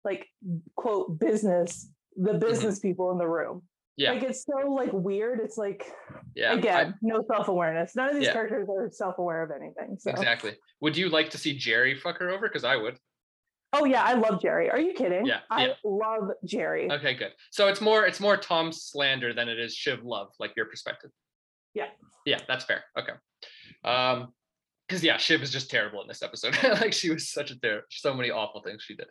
like 0.05 0.27
quote 0.75 1.19
business 1.19 1.89
the 2.15 2.33
business 2.33 2.79
people 2.79 3.11
in 3.11 3.17
the 3.17 3.27
room. 3.27 3.57
Mm-hmm. 3.57 4.03
yeah 4.03 4.11
Like 4.11 4.23
it's 4.23 4.45
so 4.45 4.69
like 4.71 4.91
weird. 4.93 5.39
It's 5.39 5.57
like 5.57 5.85
yeah 6.35 6.51
I- 6.51 6.55
again 6.55 6.95
no 7.01 7.23
self-awareness. 7.31 7.95
None 7.95 8.09
of 8.09 8.15
these 8.15 8.25
Yeah. 8.25 8.33
characters 8.33 8.67
are 8.69 8.89
self-aware 8.91 9.43
of 9.43 9.51
anything. 9.51 9.97
So 9.99 10.11
exactly 10.11 10.53
would 10.81 10.95
you 10.95 11.09
like 11.09 11.29
to 11.31 11.37
see 11.37 11.57
gerri 11.57 11.97
fuck 11.99 12.17
her 12.19 12.29
over 12.29 12.47
because 12.47 12.63
i 12.63 12.75
would 12.75 12.97
oh 13.73 13.85
yeah, 13.85 14.03
I 14.03 14.13
love 14.13 14.39
Gerri. 14.41 14.71
Are 14.71 14.79
you 14.79 14.93
kidding? 14.93 15.25
Yeah, 15.25 15.39
I 15.49 15.67
yeah. 15.67 15.73
love 15.83 16.31
Gerri. 16.45 16.91
okay 16.91 17.13
good 17.13 17.31
so 17.51 17.67
it's 17.67 17.81
more 17.81 18.05
it's 18.05 18.19
more 18.19 18.35
tom 18.37 18.71
slander 18.71 19.33
than 19.33 19.47
it 19.49 19.59
is 19.59 19.75
shiv 19.75 20.03
love 20.03 20.29
like 20.39 20.53
your 20.55 20.65
perspective 20.65 21.11
Yeah. 21.73 21.87
yeah 22.25 22.39
that's 22.47 22.65
fair 22.65 22.83
okay 22.97 23.13
um 23.83 24.33
because 24.87 25.03
yeah 25.03 25.17
shiv 25.17 25.41
is 25.43 25.51
just 25.51 25.69
terrible 25.69 26.01
in 26.01 26.07
this 26.07 26.23
episode 26.23 26.57
like 26.81 26.93
she 26.93 27.09
was 27.11 27.29
such 27.29 27.51
a 27.51 27.55
terrible 27.55 27.85
so 27.89 28.13
many 28.13 28.31
awful 28.31 28.61
things 28.61 28.81
she 28.83 28.95
did 28.95 29.07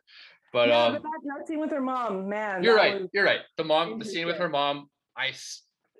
but 0.53 0.69
yeah, 0.69 0.85
um 0.85 0.93
but 0.95 1.03
that, 1.03 1.21
that 1.39 1.47
scene 1.47 1.61
with 1.61 1.71
her 1.71 1.81
mom, 1.81 2.29
man. 2.29 2.63
you're 2.65 2.75
right 2.77 3.01
was- 3.03 3.11
you're 3.13 3.25
right 3.25 3.41
the 3.57 3.65
mom 3.65 3.99
the 3.99 4.05
scene 4.05 4.27
with 4.27 4.37
her 4.39 4.49
mom 4.49 4.89
I 5.17 5.33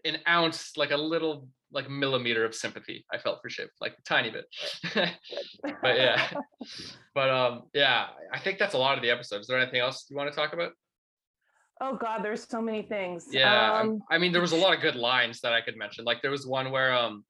an 0.05 0.19
ounce 0.29 0.77
like 0.77 0.91
a 0.91 0.97
little 0.97 1.49
like 1.73 1.87
a 1.87 1.91
millimeter 1.91 2.45
of 2.45 2.55
sympathy 2.55 3.05
i 3.13 3.19
felt 3.19 3.41
for 3.43 3.51
shiv 3.51 3.69
like 3.81 3.93
a 3.93 4.03
tiny 4.03 4.31
bit 4.31 4.45
but 5.83 5.97
yeah 5.97 6.31
but 7.15 7.31
um 7.31 7.63
yeah 7.75 8.07
i 8.33 8.39
think 8.39 8.59
that's 8.59 8.75
a 8.75 8.79
lot 8.79 8.97
of 8.97 9.03
the 9.03 9.11
episodes. 9.11 9.43
is 9.43 9.47
there 9.49 9.59
anything 9.59 9.81
else 9.81 10.07
you 10.09 10.17
want 10.17 10.31
to 10.31 10.37
talk 10.37 10.53
about 10.53 10.73
oh 11.81 11.97
God, 11.97 12.23
there's 12.23 12.47
so 12.49 12.61
many 12.61 12.83
things. 12.83 13.27
Yeah, 13.31 13.79
um, 13.79 14.01
I 14.11 14.19
mean, 14.19 14.33
there 14.33 14.41
was 14.41 14.53
a 14.53 14.57
lot 14.57 14.75
of 14.75 14.81
good 14.81 14.97
lines 14.97 15.41
that 15.41 15.53
I 15.53 15.61
could 15.61 15.77
mention. 15.77 16.05
Like 16.05 16.23
there 16.23 16.31
was 16.31 16.47
one 16.47 16.71
where 16.71 16.93
um, 16.93 17.25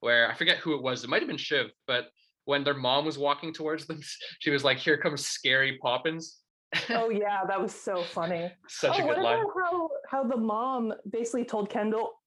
where 0.00 0.30
I 0.30 0.34
forget 0.34 0.58
who 0.58 0.74
it 0.74 0.82
was. 0.82 1.04
It 1.04 1.10
might 1.10 1.20
have 1.20 1.28
been 1.28 1.36
Shiv, 1.36 1.70
but 1.86 2.06
when 2.44 2.64
their 2.64 2.74
mom 2.74 3.04
was 3.04 3.18
walking 3.18 3.52
towards 3.52 3.86
them, 3.86 4.00
she 4.40 4.50
was 4.50 4.64
like, 4.64 4.78
"Here 4.78 4.96
comes 4.96 5.26
Scary 5.26 5.78
Poppins." 5.78 6.38
oh 6.90 7.08
yeah, 7.08 7.44
that 7.46 7.60
was 7.60 7.74
so 7.74 8.02
funny. 8.02 8.52
Such 8.68 9.00
oh, 9.00 9.04
a 9.04 9.14
good 9.14 9.22
line. 9.22 9.40
about 9.40 9.52
how 9.56 9.90
how 10.10 10.24
the 10.24 10.36
mom 10.36 10.92
basically 11.10 11.44
told 11.44 11.70
Kendall 11.70 12.17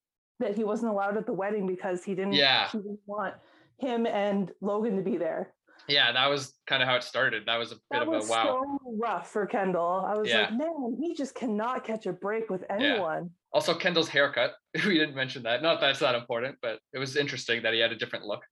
that 0.42 0.56
he 0.56 0.64
wasn't 0.64 0.92
allowed 0.92 1.16
at 1.16 1.26
the 1.26 1.32
wedding 1.32 1.66
because 1.66 2.04
he 2.04 2.14
didn't. 2.14 2.34
Yeah. 2.34 2.68
She 2.68 2.78
didn't 2.78 3.00
want 3.06 3.34
him 3.78 4.06
and 4.06 4.50
Logan 4.60 4.96
to 4.96 5.02
be 5.02 5.16
there. 5.16 5.54
Yeah, 5.88 6.12
that 6.12 6.28
was 6.28 6.54
kind 6.68 6.80
of 6.82 6.88
how 6.88 6.94
it 6.94 7.02
started. 7.02 7.44
That 7.46 7.56
was 7.56 7.72
a 7.72 7.74
bit 7.74 7.82
That 7.90 8.02
of 8.02 8.08
a 8.08 8.12
wow. 8.28 8.62
so 8.62 8.78
rough 9.00 9.32
for 9.32 9.46
Kendall. 9.46 10.04
I 10.06 10.14
was 10.14 10.28
Yeah. 10.28 10.42
like, 10.42 10.52
man, 10.54 10.96
he 11.00 11.14
just 11.14 11.34
cannot 11.34 11.84
catch 11.84 12.06
a 12.06 12.12
break 12.12 12.50
with 12.50 12.64
anyone. 12.70 13.30
Also, 13.52 13.74
Kendall's 13.74 14.08
haircut. 14.08 14.52
We 14.86 14.98
didn't 14.98 15.16
mention 15.16 15.42
that. 15.42 15.60
Not 15.62 15.80
that 15.80 15.90
it's 15.90 15.98
that 15.98 16.14
important, 16.14 16.56
but 16.62 16.78
it 16.92 16.98
was 16.98 17.16
interesting 17.16 17.62
that 17.64 17.74
he 17.74 17.80
had 17.80 17.90
a 17.92 17.96
different 17.96 18.24
look. 18.26 18.42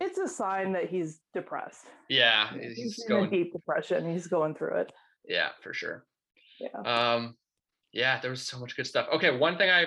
It's 0.00 0.18
a 0.18 0.26
sign 0.26 0.72
that 0.72 0.88
he's 0.90 1.20
depressed. 1.32 1.86
Yeah, 2.08 2.50
He's, 2.58 2.76
he's 2.76 3.04
going. 3.08 3.30
deep 3.30 3.52
depression. 3.52 4.10
He's 4.12 4.26
going 4.26 4.56
through 4.56 4.78
it. 4.78 4.92
Yeah, 5.24 5.50
for 5.62 5.72
sure. 5.72 6.04
Yeah. 6.58 6.80
Um, 7.14 7.36
yeah, 7.92 8.20
there 8.20 8.30
was 8.32 8.42
so 8.42 8.58
much 8.58 8.76
good 8.76 8.86
stuff. 8.88 9.06
Okay, 9.14 9.30
one 9.30 9.56
thing 9.56 9.70
I 9.70 9.86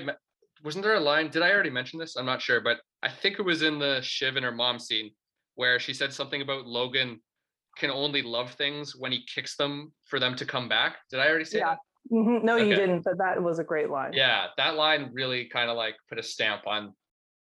wasn't 0.66 0.84
there 0.84 0.96
a 0.96 1.00
line. 1.00 1.30
Did 1.30 1.44
I 1.44 1.52
already 1.52 1.70
mention 1.70 2.00
this? 2.00 2.16
I'm 2.18 2.26
not 2.26 2.42
sure, 2.42 2.60
but 2.60 2.78
I 3.04 3.10
think 3.10 3.38
it 3.40 3.44
was 3.44 3.62
in 3.62 3.78
the 3.80 4.02
Shiv 4.02 4.36
and 4.36 4.44
her 4.44 4.52
mom 4.52 4.80
scene 4.80 5.12
where 5.54 5.80
she 5.80 5.94
said 5.94 6.12
something 6.12 6.42
about 6.42 6.66
Logan 6.66 7.22
can 7.78 7.92
only 7.92 8.22
love 8.22 8.52
things 8.54 8.96
when 8.98 9.12
he 9.12 9.24
kicks 9.34 9.56
them 9.56 9.94
for 10.06 10.20
them 10.20 10.36
to 10.38 10.46
come 10.46 10.68
back. 10.68 10.98
Did 11.12 11.20
I 11.20 11.28
already 11.30 11.46
say 11.46 11.60
Yeah. 11.60 11.76
that? 11.76 11.80
Mhm. 12.12 12.44
No, 12.44 12.56
you 12.58 12.76
didn't, 12.76 13.04
but 13.04 13.18
that 13.20 13.42
was 13.42 13.60
a 13.60 13.64
great 13.64 13.90
line. 13.90 14.14
Yeah, 14.14 14.48
that 14.58 14.76
line 14.76 15.12
really 15.14 15.46
kind 15.50 15.70
of 15.70 15.78
like 15.78 15.96
put 16.10 16.20
a 16.20 16.24
stamp 16.24 16.66
on 16.68 16.94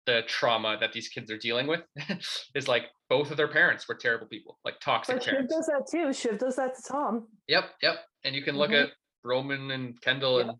the 0.06 0.22
trauma 0.26 0.76
that 0.80 0.92
these 0.92 1.08
kids 1.08 1.30
are 1.30 1.38
dealing 1.38 1.66
with. 1.68 1.82
is 2.56 2.66
like 2.68 2.86
both 3.08 3.30
of 3.30 3.36
their 3.36 3.48
parents 3.48 3.86
were 3.88 3.94
terrible 3.94 4.26
people, 4.26 4.58
like 4.64 4.80
toxic 4.80 5.16
But 5.16 5.22
Shiv 5.24 5.32
parents. 5.32 5.54
does 5.54 5.66
that 5.66 5.86
too. 5.90 6.12
Shiv 6.12 6.38
does 6.38 6.56
that 6.56 6.74
to 6.76 6.82
Tom. 6.82 7.28
Yep, 7.46 7.64
yep. 7.82 7.96
And 8.24 8.34
you 8.34 8.42
can 8.42 8.56
look 8.56 8.70
Mhm. 8.70 8.84
at 8.84 8.90
Roman 9.24 9.70
and 9.70 10.00
Kendall 10.00 10.40
and 10.40 10.52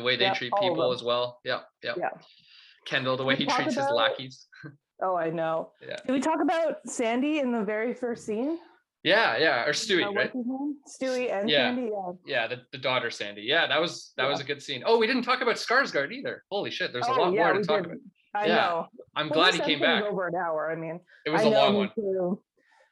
the 0.00 0.04
way 0.06 0.16
they 0.16 0.24
Yep, 0.24 0.34
treat 0.36 0.52
people 0.60 0.92
as 0.92 1.02
well. 1.02 1.40
Yep, 1.44 1.62
yep. 1.82 1.96
Yeah. 1.98 2.08
Kendall, 2.86 3.16
the 3.16 3.24
way 3.24 3.36
he 3.36 3.46
treats 3.46 3.74
his 3.74 3.86
lackeys. 3.90 4.46
Oh, 5.02 5.16
I 5.16 5.30
know. 5.30 5.72
Yeah. 5.80 5.96
Did 6.06 6.12
we 6.12 6.20
talk 6.20 6.42
about 6.42 6.86
Sandy 6.86 7.38
in 7.38 7.52
the 7.52 7.64
very 7.64 7.94
first 7.94 8.26
scene? 8.26 8.58
Yeah, 9.02 9.38
yeah. 9.38 9.64
Or 9.64 9.70
Uh, 9.70 9.72
Stewy, 9.72 10.04
what's 10.04 10.14
right? 10.14 10.32
Stewy 10.86 11.32
and 11.32 11.48
Yeah. 11.48 11.68
Sandy. 11.74 11.90
Yeah. 11.90 12.12
Yeah, 12.26 12.46
the, 12.48 12.56
the 12.70 12.76
daughter 12.76 13.10
Sandy. 13.10 13.40
Yeah, 13.40 13.66
that 13.66 13.80
was 13.80 14.12
that 14.18 14.28
was 14.28 14.40
a 14.42 14.44
good 14.44 14.62
scene. 14.62 14.82
Oh, 14.84 14.98
we 14.98 15.06
didn't 15.06 15.22
talk 15.22 15.40
about 15.40 15.54
Skarsgård 15.56 16.12
either. 16.12 16.44
Holy 16.50 16.70
shit, 16.70 16.92
there's 16.92 17.06
a 17.08 17.12
oh, 17.12 17.16
lot 17.22 17.32
yeah, 17.32 17.44
more 17.44 17.52
to 17.54 17.64
talk 17.64 17.76
did. 17.84 17.86
about. 17.86 17.98
I 18.34 18.46
Yeah. 18.48 18.54
know. 18.56 18.86
I'm 19.16 19.30
Well, 19.30 19.38
glad 19.40 19.54
he 19.54 19.60
came 19.60 19.80
back. 19.80 20.04
Over 20.04 20.26
an 20.26 20.34
hour. 20.34 20.70
I 20.70 20.76
mean, 20.76 21.00
It 21.24 21.30
was 21.30 21.40
I 21.40 21.44
a 21.46 21.48
long 21.48 21.76
one. 21.78 21.90
too. 21.94 22.42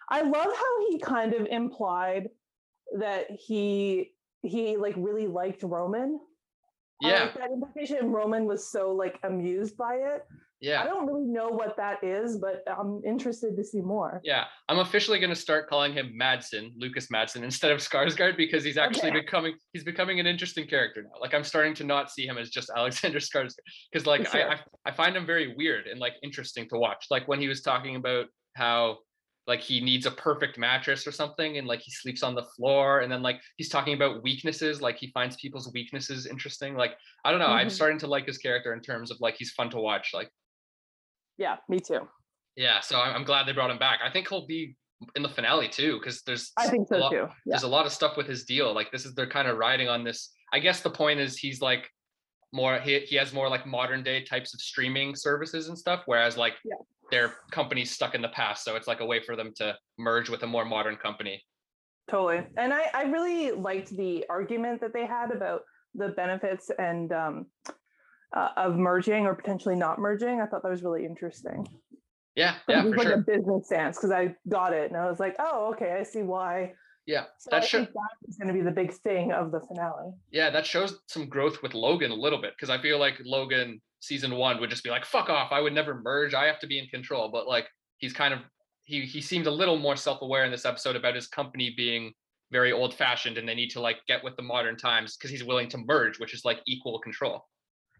I 0.08 0.22
love 0.22 0.46
how 0.56 0.88
he 0.88 0.98
kind 1.00 1.34
of 1.34 1.44
implied 1.46 2.30
that 2.98 3.30
he 3.30 4.14
he 4.40 4.78
like 4.78 4.94
really 4.96 5.26
liked 5.26 5.62
Roman. 5.62 6.18
Yeah, 7.00 7.24
like 7.24 7.34
that 7.34 7.50
implication. 7.52 8.10
Roman 8.12 8.44
was 8.46 8.70
so 8.70 8.92
like 8.92 9.18
amused 9.22 9.76
by 9.76 9.94
it. 9.94 10.24
Yeah. 10.60 10.82
I 10.82 10.86
don't 10.86 11.06
really 11.06 11.24
know 11.24 11.46
what 11.50 11.76
that 11.76 12.02
is, 12.02 12.38
but 12.38 12.64
I'm 12.66 13.00
interested 13.06 13.56
to 13.56 13.62
see 13.62 13.80
more. 13.80 14.20
yeah. 14.24 14.46
I'm 14.68 14.80
officially 14.80 15.20
gonna 15.20 15.36
start 15.36 15.68
calling 15.68 15.92
him 15.92 16.10
Matsson, 16.16 16.72
Lukas 16.76 17.08
Matsson, 17.12 17.44
instead 17.50 17.70
of 17.70 17.78
Skarsgård 17.78 18.36
because 18.36 18.64
he's 18.64 18.76
actually 18.76 19.10
Okay. 19.10 19.20
becoming 19.20 19.54
he's 19.72 19.84
becoming 19.84 20.18
an 20.18 20.26
interesting 20.26 20.66
character 20.66 21.02
now. 21.02 21.20
Like 21.20 21.32
I'm 21.34 21.44
starting 21.44 21.74
to 21.74 21.84
not 21.84 22.10
see 22.10 22.26
him 22.26 22.38
as 22.38 22.50
just 22.50 22.70
Alexander 22.76 23.18
Skarsgård 23.28 23.54
because 23.92 24.04
like 24.06 24.26
Sure. 24.26 24.50
I, 24.50 24.54
I 24.54 24.58
I 24.86 24.90
find 24.92 25.16
him 25.16 25.24
very 25.26 25.54
weird 25.56 25.86
and 25.86 26.00
like 26.00 26.14
interesting 26.24 26.68
to 26.70 26.76
watch. 26.78 27.06
Like 27.10 27.28
when 27.28 27.40
he 27.40 27.46
was 27.46 27.62
talking 27.62 27.94
about 27.94 28.26
how 28.54 28.98
like 29.48 29.60
he 29.60 29.80
needs 29.80 30.04
a 30.06 30.10
perfect 30.10 30.58
mattress 30.58 31.06
or 31.06 31.10
something 31.10 31.56
and 31.56 31.66
like 31.66 31.80
he 31.80 31.90
sleeps 31.90 32.22
on 32.22 32.34
the 32.34 32.42
floor 32.54 33.00
and 33.00 33.10
then 33.10 33.22
like 33.22 33.40
he's 33.56 33.70
talking 33.70 33.94
about 33.94 34.22
weaknesses 34.22 34.82
like 34.82 34.98
he 34.98 35.10
finds 35.12 35.34
people's 35.36 35.72
weaknesses 35.72 36.26
interesting 36.26 36.76
like 36.76 36.92
i 37.24 37.30
don't 37.30 37.40
know 37.40 37.46
i'm 37.46 37.66
Mhm. 37.68 37.72
starting 37.72 37.98
to 37.98 38.06
like 38.06 38.26
his 38.26 38.36
character 38.38 38.74
in 38.74 38.80
terms 38.80 39.10
of 39.10 39.16
like 39.20 39.36
he's 39.36 39.50
fun 39.52 39.70
to 39.70 39.78
watch 39.78 40.10
like 40.12 40.30
Yeah, 41.38 41.56
me 41.68 41.80
too. 41.80 42.06
yeah 42.56 42.80
so 42.80 43.00
i'm, 43.00 43.16
I'm 43.16 43.24
glad 43.24 43.46
they 43.46 43.52
brought 43.52 43.70
him 43.70 43.78
back 43.78 44.00
i 44.04 44.10
think 44.10 44.28
he'll 44.28 44.46
be 44.46 44.76
in 45.16 45.22
the 45.22 45.28
finale 45.28 45.68
too 45.68 45.98
because 45.98 46.22
there's 46.22 46.52
I 46.58 46.66
think 46.68 46.90
a 46.90 46.94
so 46.94 46.98
lot, 46.98 47.10
too. 47.10 47.16
Yeah. 47.16 47.28
there's 47.46 47.62
a 47.62 47.68
lot 47.68 47.86
of 47.86 47.92
stuff 47.92 48.16
with 48.18 48.26
his 48.26 48.44
deal 48.44 48.74
like 48.74 48.92
this 48.92 49.06
is 49.06 49.14
they're 49.14 49.26
kind 49.38 49.48
of 49.48 49.56
riding 49.56 49.88
on 49.88 50.04
this 50.04 50.30
i 50.52 50.58
guess 50.58 50.80
the 50.82 50.90
point 50.90 51.20
is 51.20 51.38
he's 51.38 51.60
like 51.62 51.88
more 52.52 52.80
he, 52.80 52.98
he 53.00 53.16
has 53.16 53.32
more 53.32 53.48
like 53.48 53.66
modern 53.66 54.02
day 54.02 54.24
types 54.24 54.52
of 54.54 54.60
streaming 54.60 55.14
services 55.16 55.68
and 55.68 55.78
stuff 55.78 56.02
whereas 56.06 56.36
like 56.36 56.54
Yeah. 56.64 56.74
Their 57.10 57.34
company's 57.50 57.90
stuck 57.90 58.14
in 58.14 58.22
the 58.22 58.28
past 58.28 58.64
so 58.64 58.76
it's 58.76 58.86
like 58.88 59.00
a 59.00 59.06
way 59.06 59.20
for 59.20 59.36
them 59.36 59.52
to 59.56 59.74
merge 59.98 60.28
with 60.28 60.42
a 60.42 60.46
more 60.46 60.64
modern 60.64 60.96
company 60.96 61.42
Totally. 62.10 62.42
And 62.56 62.72
I, 62.72 62.86
I 62.94 63.02
really 63.02 63.50
liked 63.50 63.90
the 63.94 64.24
argument 64.30 64.80
that 64.80 64.94
they 64.94 65.04
had 65.04 65.30
about 65.30 65.60
the 65.94 66.08
benefits 66.08 66.70
and 66.78 67.12
um, 67.12 67.46
uh, 68.34 68.48
of 68.56 68.76
merging 68.76 69.26
or 69.26 69.34
potentially 69.34 69.76
not 69.76 69.98
merging. 69.98 70.40
I 70.40 70.46
thought 70.46 70.62
that 70.62 70.70
was 70.70 70.82
really 70.82 71.04
interesting. 71.04 71.66
yeah 72.34 72.54
yeah 72.66 72.82
for 72.82 72.96
like 72.96 73.08
a 73.08 73.18
business 73.18 73.66
stance 73.66 73.98
because 73.98 74.10
I 74.10 74.34
got 74.48 74.72
it 74.72 74.90
and 74.90 74.96
I 74.98 75.10
was 75.10 75.20
like, 75.20 75.36
oh, 75.38 75.70
okay, 75.74 75.98
I 76.00 76.02
see 76.02 76.22
why. 76.22 76.72
yeah 77.06 77.24
So 77.38 77.50
that 77.50 77.62
I 77.62 77.66
should 77.66 77.82
that 77.88 78.14
is 78.26 78.38
going 78.38 78.48
to 78.48 78.54
be 78.54 78.62
the 78.62 78.70
big 78.70 78.92
thing 78.94 79.32
of 79.32 79.50
the 79.52 79.60
finale. 79.60 80.12
yeah 80.30 80.48
that 80.48 80.64
shows 80.64 81.00
some 81.08 81.28
growth 81.28 81.62
with 81.62 81.74
logan 81.74 82.10
a 82.10 82.14
little 82.14 82.40
bit 82.40 82.54
because 82.56 82.70
i 82.70 82.80
feel 82.80 82.98
like 82.98 83.16
logan 83.24 83.80
season 84.00 84.34
one 84.36 84.60
would 84.60 84.70
just 84.70 84.84
be 84.84 84.90
like 84.90 85.04
fuck 85.04 85.28
off 85.28 85.50
i 85.52 85.60
would 85.60 85.72
never 85.72 86.00
merge 86.02 86.34
i 86.34 86.44
have 86.46 86.58
to 86.58 86.66
be 86.66 86.78
in 86.78 86.86
control 86.86 87.28
but 87.30 87.46
like 87.48 87.66
he's 87.98 88.12
kind 88.12 88.32
of 88.32 88.40
he 88.84 89.02
he 89.02 89.20
seemed 89.20 89.46
a 89.46 89.50
little 89.50 89.76
more 89.78 89.96
self-aware 89.96 90.44
in 90.44 90.50
this 90.50 90.64
episode 90.64 90.96
about 90.96 91.14
his 91.14 91.26
company 91.26 91.74
being 91.76 92.12
very 92.50 92.72
old 92.72 92.94
fashioned 92.94 93.36
and 93.38 93.48
they 93.48 93.54
need 93.54 93.70
to 93.70 93.80
like 93.80 93.98
get 94.06 94.22
with 94.24 94.34
the 94.36 94.42
modern 94.42 94.76
times 94.76 95.16
because 95.16 95.30
he's 95.30 95.44
willing 95.44 95.68
to 95.68 95.78
merge 95.78 96.18
which 96.18 96.32
is 96.32 96.44
like 96.44 96.60
equal 96.66 96.98
control 97.00 97.44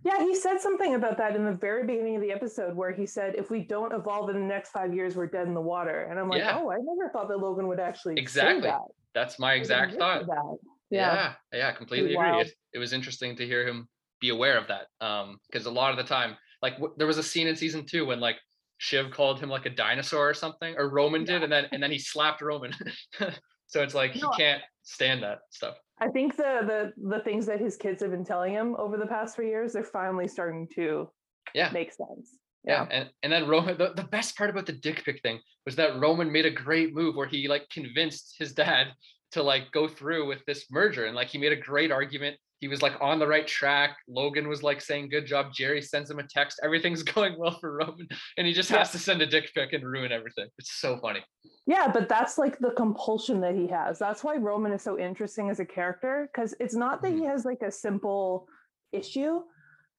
Yeah, 0.05 0.21
he 0.21 0.33
said 0.35 0.61
something 0.61 0.95
about 0.95 1.19
that 1.19 1.35
in 1.35 1.45
the 1.45 1.53
very 1.53 1.85
beginning 1.85 2.15
of 2.17 2.23
the 2.23 2.31
episode 2.31 2.77
where 2.77 2.93
he 2.93 3.05
said, 3.05 3.35
if 3.35 3.51
we 3.51 3.61
don't 3.65 3.93
evolve 3.93 4.31
in 4.31 4.37
the 4.37 4.47
next 4.47 4.71
five 4.71 4.95
years, 4.95 5.17
we're 5.17 5.27
dead 5.27 5.49
in 5.49 5.55
the 5.55 5.61
water. 5.75 6.07
And 6.09 6.21
I'm 6.21 6.29
like, 6.29 6.39
Yeah. 6.39 6.57
oh, 6.61 6.71
I 6.71 6.77
never 6.79 7.11
thought 7.13 7.27
that 7.29 7.39
Logan 7.39 7.67
would 7.67 7.81
actually 7.81 8.15
Exactly. 8.17 8.63
say 8.63 8.69
that. 8.69 8.81
that's 9.13 9.41
my 9.41 9.55
exact 9.55 9.97
thought 9.99 10.21
think 10.21 10.31
of 10.31 10.37
that. 10.37 10.57
yeah 10.91 11.15
Yeah. 11.53 11.59
yeah, 11.59 11.73
completely 11.73 12.15
agree 12.15 12.43
it, 12.43 12.53
it 12.75 12.79
was 12.79 12.93
interesting 12.93 13.35
to 13.39 13.45
hear 13.45 13.67
him 13.67 13.89
be 14.21 14.31
aware 14.31 14.59
of 14.59 14.67
that 14.69 14.87
um 15.05 15.39
because 15.51 15.67
a 15.67 15.71
lot 15.71 15.91
of 15.91 15.97
the 15.97 16.05
time 16.05 16.37
like 16.63 16.75
w- 16.75 16.95
there 16.97 17.07
was 17.07 17.19
a 17.19 17.23
scene 17.23 17.47
in 17.47 17.57
season 17.57 17.85
two 17.87 18.05
when 18.07 18.21
like 18.21 18.37
shiv 18.79 19.11
called 19.11 19.41
him 19.41 19.49
like 19.49 19.67
a 19.67 19.71
dinosaur 19.71 20.29
or 20.29 20.35
something 20.35 20.75
or 20.77 20.89
roman 20.89 21.25
did 21.25 21.43
and 21.43 21.53
then 21.53 21.67
and 21.73 21.83
then 21.83 21.91
he 21.91 21.99
slapped 21.99 22.41
roman 22.43 22.73
so 23.67 23.83
it's 23.83 23.95
like 23.95 24.13
he 24.13 24.21
No, 24.21 24.31
I- 24.33 24.37
can't 24.37 24.63
stand 24.83 25.23
that 25.23 25.39
stuff 25.51 25.77
I 26.01 26.09
think 26.09 26.37
the 26.37 26.93
the 26.97 27.09
the 27.17 27.21
things 27.25 27.45
that 27.47 27.61
his 27.61 27.77
kids 27.77 28.01
have 28.03 28.13
been 28.13 28.25
telling 28.25 28.53
him 28.53 28.77
over 28.79 28.97
the 28.97 29.07
past 29.07 29.35
three 29.35 29.49
years, 29.49 29.73
they're 29.73 29.83
finally 29.83 30.29
starting 30.29 30.69
to 30.77 31.11
Yeah. 31.55 31.71
make 31.73 31.93
sense. 31.93 32.37
yeah, 32.65 32.87
and 32.89 33.11
and 33.25 33.33
then 33.33 33.49
roman 33.49 33.77
the, 33.77 33.95
the 33.95 34.05
best 34.05 34.37
part 34.37 34.49
about 34.49 34.67
the 34.67 34.75
dick 34.75 35.03
pic 35.05 35.21
thing 35.23 35.41
was 35.67 35.75
that 35.75 35.99
roman 35.99 36.31
made 36.31 36.47
a 36.47 36.53
great 36.53 36.95
move 36.95 37.17
where 37.17 37.27
he 37.27 37.49
like 37.49 37.69
convinced 37.71 38.37
his 38.39 38.53
dad 38.55 38.89
to 39.33 39.43
like 39.43 39.73
go 39.73 39.89
through 39.89 40.29
with 40.29 40.45
this 40.47 40.67
merger 40.71 41.07
and 41.07 41.17
like 41.17 41.27
he 41.29 41.39
made 41.39 41.51
a 41.53 41.57
great 41.57 41.91
argument 41.91 42.37
he 42.61 42.69
was 42.69 42.83
like 42.83 42.95
on 43.01 43.19
the 43.19 43.27
right 43.27 43.47
track 43.47 43.97
logan 44.09 44.49
was 44.49 44.63
like 44.63 44.81
saying 44.81 45.09
good 45.09 45.27
job 45.27 45.53
gerri 45.53 45.83
sends 45.83 46.11
him 46.11 46.19
a 46.19 46.27
text 46.27 46.61
everything's 46.63 47.03
going 47.15 47.39
well 47.39 47.59
for 47.59 47.73
roman 47.77 48.07
and 48.37 48.47
he 48.47 48.53
just 48.53 48.69
has 48.69 48.91
to 48.91 48.99
send 48.99 49.23
a 49.23 49.27
dick 49.27 49.51
pic 49.55 49.73
and 49.73 49.85
ruin 49.85 50.13
everything 50.13 50.47
it's 50.59 50.73
so 50.81 50.99
funny 51.01 51.23
Yeah, 51.67 51.87
but 51.93 52.09
that's 52.09 52.39
like 52.39 52.59
the 52.59 52.71
compulsion 52.71 53.41
that 53.43 53.55
he 53.55 53.67
has. 53.69 53.99
That's 53.99 54.25
why 54.25 54.37
Roman 54.37 54.73
is 54.73 54.81
so 54.83 54.99
interesting 54.99 55.51
as 55.51 55.61
a 55.61 55.67
character 55.67 56.27
because 56.33 56.55
it's 56.59 56.75
not 56.75 57.03
that 57.03 57.13
he 57.13 57.17
Mm-hmm. 57.21 57.29
has 57.31 57.45
like 57.45 57.61
a 57.63 57.71
simple 57.71 58.49
issue. 58.91 59.43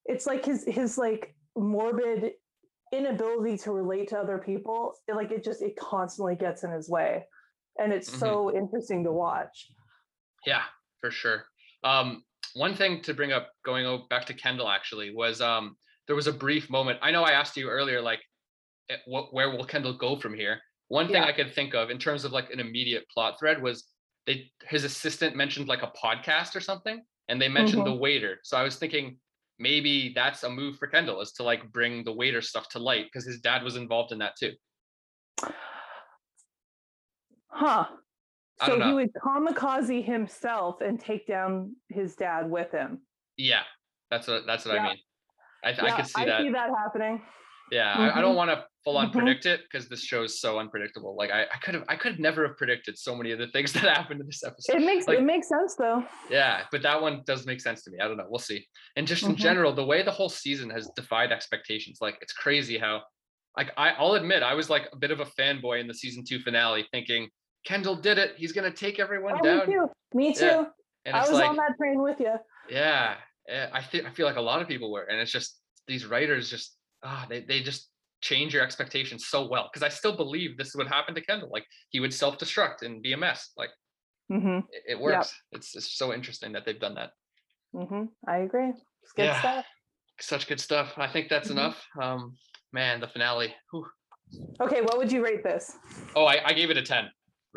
It's 0.06 0.26
like 0.26 0.44
his 0.46 0.66
his 0.66 0.98
like 0.98 1.36
morbid 1.56 2.32
inability 2.92 3.58
to 3.64 3.72
relate 3.72 4.08
to 4.10 4.18
other 4.18 4.40
people. 4.40 4.94
It, 5.08 5.16
like 5.16 5.32
it 5.32 5.44
just 5.44 5.62
it 5.62 5.76
constantly 5.78 6.36
gets 6.36 6.64
in 6.64 6.72
his 6.72 6.90
way, 6.90 7.26
and 7.78 7.94
it's 7.94 8.10
Mhm. 8.10 8.20
so 8.20 8.56
interesting 8.62 9.04
to 9.04 9.12
watch. 9.12 9.70
Yeah, 10.46 10.64
for 11.02 11.12
sure. 11.12 11.46
Um, 11.84 12.24
one 12.54 12.76
thing 12.76 13.02
to 13.04 13.14
bring 13.14 13.32
up, 13.32 13.50
going 13.64 14.04
back 14.10 14.26
to 14.26 14.34
Kendall, 14.34 14.70
actually, 14.70 15.14
was 15.14 15.42
um, 15.42 15.76
there 16.08 16.16
was 16.16 16.28
a 16.28 16.34
brief 16.34 16.70
moment. 16.70 17.00
I 17.02 17.12
know 17.12 17.24
I 17.24 17.32
asked 17.32 17.56
you 17.58 17.70
earlier, 17.70 18.02
like, 18.02 18.22
eh, 18.90 18.98
what, 19.06 19.34
where 19.34 19.52
will 19.52 19.66
Kendall 19.66 19.94
go 19.94 20.20
from 20.20 20.34
here? 20.34 20.60
One 20.88 21.06
thing 21.08 21.18
Yeah. 21.18 21.26
I 21.26 21.32
could 21.34 21.54
think 21.54 21.76
of 21.76 21.92
in 21.92 22.00
terms 22.00 22.26
of 22.26 22.32
like 22.32 22.50
an 22.52 22.60
immediate 22.60 23.06
plot 23.14 23.38
thread 23.40 23.62
was 23.62 23.86
they 24.26 24.52
his 24.68 24.84
assistant 24.84 25.36
mentioned 25.36 25.68
like 25.68 25.84
a 25.84 25.92
podcast 26.04 26.56
or 26.56 26.60
something, 26.60 27.04
and 27.28 27.40
they 27.40 27.48
mentioned 27.48 27.86
the 27.86 27.94
waiter. 27.94 28.40
So 28.44 28.58
I 28.58 28.64
was 28.64 28.78
thinking 28.78 29.20
maybe 29.60 30.14
that's 30.16 30.44
a 30.44 30.50
move 30.50 30.78
for 30.78 30.88
Kendall 30.88 31.22
is 31.22 31.32
to 31.34 31.44
like 31.44 31.72
bring 31.72 32.04
the 32.04 32.12
waiter 32.12 32.42
stuff 32.42 32.70
to 32.70 32.80
light 32.80 33.06
because 33.06 33.26
his 33.26 33.40
dad 33.40 33.64
was 33.64 33.76
involved 33.76 34.12
in 34.12 34.20
that 34.20 34.34
too. 34.38 34.54
Huh. 37.48 37.86
So 38.66 38.80
he 38.80 38.94
would 38.94 39.12
kamikaze 39.14 40.04
himself 40.04 40.82
and 40.82 41.00
take 41.00 41.28
down 41.28 41.76
his 41.90 42.16
dad 42.16 42.50
with 42.50 42.72
him. 42.72 43.00
Yeah, 43.38 43.62
that's 44.12 44.28
what 44.28 44.46
that's 44.46 44.66
what 44.66 44.78
I 44.80 44.84
mean. 44.84 44.98
I, 45.64 45.72
th- 45.74 45.84
I 45.84 45.96
could 45.96 46.08
see 46.08 46.22
I 46.22 46.26
that. 46.26 46.42
see 46.42 46.50
that 46.52 46.70
happening. 46.78 47.22
Yeah, 47.72 47.94
I, 47.94 48.18
I 48.18 48.22
don't 48.22 48.34
Mhm. 48.34 48.38
want 48.38 48.50
to 48.52 48.66
full 48.84 48.98
on 48.98 49.10
Mhm. 49.10 49.14
predict 49.14 49.46
it 49.46 49.62
because 49.64 49.88
this 49.88 50.02
show 50.04 50.24
is 50.24 50.42
so 50.42 50.58
unpredictable. 50.58 51.16
Like 51.16 51.30
I, 51.32 51.44
I 51.44 51.58
could 51.62 51.76
have, 51.76 51.84
I 51.88 51.96
could 51.98 52.20
never 52.20 52.48
have 52.48 52.58
predicted 52.58 52.98
so 52.98 53.16
many 53.16 53.32
of 53.32 53.38
the 53.40 53.48
things 53.50 53.72
that 53.74 53.84
happened 53.84 54.22
in 54.22 54.26
this 54.26 54.44
episode. 54.44 54.78
It 54.78 54.86
makes 54.86 55.08
Like- 55.08 55.20
it 55.20 55.24
makes 55.24 55.48
sense 55.48 55.76
though. 55.76 56.04
Yeah, 56.30 56.64
but 56.72 56.82
that 56.82 57.00
one 57.02 57.22
does 57.26 57.46
make 57.46 57.62
sense 57.62 57.84
to 57.84 57.92
me. 57.92 58.00
I 58.00 58.08
don't 58.08 58.18
know. 58.18 58.26
We'll 58.28 58.40
see. 58.40 58.66
And 58.96 59.06
just 59.06 59.24
in 59.24 59.34
Mhm. 59.36 59.38
general, 59.38 59.74
the 59.74 59.86
way 59.86 60.02
the 60.02 60.12
whole 60.12 60.30
season 60.30 60.70
has 60.72 60.90
defied 60.96 61.32
expectations, 61.32 62.00
like 62.02 62.18
it's 62.22 62.34
crazy 62.34 62.78
how, 62.80 63.04
like 63.56 63.72
I, 63.78 63.92
I'll 63.92 64.14
admit, 64.14 64.42
I 64.42 64.54
was 64.56 64.70
like 64.70 64.90
a 64.92 64.96
bit 64.98 65.12
of 65.12 65.20
a 65.20 65.26
fanboy 65.26 65.80
in 65.80 65.88
the 65.88 65.94
season 65.94 66.24
two 66.28 66.40
finale, 66.40 66.88
thinking 66.92 67.30
Kendall 67.66 67.96
did 67.96 68.18
it. 68.18 68.36
He's 68.38 68.52
gonna 68.52 68.72
take 68.72 69.00
everyone 69.00 69.34
Oh, 69.34 69.36
me 69.38 69.42
down. 69.44 69.66
too. 69.66 69.88
Me 70.14 70.34
too. 70.34 70.46
Yeah, 70.46 70.66
And 71.06 71.18
I 71.18 71.22
was 71.22 71.34
like, 71.34 71.50
on 71.50 71.58
that 71.58 71.76
train 71.78 72.02
with 72.02 72.20
you. 72.20 72.36
yeah, 72.70 73.18
I 73.74 73.82
think 73.84 74.06
I 74.06 74.12
feel 74.12 74.26
like 74.26 74.38
a 74.38 74.42
lot 74.42 74.62
of 74.62 74.68
people 74.68 74.92
were, 74.92 75.04
and 75.04 75.20
it's 75.20 75.32
just 75.32 75.60
these 75.88 76.06
writers 76.06 76.50
just 76.50 76.78
ah, 77.04 77.26
they 77.30 77.42
they 77.42 77.62
just 77.62 77.90
change 78.22 78.54
your 78.54 78.64
expectations 78.64 79.28
so 79.28 79.48
well 79.48 79.70
because 79.72 79.84
I 79.84 79.90
still 79.90 80.16
believe 80.16 80.58
this 80.58 80.76
would 80.76 80.88
happen 80.88 81.16
to 81.16 81.22
Kendall. 81.22 81.50
Like 81.52 81.66
he 81.90 82.00
would 82.00 82.14
self 82.14 82.38
destruct 82.38 82.82
and 82.82 83.02
be 83.02 83.14
a 83.14 83.18
mess. 83.18 83.52
Like 83.58 83.70
hmm 84.30 84.60
it, 84.72 84.98
it 84.98 85.00
works. 85.00 85.34
It's 85.52 85.76
it's 85.76 85.96
so 85.98 86.14
interesting 86.14 86.54
that 86.54 86.66
they've 86.66 86.80
done 86.80 86.96
that. 86.96 87.12
hmm 87.74 88.06
I 88.28 88.40
agree. 88.40 88.70
It's 89.04 89.12
good 89.14 89.26
Yeah. 89.26 89.40
stuff. 89.40 89.66
Such 90.22 90.48
good 90.48 90.60
stuff. 90.60 90.94
I 90.98 91.08
think 91.08 91.30
that's 91.30 91.48
Mhm. 91.48 91.52
enough. 91.52 91.86
Um, 92.02 92.36
man, 92.74 93.00
the 93.00 93.08
finale. 93.08 93.56
whew. 93.72 93.88
Okay, 94.62 94.82
what 94.82 94.98
would 94.98 95.12
you 95.12 95.24
rate 95.24 95.44
this? 95.44 95.78
Oh, 96.16 96.26
I, 96.26 96.42
I 96.50 96.54
gave 96.54 96.70
it 96.70 96.78
a 96.78 96.82
ten 96.82 97.10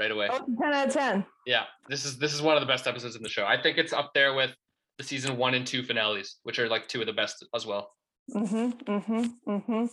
right 0.03 0.11
away. 0.11 0.29
Oh, 0.31 0.45
10 0.61 0.73
out 0.73 0.89
of 0.89 0.93
10. 0.93 1.25
Yeah, 1.47 1.65
this 1.89 2.05
is 2.05 2.19
this 2.19 2.35
is 2.35 2.43
one 2.43 2.57
of 2.57 2.61
the 2.61 2.67
best 2.67 2.87
episodes 2.87 3.17
in 3.17 3.23
the 3.23 3.29
show. 3.29 3.45
I 3.45 3.61
think 3.61 3.79
it's 3.79 3.93
up 3.93 4.13
there 4.15 4.35
with 4.35 4.55
the 4.99 5.05
season 5.05 5.37
one 5.37 5.55
and 5.55 5.67
two 5.67 5.83
finales, 5.83 6.37
which 6.43 6.59
are 6.59 6.69
like 6.69 6.89
two 6.89 7.01
of 7.01 7.07
the 7.07 7.13
best 7.13 7.45
as 7.55 7.67
well. 7.67 7.93
Mm-hmm. 8.35 8.93
Mm-hmm. 8.93 9.51
Mm-hmm. 9.51 9.85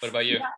What 0.00 0.08
about 0.08 0.26
you? 0.26 0.38
Yeah. 0.38 0.48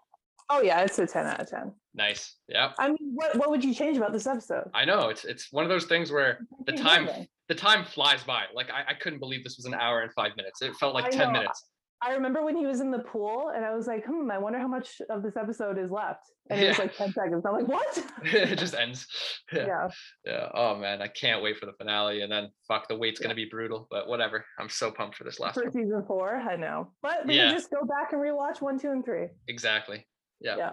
Oh 0.48 0.62
yeah, 0.62 0.82
it's 0.82 0.98
a 0.98 1.06
10 1.06 1.26
out 1.26 1.40
of 1.40 1.50
10. 1.50 1.72
Nice. 1.94 2.36
Yeah. 2.48 2.72
I 2.78 2.88
mean, 2.88 2.98
what, 3.14 3.36
what 3.36 3.50
would 3.50 3.64
you 3.64 3.74
change 3.74 3.96
about 3.96 4.12
this 4.12 4.26
episode? 4.26 4.70
I 4.74 4.84
know 4.84 5.08
it's 5.08 5.24
it's 5.24 5.52
one 5.52 5.64
of 5.64 5.70
those 5.70 5.86
things 5.86 6.12
where 6.12 6.38
the 6.66 6.72
time 6.72 7.08
the 7.48 7.54
time 7.54 7.84
flies 7.84 8.22
by. 8.24 8.44
Like 8.54 8.70
I, 8.70 8.92
I 8.92 8.94
couldn't 8.94 9.18
believe 9.18 9.42
this 9.44 9.56
was 9.56 9.66
an 9.66 9.74
hour 9.74 10.02
and 10.02 10.12
five 10.12 10.32
minutes. 10.36 10.62
It 10.62 10.74
felt 10.76 10.94
like 10.94 11.06
I 11.06 11.10
10 11.10 11.18
know. 11.18 11.32
minutes. 11.40 11.64
I 12.02 12.12
remember 12.12 12.44
when 12.44 12.56
he 12.56 12.66
was 12.66 12.80
in 12.80 12.90
the 12.90 12.98
pool 12.98 13.52
and 13.54 13.64
I 13.64 13.74
was 13.74 13.86
like, 13.86 14.04
hmm, 14.04 14.30
I 14.30 14.36
wonder 14.38 14.58
how 14.58 14.68
much 14.68 15.00
of 15.08 15.22
this 15.22 15.36
episode 15.36 15.78
is 15.78 15.90
left. 15.90 16.20
And 16.50 16.60
it 16.60 16.68
was 16.68 16.76
Yeah. 16.78 16.84
like 16.84 16.96
10 16.96 17.12
seconds. 17.14 17.44
I'm 17.46 17.54
like, 17.54 17.68
what? 17.68 18.04
it 18.24 18.58
just 18.58 18.74
ends. 18.74 19.06
Yeah. 19.52 19.66
yeah. 19.66 19.88
yeah. 20.24 20.48
Oh 20.54 20.74
man, 20.76 21.00
I 21.00 21.08
can't 21.08 21.42
wait 21.42 21.56
for 21.56 21.66
the 21.66 21.72
finale. 21.78 22.20
And 22.22 22.30
then 22.30 22.50
fuck 22.68 22.88
the 22.88 22.96
wait's 22.96 23.20
Yeah. 23.20 23.26
gonna 23.28 23.34
be 23.36 23.46
brutal, 23.50 23.86
but 23.90 24.08
whatever. 24.08 24.44
I'm 24.58 24.68
so 24.68 24.90
pumped 24.90 25.16
for 25.16 25.24
this 25.24 25.40
last 25.40 25.54
For 25.54 25.62
one. 25.62 25.72
season 25.72 26.04
four, 26.06 26.36
I 26.36 26.56
know. 26.56 26.92
But 27.02 27.26
we 27.26 27.36
can 27.36 27.54
just 27.54 27.70
go 27.70 27.84
back 27.86 28.12
and 28.12 28.20
rewatch 28.20 28.60
one, 28.60 28.78
two, 28.78 28.90
and 28.90 29.04
three. 29.04 29.28
Exactly. 29.48 30.06
Yeah. 30.40 30.56
Yeah. 30.56 30.72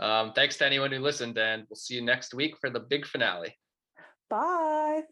Um, 0.00 0.32
thanks 0.32 0.56
to 0.56 0.66
anyone 0.66 0.90
who 0.90 0.98
listened, 0.98 1.38
and 1.38 1.64
we'll 1.70 1.76
see 1.76 1.94
you 1.94 2.02
next 2.02 2.34
week 2.34 2.54
for 2.60 2.68
the 2.70 2.80
big 2.80 3.06
finale. 3.06 3.56
Bye. 4.28 5.02